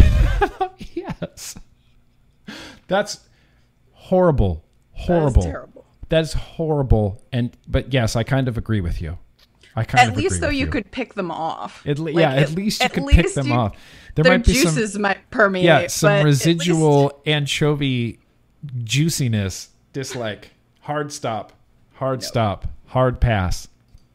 yes. 0.94 1.56
That's 2.88 3.20
horrible. 3.92 4.64
Horrible. 4.92 5.42
That 5.42 5.48
is 5.48 5.52
terrible. 5.52 5.86
That 6.08 6.20
is 6.22 6.32
horrible. 6.32 7.22
And 7.32 7.56
but 7.68 7.92
yes, 7.92 8.16
I 8.16 8.22
kind 8.22 8.48
of 8.48 8.56
agree 8.56 8.80
with 8.80 9.00
you. 9.02 9.18
I 9.74 9.84
kind 9.84 10.00
At 10.00 10.08
of 10.12 10.16
least 10.16 10.36
agree 10.36 10.40
though 10.40 10.46
with 10.48 10.56
you 10.56 10.66
could 10.68 10.90
pick 10.90 11.14
them 11.14 11.30
off. 11.30 11.82
At 11.86 11.98
le- 11.98 12.10
Like, 12.12 12.16
yeah, 12.22 12.32
at, 12.34 12.50
least 12.52 12.80
you 12.80 12.86
at 12.86 12.92
could 12.94 13.06
pick 13.08 13.34
them 13.34 13.48
you- 13.48 13.52
off. 13.54 13.76
There 14.14 14.24
might 14.24 14.44
be 14.46 14.54
some 14.54 14.74
juices 14.74 14.98
might 14.98 15.30
permeate. 15.30 15.64
yeah, 15.66 15.86
some 15.88 16.12
least- 16.24 16.46
residual 16.46 17.20
anchovy 17.26 18.18
juiciness. 18.84 19.68
Dislike. 19.92 20.52
Hard 20.80 21.12
stop. 21.12 21.52
Hard 21.94 22.22
stop. 22.22 22.68
Hard 22.86 23.20
pass. 23.20 23.68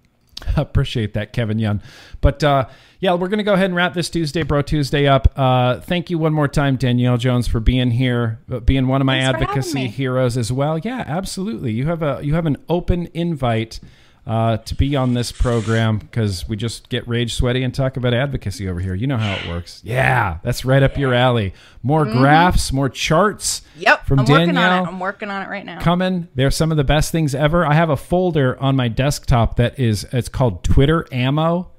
Appreciate 0.56 1.14
that, 1.14 1.34
Kevin 1.34 1.60
Young. 1.60 1.82
But 2.22 2.44
uh, 2.44 2.68
yeah, 3.02 3.16
we're 3.16 3.30
going 3.30 3.40
to 3.40 3.44
go 3.44 3.54
ahead 3.54 3.66
and 3.66 3.76
wrap 3.76 3.96
this 3.96 4.12
Tuesday, 4.12 4.44
Bro 4.44 4.62
Tuesday 4.62 5.08
up. 5.08 5.28
Uh, 5.36 5.80
thank 5.80 6.12
you 6.12 6.20
one 6.20 6.34
more 6.34 6.48
time, 6.48 6.76
Danielle 6.78 7.18
Jones, 7.18 7.48
for 7.48 7.60
being 7.60 7.90
here, 7.90 8.40
uh, 8.50 8.60
being 8.60 8.88
one 8.88 9.02
of 9.02 9.06
my 9.06 9.20
Thanks 9.20 9.42
advocacy 9.42 9.88
heroes 9.88 10.38
as 10.38 10.52
well. 10.52 10.78
Yeah, 10.78 11.04
absolutely. 11.08 11.72
You 11.74 11.88
have 11.88 12.04
a 12.04 12.20
you 12.22 12.36
have 12.36 12.46
an 12.46 12.58
open 12.70 13.08
invite 13.16 13.80
uh, 14.28 14.58
to 14.58 14.76
be 14.76 14.96
on 14.96 15.16
this 15.16 15.32
program 15.32 15.98
because 15.98 16.48
we 16.48 16.56
just 16.56 16.90
get 16.90 17.08
rage 17.08 17.34
sweaty 17.34 17.64
and 17.64 17.74
talk 17.74 17.98
about 17.98 18.14
advocacy 18.14 18.70
over 18.70 18.80
here. 18.80 18.94
You 18.94 19.08
know 19.08 19.18
how 19.18 19.34
it 19.34 19.48
works. 19.48 19.82
Yeah, 19.84 20.38
that's 20.44 20.64
right 20.64 20.84
up 20.84 20.96
your 20.96 21.14
alley. 21.14 21.56
More 21.82 22.06
graphs, 22.06 22.72
more 22.72 22.88
charts. 22.88 23.64
Yep, 23.78 24.06
from 24.06 24.20
I'm 24.20 24.26
Danielle 24.26 24.46
working 24.46 24.58
on 24.58 24.84
it. 24.84 24.88
I'm 24.88 25.00
working 25.00 25.30
on 25.32 25.42
it 25.42 25.50
right 25.50 25.66
now. 25.66 25.80
coming. 25.82 26.28
They're 26.36 26.52
some 26.52 26.70
of 26.70 26.78
the 26.78 26.84
best 26.84 27.12
things 27.12 27.34
ever. 27.34 27.66
I 27.66 27.74
have 27.74 27.90
a 27.90 27.98
folder 27.98 28.62
on 28.62 28.76
my 28.76 28.90
desktop 28.90 29.56
that 29.56 29.80
is 29.80 30.06
it's 30.12 30.30
called 30.30 30.64
Twitter 30.64 31.08
Ammo, 31.12 31.72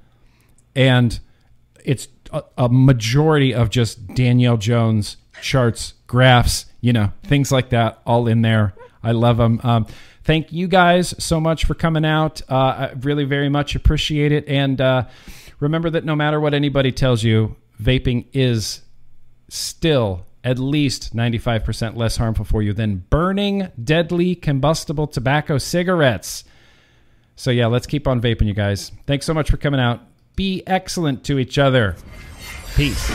and 0.75 1.19
it's 1.85 2.09
a, 2.33 2.43
a 2.59 2.69
majority 2.69 3.55
of 3.55 3.71
just 3.71 4.15
Danielle 4.15 4.57
Jones 4.57 5.17
charts, 5.41 5.95
graphs, 6.07 6.67
you 6.81 6.93
know, 6.93 7.13
things 7.25 7.53
like 7.53 7.71
that, 7.71 8.01
all 8.07 8.27
in 8.27 8.43
there. 8.43 8.75
I 9.03 9.13
love 9.13 9.37
them. 9.37 9.61
Um, 9.63 9.87
thank 10.25 10.53
you 10.53 10.69
guys 10.69 11.15
so 11.23 11.41
much 11.41 11.65
for 11.65 11.75
coming 11.75 12.05
out. 12.05 12.41
Uh, 12.49 12.55
I 12.55 12.93
really 13.01 13.25
very 13.25 13.49
much 13.49 13.75
appreciate 13.75 14.33
it. 14.33 14.47
And 14.49 14.81
uh, 14.81 15.07
remember 15.61 15.91
that 15.91 16.05
no 16.05 16.15
matter 16.15 16.41
what 16.41 16.55
anybody 16.55 16.93
tells 16.93 17.23
you, 17.23 17.57
vaping 17.81 18.27
is 18.33 18.83
still 19.49 20.25
at 20.45 20.59
least 20.59 21.15
95% 21.15 21.97
less 21.97 22.17
harmful 22.17 22.45
for 22.45 22.63
you 22.63 22.73
than 22.73 23.05
burning 23.11 23.69
deadly 23.83 24.35
combustible 24.35 25.07
tobacco 25.07 25.59
cigarettes. 25.59 26.45
So, 27.37 27.51
yeah, 27.51 27.67
let's 27.67 27.87
keep 27.87 28.07
on 28.07 28.21
vaping, 28.21 28.47
you 28.47 28.55
guys. 28.55 28.93
Thanks 29.07 29.27
so 29.27 29.35
much 29.35 29.51
for 29.51 29.57
coming 29.57 29.81
out. 29.81 30.01
Be 30.35 30.63
excellent 30.67 31.25
to 31.25 31.39
each 31.39 31.59
other. 31.59 31.97
Peace. 32.75 33.11